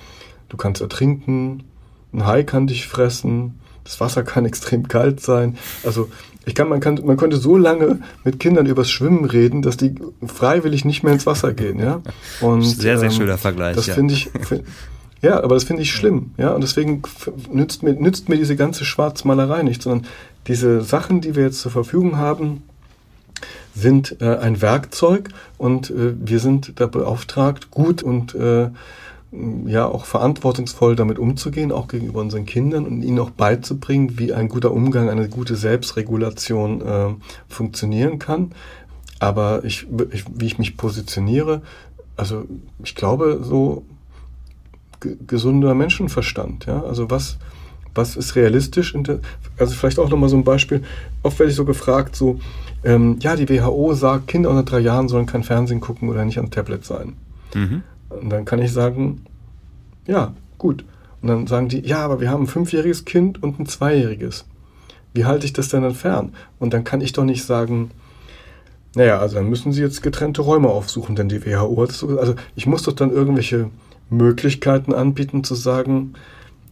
[0.49, 1.65] du kannst ertrinken,
[2.13, 5.57] ein Hai kann dich fressen, das Wasser kann extrem kalt sein.
[5.85, 6.09] Also
[6.45, 9.95] ich kann, man, kann, man könnte so lange mit Kindern übers Schwimmen reden, dass die
[10.27, 11.79] freiwillig nicht mehr ins Wasser gehen.
[11.79, 12.01] Ja?
[12.41, 13.77] Und, sehr, sehr ähm, schöner Vergleich.
[13.77, 13.95] Das ja.
[13.95, 14.65] finde ich, find,
[15.21, 16.33] ja, aber das finde ich schlimm.
[16.39, 16.53] Ja?
[16.55, 17.03] Und deswegen
[17.53, 20.07] nützt mir, nützt mir diese ganze Schwarzmalerei nicht, sondern
[20.47, 22.63] diese Sachen, die wir jetzt zur Verfügung haben,
[23.75, 28.71] sind äh, ein Werkzeug und äh, wir sind da beauftragt, gut und äh,
[29.67, 34.49] ja auch verantwortungsvoll damit umzugehen, auch gegenüber unseren Kindern und ihnen auch beizubringen, wie ein
[34.49, 37.09] guter Umgang, eine gute Selbstregulation äh,
[37.49, 38.53] funktionieren kann.
[39.19, 41.63] Aber ich, ich, wie ich mich positioniere,
[42.17, 42.45] also
[42.83, 43.85] ich glaube so
[45.27, 47.39] gesunder Menschenverstand, ja, also was
[47.99, 48.95] was ist realistisch?
[49.59, 50.83] Also vielleicht auch nochmal so ein Beispiel.
[51.23, 52.39] Oft werde ich so gefragt, so,
[52.85, 56.39] ähm, ja, die WHO sagt, Kinder unter drei Jahren sollen kein Fernsehen gucken oder nicht
[56.39, 57.15] am Tablet sein.
[57.55, 57.83] Mhm.
[58.11, 59.23] Und dann kann ich sagen,
[60.07, 60.85] ja, gut.
[61.21, 64.45] Und dann sagen die, ja, aber wir haben ein fünfjähriges Kind und ein zweijähriges.
[65.15, 66.33] Wie halte ich das denn dann fern?
[66.59, 67.91] Und dann kann ich doch nicht sagen,
[68.95, 72.19] naja, also dann müssen sie jetzt getrennte Räume aufsuchen, denn die WHO hat es so.
[72.19, 73.71] Also ich muss doch dann irgendwelche
[74.11, 76.15] Möglichkeiten anbieten zu sagen,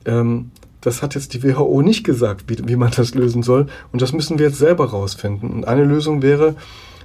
[0.05, 3.67] ähm, das hat jetzt die WHO nicht gesagt, wie, wie man das lösen soll.
[3.93, 5.51] Und das müssen wir jetzt selber rausfinden.
[5.51, 6.55] Und eine Lösung wäre,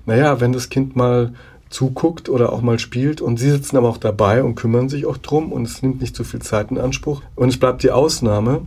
[0.05, 1.33] naja, wenn das Kind mal
[1.71, 5.17] zuguckt oder auch mal spielt und sie sitzen aber auch dabei und kümmern sich auch
[5.17, 8.61] drum und es nimmt nicht so viel Zeit in Anspruch und es bleibt die Ausnahme,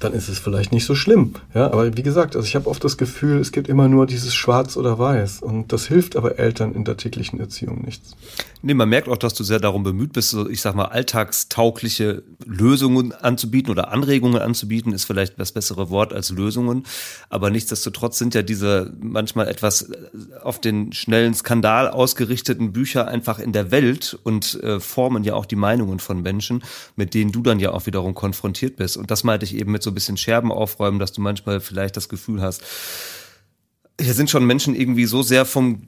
[0.00, 1.34] dann ist es vielleicht nicht so schlimm.
[1.54, 4.34] Ja, aber wie gesagt, also ich habe oft das Gefühl, es gibt immer nur dieses
[4.34, 8.16] Schwarz oder Weiß und das hilft aber Eltern in der täglichen Erziehung nichts.
[8.66, 12.24] Nee, man merkt auch, dass du sehr darum bemüht bist, so, ich sag mal, alltagstaugliche
[12.44, 16.82] Lösungen anzubieten oder Anregungen anzubieten, ist vielleicht das bessere Wort als Lösungen.
[17.28, 19.88] Aber nichtsdestotrotz sind ja diese manchmal etwas
[20.42, 25.46] auf den schnellen Skandal ausgerichteten Bücher einfach in der Welt und äh, formen ja auch
[25.46, 26.64] die Meinungen von Menschen,
[26.96, 28.96] mit denen du dann ja auch wiederum konfrontiert bist.
[28.96, 31.96] Und das meinte ich eben mit so ein bisschen Scherben aufräumen, dass du manchmal vielleicht
[31.96, 32.64] das Gefühl hast,
[34.00, 35.82] hier sind schon Menschen irgendwie so sehr vom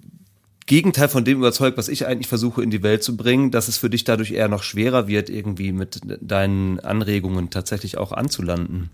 [0.68, 3.78] Gegenteil von dem überzeugt, was ich eigentlich versuche in die Welt zu bringen, dass es
[3.78, 8.90] für dich dadurch eher noch schwerer wird, irgendwie mit deinen Anregungen tatsächlich auch anzulanden?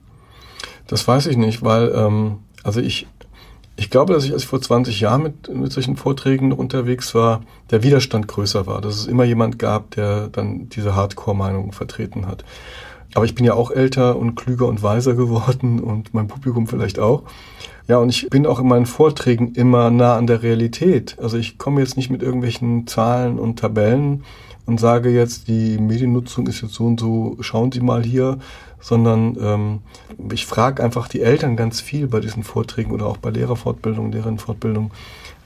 [0.86, 3.06] Das weiß ich nicht, weil ähm, also ich
[3.76, 7.42] ich glaube, dass ich als ich vor 20 Jahren mit, mit solchen Vorträgen unterwegs war,
[7.70, 12.44] der Widerstand größer war, dass es immer jemand gab, der dann diese Hardcore-Meinung vertreten hat.
[13.14, 16.98] Aber ich bin ja auch älter und klüger und weiser geworden und mein Publikum vielleicht
[16.98, 17.22] auch.
[17.86, 21.16] Ja, und ich bin auch in meinen Vorträgen immer nah an der Realität.
[21.20, 24.24] Also ich komme jetzt nicht mit irgendwelchen Zahlen und Tabellen
[24.64, 28.38] und sage jetzt, die Mediennutzung ist jetzt so und so, schauen Sie mal hier,
[28.80, 29.80] sondern ähm,
[30.32, 34.90] ich frage einfach die Eltern ganz viel bei diesen Vorträgen oder auch bei Lehrerfortbildung, Lehrerinnenfortbildung,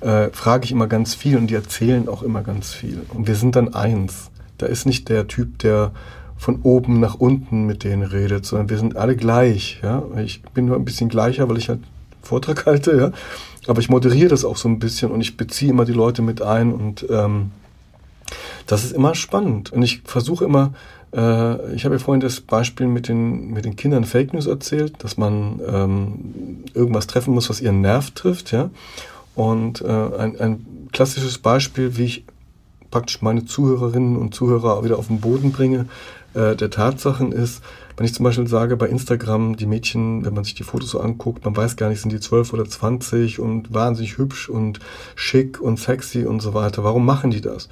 [0.00, 3.00] äh, frage ich immer ganz viel und die erzählen auch immer ganz viel.
[3.14, 4.30] Und wir sind dann eins.
[4.58, 5.92] Da ist nicht der Typ, der
[6.38, 9.80] von oben nach unten mit denen redet, sondern wir sind alle gleich.
[9.82, 10.04] Ja?
[10.24, 11.80] Ich bin nur ein bisschen gleicher, weil ich halt
[12.22, 13.12] Vortrag halte, ja.
[13.66, 16.40] Aber ich moderiere das auch so ein bisschen und ich beziehe immer die Leute mit
[16.40, 17.50] ein und ähm,
[18.66, 19.72] das ist immer spannend.
[19.72, 20.72] Und ich versuche immer,
[21.14, 24.94] äh, ich habe ja vorhin das Beispiel mit den, mit den Kindern Fake News erzählt,
[25.02, 28.70] dass man ähm, irgendwas treffen muss, was ihren Nerv trifft, ja.
[29.34, 32.24] Und äh, ein, ein klassisches Beispiel, wie ich
[32.90, 35.86] praktisch meine Zuhörerinnen und Zuhörer wieder auf den Boden bringe,
[36.38, 37.62] äh, der Tatsachen ist,
[37.96, 41.00] wenn ich zum Beispiel sage, bei Instagram, die Mädchen, wenn man sich die Fotos so
[41.00, 44.78] anguckt, man weiß gar nicht, sind die 12 oder 20 und wahnsinnig hübsch und
[45.16, 46.84] schick und sexy und so weiter.
[46.84, 47.68] Warum machen die das?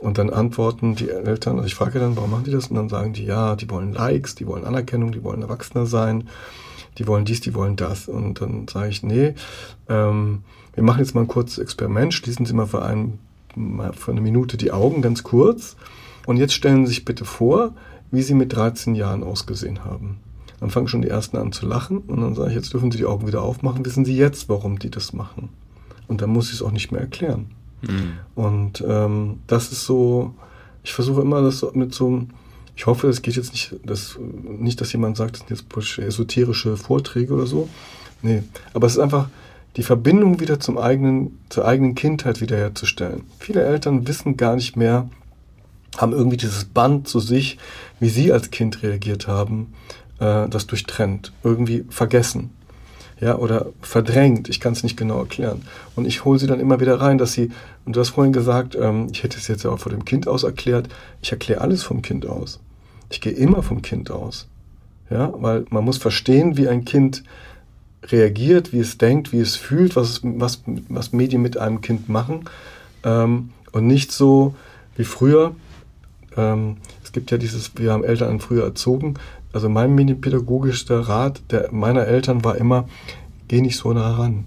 [0.00, 2.68] Und dann antworten die Eltern, also ich frage dann, warum machen die das?
[2.68, 6.28] Und dann sagen die, ja, die wollen Likes, die wollen Anerkennung, die wollen Erwachsener sein,
[6.98, 8.08] die wollen dies, die wollen das.
[8.08, 9.34] Und dann sage ich, nee,
[9.88, 10.42] ähm,
[10.74, 13.20] wir machen jetzt mal ein kurzes Experiment, schließen Sie mal für, ein,
[13.54, 15.76] mal für eine Minute die Augen, ganz kurz.
[16.26, 17.74] Und jetzt stellen Sie sich bitte vor,
[18.10, 20.18] wie Sie mit 13 Jahren ausgesehen haben.
[20.60, 22.98] Dann fangen schon die Ersten an zu lachen und dann sage ich, jetzt dürfen Sie
[22.98, 23.84] die Augen wieder aufmachen.
[23.84, 25.50] Wissen Sie jetzt, warum die das machen?
[26.08, 27.46] Und dann muss ich es auch nicht mehr erklären.
[27.82, 28.12] Mhm.
[28.34, 30.34] Und ähm, das ist so,
[30.82, 32.28] ich versuche immer das mit so einem,
[32.76, 36.76] ich hoffe, es geht jetzt nicht, dass, nicht, dass jemand sagt, das sind jetzt esoterische
[36.76, 37.68] Vorträge oder so.
[38.22, 38.42] Nee,
[38.72, 39.28] aber es ist einfach
[39.76, 43.22] die Verbindung wieder zum eigenen, zur eigenen Kindheit wiederherzustellen.
[43.38, 45.08] Viele Eltern wissen gar nicht mehr,
[45.96, 47.58] haben irgendwie dieses Band zu sich,
[48.00, 49.74] wie sie als Kind reagiert haben,
[50.20, 52.50] äh, das durchtrennt, irgendwie vergessen.
[53.20, 55.62] Ja, oder verdrängt, ich kann es nicht genau erklären.
[55.96, 57.50] Und ich hole sie dann immer wieder rein, dass sie,
[57.84, 60.44] und du hast vorhin gesagt, ähm, ich hätte es jetzt auch vor dem Kind aus
[60.44, 60.88] erklärt,
[61.20, 62.60] ich erkläre alles vom Kind aus.
[63.10, 64.46] Ich gehe immer vom Kind aus.
[65.10, 67.24] Ja, weil man muss verstehen, wie ein Kind
[68.04, 72.44] reagiert, wie es denkt, wie es fühlt, was, was, was Medien mit einem Kind machen.
[73.04, 74.54] Ähm, und nicht so
[74.96, 75.54] wie früher,
[76.36, 79.14] ähm, es gibt ja dieses, wir haben Eltern früher erzogen.
[79.52, 82.88] Also mein medienpädagogischer Rat der, meiner Eltern war immer,
[83.48, 84.44] geh nicht so nah ran.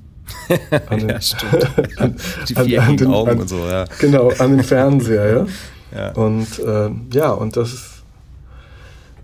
[0.89, 1.67] An den, ja, stimmt.
[1.97, 2.15] An,
[2.47, 3.85] Die viereckigen den, Augen und so, ja.
[3.99, 5.47] Genau, an den Fernseher,
[5.93, 5.97] ja.
[5.97, 6.11] ja.
[6.13, 7.91] Und äh, ja, und das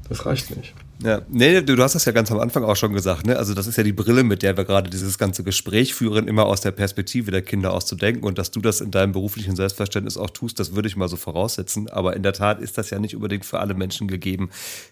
[0.09, 0.73] das reicht nicht.
[1.03, 3.37] Ja, nee, du, hast das ja ganz am Anfang auch schon gesagt, ne?
[3.37, 6.47] Also das ist ja die Brille, mit der wir gerade dieses ganze Gespräch führen, immer
[6.47, 10.31] aus der Perspektive der Kinder auszudenken und dass du das in deinem beruflichen Selbstverständnis auch
[10.31, 11.87] tust, das würde ich mal so voraussetzen.
[11.87, 14.49] Aber in der Tat ist das ja nicht unbedingt für alle Menschen gegeben,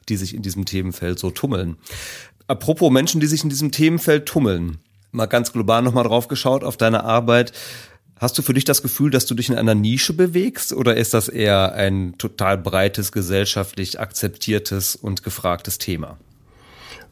[0.08, 1.78] die sich in diesem Themenfeld so tummeln.
[2.45, 4.78] Apropos Menschen, die sich in diesem Themenfeld tummeln,
[5.12, 7.51] mal ganz global nochmal drauf geschaut auf deine Arbeit.
[8.18, 11.13] Hast du für dich das Gefühl, dass du dich in einer Nische bewegst oder ist
[11.13, 16.18] das eher ein total breites, gesellschaftlich akzeptiertes und gefragtes Thema?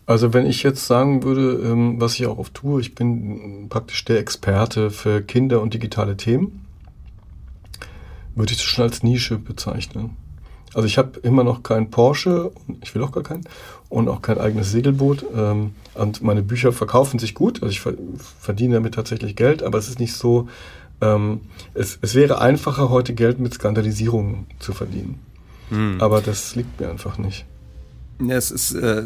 [0.05, 4.03] Also wenn ich jetzt sagen würde, ähm, was ich auch oft tue, ich bin praktisch
[4.05, 6.65] der Experte für Kinder und digitale Themen,
[8.35, 10.17] würde ich das schon als Nische bezeichnen.
[10.73, 12.51] Also ich habe immer noch keinen Porsche,
[12.81, 13.43] ich will auch gar keinen,
[13.89, 15.25] und auch kein eigenes Segelboot.
[15.35, 17.81] Ähm, und meine Bücher verkaufen sich gut, also ich
[18.39, 20.47] verdiene damit tatsächlich Geld, aber es ist nicht so,
[21.03, 21.41] ähm,
[21.73, 25.19] es, es wäre einfacher, heute Geld mit Skandalisierung zu verdienen.
[25.69, 25.97] Hm.
[25.99, 27.45] Aber das liegt mir einfach nicht.
[28.21, 29.03] Ja, es ist, äh,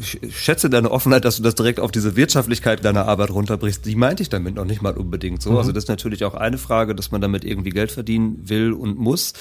[0.00, 3.86] ich schätze deine Offenheit, dass du das direkt auf diese Wirtschaftlichkeit deiner Arbeit runterbrichst.
[3.86, 5.52] Die meinte ich damit noch nicht mal unbedingt so.
[5.52, 5.56] Mhm.
[5.58, 8.98] Also das ist natürlich auch eine Frage, dass man damit irgendwie Geld verdienen will und
[8.98, 9.32] muss.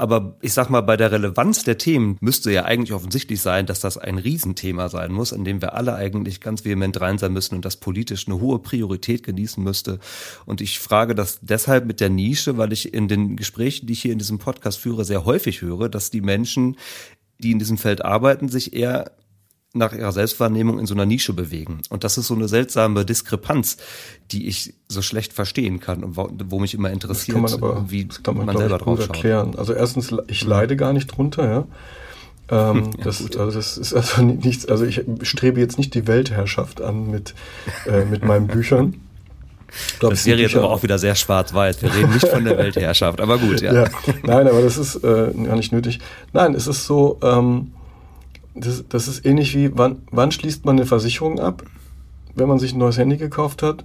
[0.00, 3.80] Aber ich sag mal, bei der Relevanz der Themen müsste ja eigentlich offensichtlich sein, dass
[3.80, 7.54] das ein Riesenthema sein muss, in dem wir alle eigentlich ganz vehement rein sein müssen
[7.54, 9.98] und das politisch eine hohe Priorität genießen müsste.
[10.46, 14.00] Und ich frage das deshalb mit der Nische, weil ich in den Gesprächen, die ich
[14.00, 16.78] hier in diesem Podcast führe, sehr häufig höre, dass die Menschen,
[17.38, 19.12] die in diesem Feld arbeiten, sich eher
[19.72, 21.80] nach ihrer Selbstwahrnehmung in so einer Nische bewegen.
[21.90, 23.76] Und das ist so eine seltsame Diskrepanz,
[24.32, 27.74] die ich so schlecht verstehen kann und wo, wo mich immer interessiert, das kann man
[27.74, 29.16] aber, wie das kann man, man selber drauf schaut.
[29.16, 29.54] erklären.
[29.56, 31.66] Also erstens, ich leide gar nicht drunter, ja.
[32.50, 36.80] Ähm, ja, das, also das ist also nichts, also ich strebe jetzt nicht die Weltherrschaft
[36.80, 37.34] an mit,
[37.86, 38.96] äh, mit meinen Büchern.
[40.00, 41.80] Glaub, das wäre jetzt aber auch wieder sehr schwarz-weiß.
[41.80, 43.72] Wir reden nicht von der Weltherrschaft, aber gut, ja.
[43.84, 43.84] ja.
[44.24, 46.00] Nein, aber das ist äh, gar nicht nötig.
[46.32, 47.70] Nein, es ist so, ähm,
[48.60, 51.64] das, das ist ähnlich wie, wann, wann schließt man eine Versicherung ab,
[52.34, 53.84] wenn man sich ein neues Handy gekauft hat?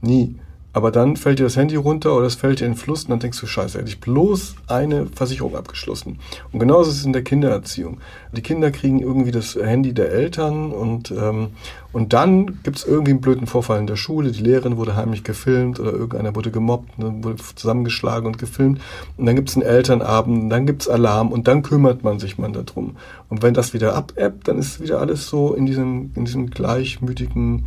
[0.00, 0.36] Nie.
[0.74, 3.10] Aber dann fällt dir das Handy runter oder es fällt dir in den Fluss und
[3.10, 6.18] dann denkst du, scheiße, hätte ich bloß eine Versicherung abgeschlossen.
[6.50, 7.98] Und genauso ist es in der Kindererziehung.
[8.32, 11.50] Die Kinder kriegen irgendwie das Handy der Eltern und, ähm,
[11.92, 14.32] und dann gibt es irgendwie einen blöden Vorfall in der Schule.
[14.32, 18.80] Die Lehrerin wurde heimlich gefilmt oder irgendeiner wurde gemobbt, dann wurde zusammengeschlagen und gefilmt.
[19.16, 22.36] Und dann gibt es einen Elternabend, dann gibt es Alarm und dann kümmert man sich
[22.36, 22.96] mal darum.
[23.28, 27.66] Und wenn das wieder abebbt, dann ist wieder alles so in diesem, in diesem gleichmütigen,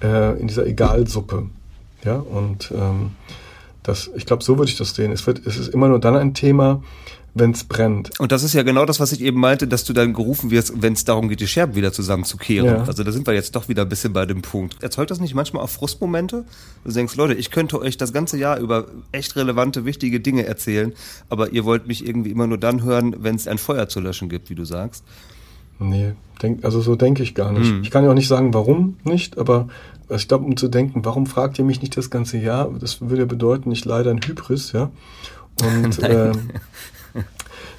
[0.00, 1.46] äh, in dieser Egalsuppe.
[2.04, 3.12] Ja, und ähm,
[3.82, 5.12] das, ich glaube, so würde ich das sehen.
[5.12, 6.82] Es, wird, es ist immer nur dann ein Thema,
[7.34, 8.18] wenn es brennt.
[8.18, 10.72] Und das ist ja genau das, was ich eben meinte, dass du dann gerufen wirst,
[10.80, 12.66] wenn es darum geht, die Scherben wieder zusammenzukehren.
[12.66, 12.84] Ja.
[12.84, 14.82] Also da sind wir jetzt doch wieder ein bisschen bei dem Punkt.
[14.82, 16.46] Erzeugt das nicht manchmal auch Frustmomente?
[16.84, 20.94] Du denkst, Leute, ich könnte euch das ganze Jahr über echt relevante, wichtige Dinge erzählen,
[21.28, 24.30] aber ihr wollt mich irgendwie immer nur dann hören, wenn es ein Feuer zu löschen
[24.30, 25.04] gibt, wie du sagst.
[25.78, 26.12] Nee,
[26.42, 27.70] denk, also so denke ich gar nicht.
[27.70, 27.82] Hm.
[27.82, 29.68] Ich kann ja auch nicht sagen, warum nicht, aber
[30.08, 33.00] also ich glaube, um zu denken, warum fragt ihr mich nicht das ganze Jahr, das
[33.00, 34.90] würde ja bedeuten, ich leider ein Hybris, ja.
[35.62, 36.32] Und äh,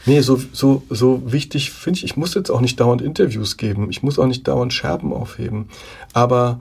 [0.06, 3.90] nee, so, so, so wichtig finde ich, ich muss jetzt auch nicht dauernd Interviews geben,
[3.90, 5.70] ich muss auch nicht dauernd Scherben aufheben.
[6.14, 6.60] Aber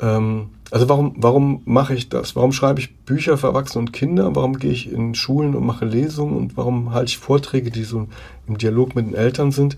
[0.00, 2.36] ähm, also warum, warum mache ich das?
[2.36, 4.36] Warum schreibe ich Bücher für Erwachsene und Kinder?
[4.36, 6.36] Warum gehe ich in Schulen und mache Lesungen?
[6.36, 8.06] Und warum halte ich Vorträge, die so
[8.46, 9.76] im Dialog mit den Eltern sind?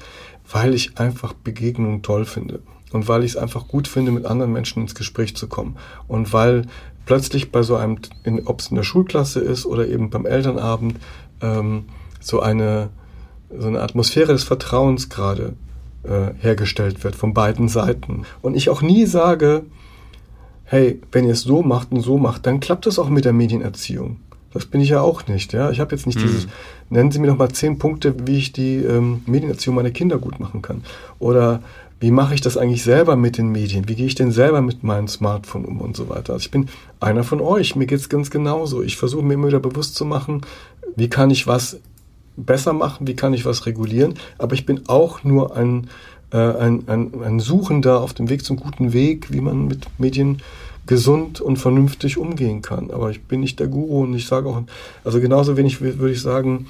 [0.53, 2.61] Weil ich einfach Begegnungen toll finde
[2.93, 5.77] und weil ich es einfach gut finde, mit anderen Menschen ins Gespräch zu kommen.
[6.09, 6.67] Und weil
[7.07, 7.99] plötzlich bei so einem,
[8.45, 10.97] ob es in der Schulklasse ist oder eben beim Elternabend,
[11.41, 11.87] ähm,
[12.21, 12.91] so eine
[13.59, 15.55] so eine Atmosphäre des Vertrauens gerade
[16.05, 18.25] äh, hergestellt wird von beiden Seiten.
[18.41, 19.65] Und ich auch nie sage,
[20.65, 23.33] hey, wenn ihr es so macht und so macht, dann klappt es auch mit der
[23.33, 24.21] Medienerziehung.
[24.53, 25.53] Das bin ich ja auch nicht.
[25.53, 26.27] Ja, ich habe jetzt nicht hm.
[26.27, 26.49] dieses.
[26.91, 30.41] Nennen Sie mir noch mal zehn Punkte, wie ich die ähm, Medienerziehung meiner Kinder gut
[30.41, 30.83] machen kann.
[31.19, 31.63] Oder
[32.01, 33.89] wie mache ich das eigentlich selber mit den Medien?
[33.89, 36.33] Wie gehe ich denn selber mit meinem Smartphone um und so weiter?
[36.33, 36.69] Also ich bin
[36.99, 38.83] einer von euch, mir geht's ganz genauso.
[38.83, 40.43] Ich versuche mir immer wieder bewusst zu machen,
[40.97, 41.79] wie kann ich was
[42.37, 45.89] besser machen, wie kann ich was regulieren, aber ich bin auch nur ein,
[46.33, 50.39] äh, ein, ein, ein Suchender auf dem Weg zum guten Weg, wie man mit Medien
[50.87, 52.91] gesund und vernünftig umgehen kann.
[52.91, 54.63] Aber ich bin nicht der Guru und ich sage auch,
[55.05, 56.67] also genauso wenig würde ich sagen,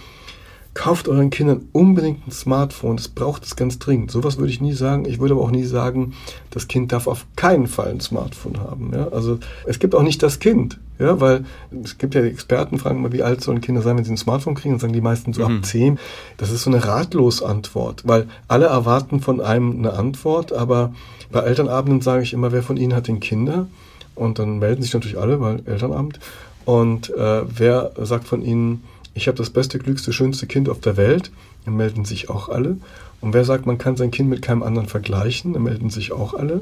[0.74, 2.96] kauft euren Kindern unbedingt ein Smartphone.
[2.96, 4.10] Das braucht es ganz dringend.
[4.10, 5.04] Sowas würde ich nie sagen.
[5.04, 6.14] Ich würde aber auch nie sagen,
[6.50, 8.90] das Kind darf auf keinen Fall ein Smartphone haben.
[8.94, 9.08] Ja?
[9.08, 10.78] Also es gibt auch nicht das Kind.
[10.98, 11.44] Ja, weil
[11.82, 14.16] es gibt ja die Experten, fragen mal, wie alt sollen Kinder sein, wenn sie ein
[14.16, 14.74] Smartphone kriegen?
[14.74, 15.56] Und sagen die meisten so mhm.
[15.56, 15.98] ab zehn.
[16.36, 20.94] Das ist so eine ratlos Antwort, weil alle erwarten von einem eine Antwort, aber
[21.32, 23.66] bei Elternabenden sage ich immer, wer von ihnen hat den Kinder?
[24.14, 26.20] Und dann melden sich natürlich alle, weil Elternabend.
[26.64, 28.84] Und äh, wer sagt von ihnen,
[29.14, 31.30] ich habe das beste, glückste, schönste Kind auf der Welt,
[31.64, 32.76] dann melden sich auch alle.
[33.20, 36.34] Und wer sagt, man kann sein Kind mit keinem anderen vergleichen, dann melden sich auch
[36.34, 36.60] alle.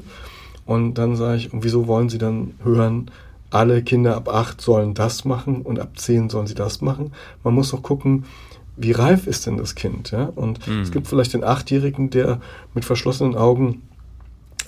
[0.66, 3.10] Und dann sage ich, und wieso wollen Sie dann hören,
[3.50, 7.12] alle Kinder ab acht sollen das machen und ab zehn sollen sie das machen?
[7.42, 8.24] Man muss doch gucken,
[8.76, 10.12] wie reif ist denn das Kind?
[10.12, 10.30] Ja?
[10.34, 10.80] Und mhm.
[10.80, 12.40] es gibt vielleicht den Achtjährigen, der
[12.74, 13.82] mit verschlossenen Augen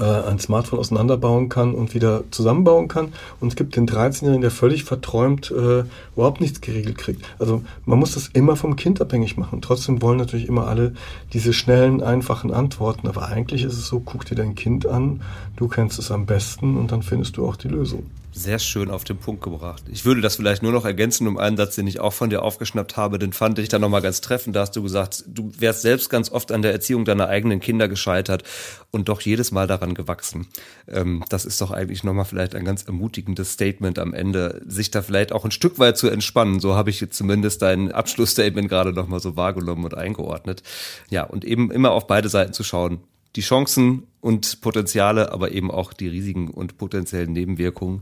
[0.03, 3.13] ein Smartphone auseinanderbauen kann und wieder zusammenbauen kann.
[3.41, 7.25] Und es gibt den 13-Jährigen, der völlig verträumt äh, überhaupt nichts geregelt kriegt.
[7.39, 9.61] Also man muss das immer vom Kind abhängig machen.
[9.61, 10.95] Trotzdem wollen natürlich immer alle
[11.33, 13.09] diese schnellen, einfachen Antworten.
[13.09, 15.23] Aber eigentlich ist es so, guck dir dein Kind an,
[15.57, 19.05] du kennst es am besten und dann findest du auch die Lösung sehr schön auf
[19.05, 19.85] den Punkt gebracht.
[19.91, 22.43] Ich würde das vielleicht nur noch ergänzen um einen Satz, den ich auch von dir
[22.43, 24.57] aufgeschnappt habe, den fand ich dann nochmal ganz treffend.
[24.57, 27.89] Da hast du gesagt, du wärst selbst ganz oft an der Erziehung deiner eigenen Kinder
[27.89, 28.43] gescheitert
[28.91, 30.49] und doch jedes Mal daran gewachsen.
[30.89, 35.03] Ähm, das ist doch eigentlich nochmal vielleicht ein ganz ermutigendes Statement am Ende, sich da
[35.03, 36.61] vielleicht auch ein Stück weit zu entspannen.
[36.61, 40.63] So habe ich jetzt zumindest dein Abschlussstatement gerade nochmal so wahrgenommen und eingeordnet.
[41.11, 43.01] Ja, und eben immer auf beide Seiten zu schauen
[43.37, 48.01] die Chancen und Potenziale, aber eben auch die Risiken und potenziellen Nebenwirkungen.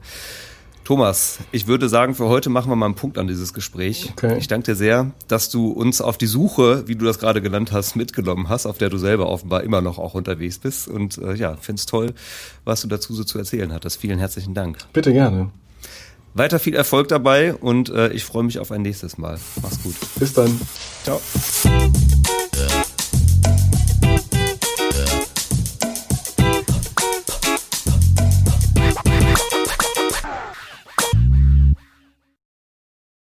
[0.84, 4.10] Thomas, ich würde sagen, für heute machen wir mal einen Punkt an dieses Gespräch.
[4.12, 4.36] Okay.
[4.38, 7.72] Ich danke dir sehr, dass du uns auf die Suche, wie du das gerade genannt
[7.72, 10.88] hast, mitgenommen hast, auf der du selber offenbar immer noch auch unterwegs bist.
[10.88, 12.12] Und äh, ja, finde es toll,
[12.64, 14.01] was du dazu so zu erzählen hattest.
[14.01, 14.78] Vielen herzlichen Dank.
[14.92, 15.51] Bitte gerne.
[16.34, 19.38] Weiter viel Erfolg dabei und äh, ich freue mich auf ein nächstes Mal.
[19.62, 19.94] Mach's gut.
[20.18, 20.60] Bis dann.
[21.05, 21.20] Ciao.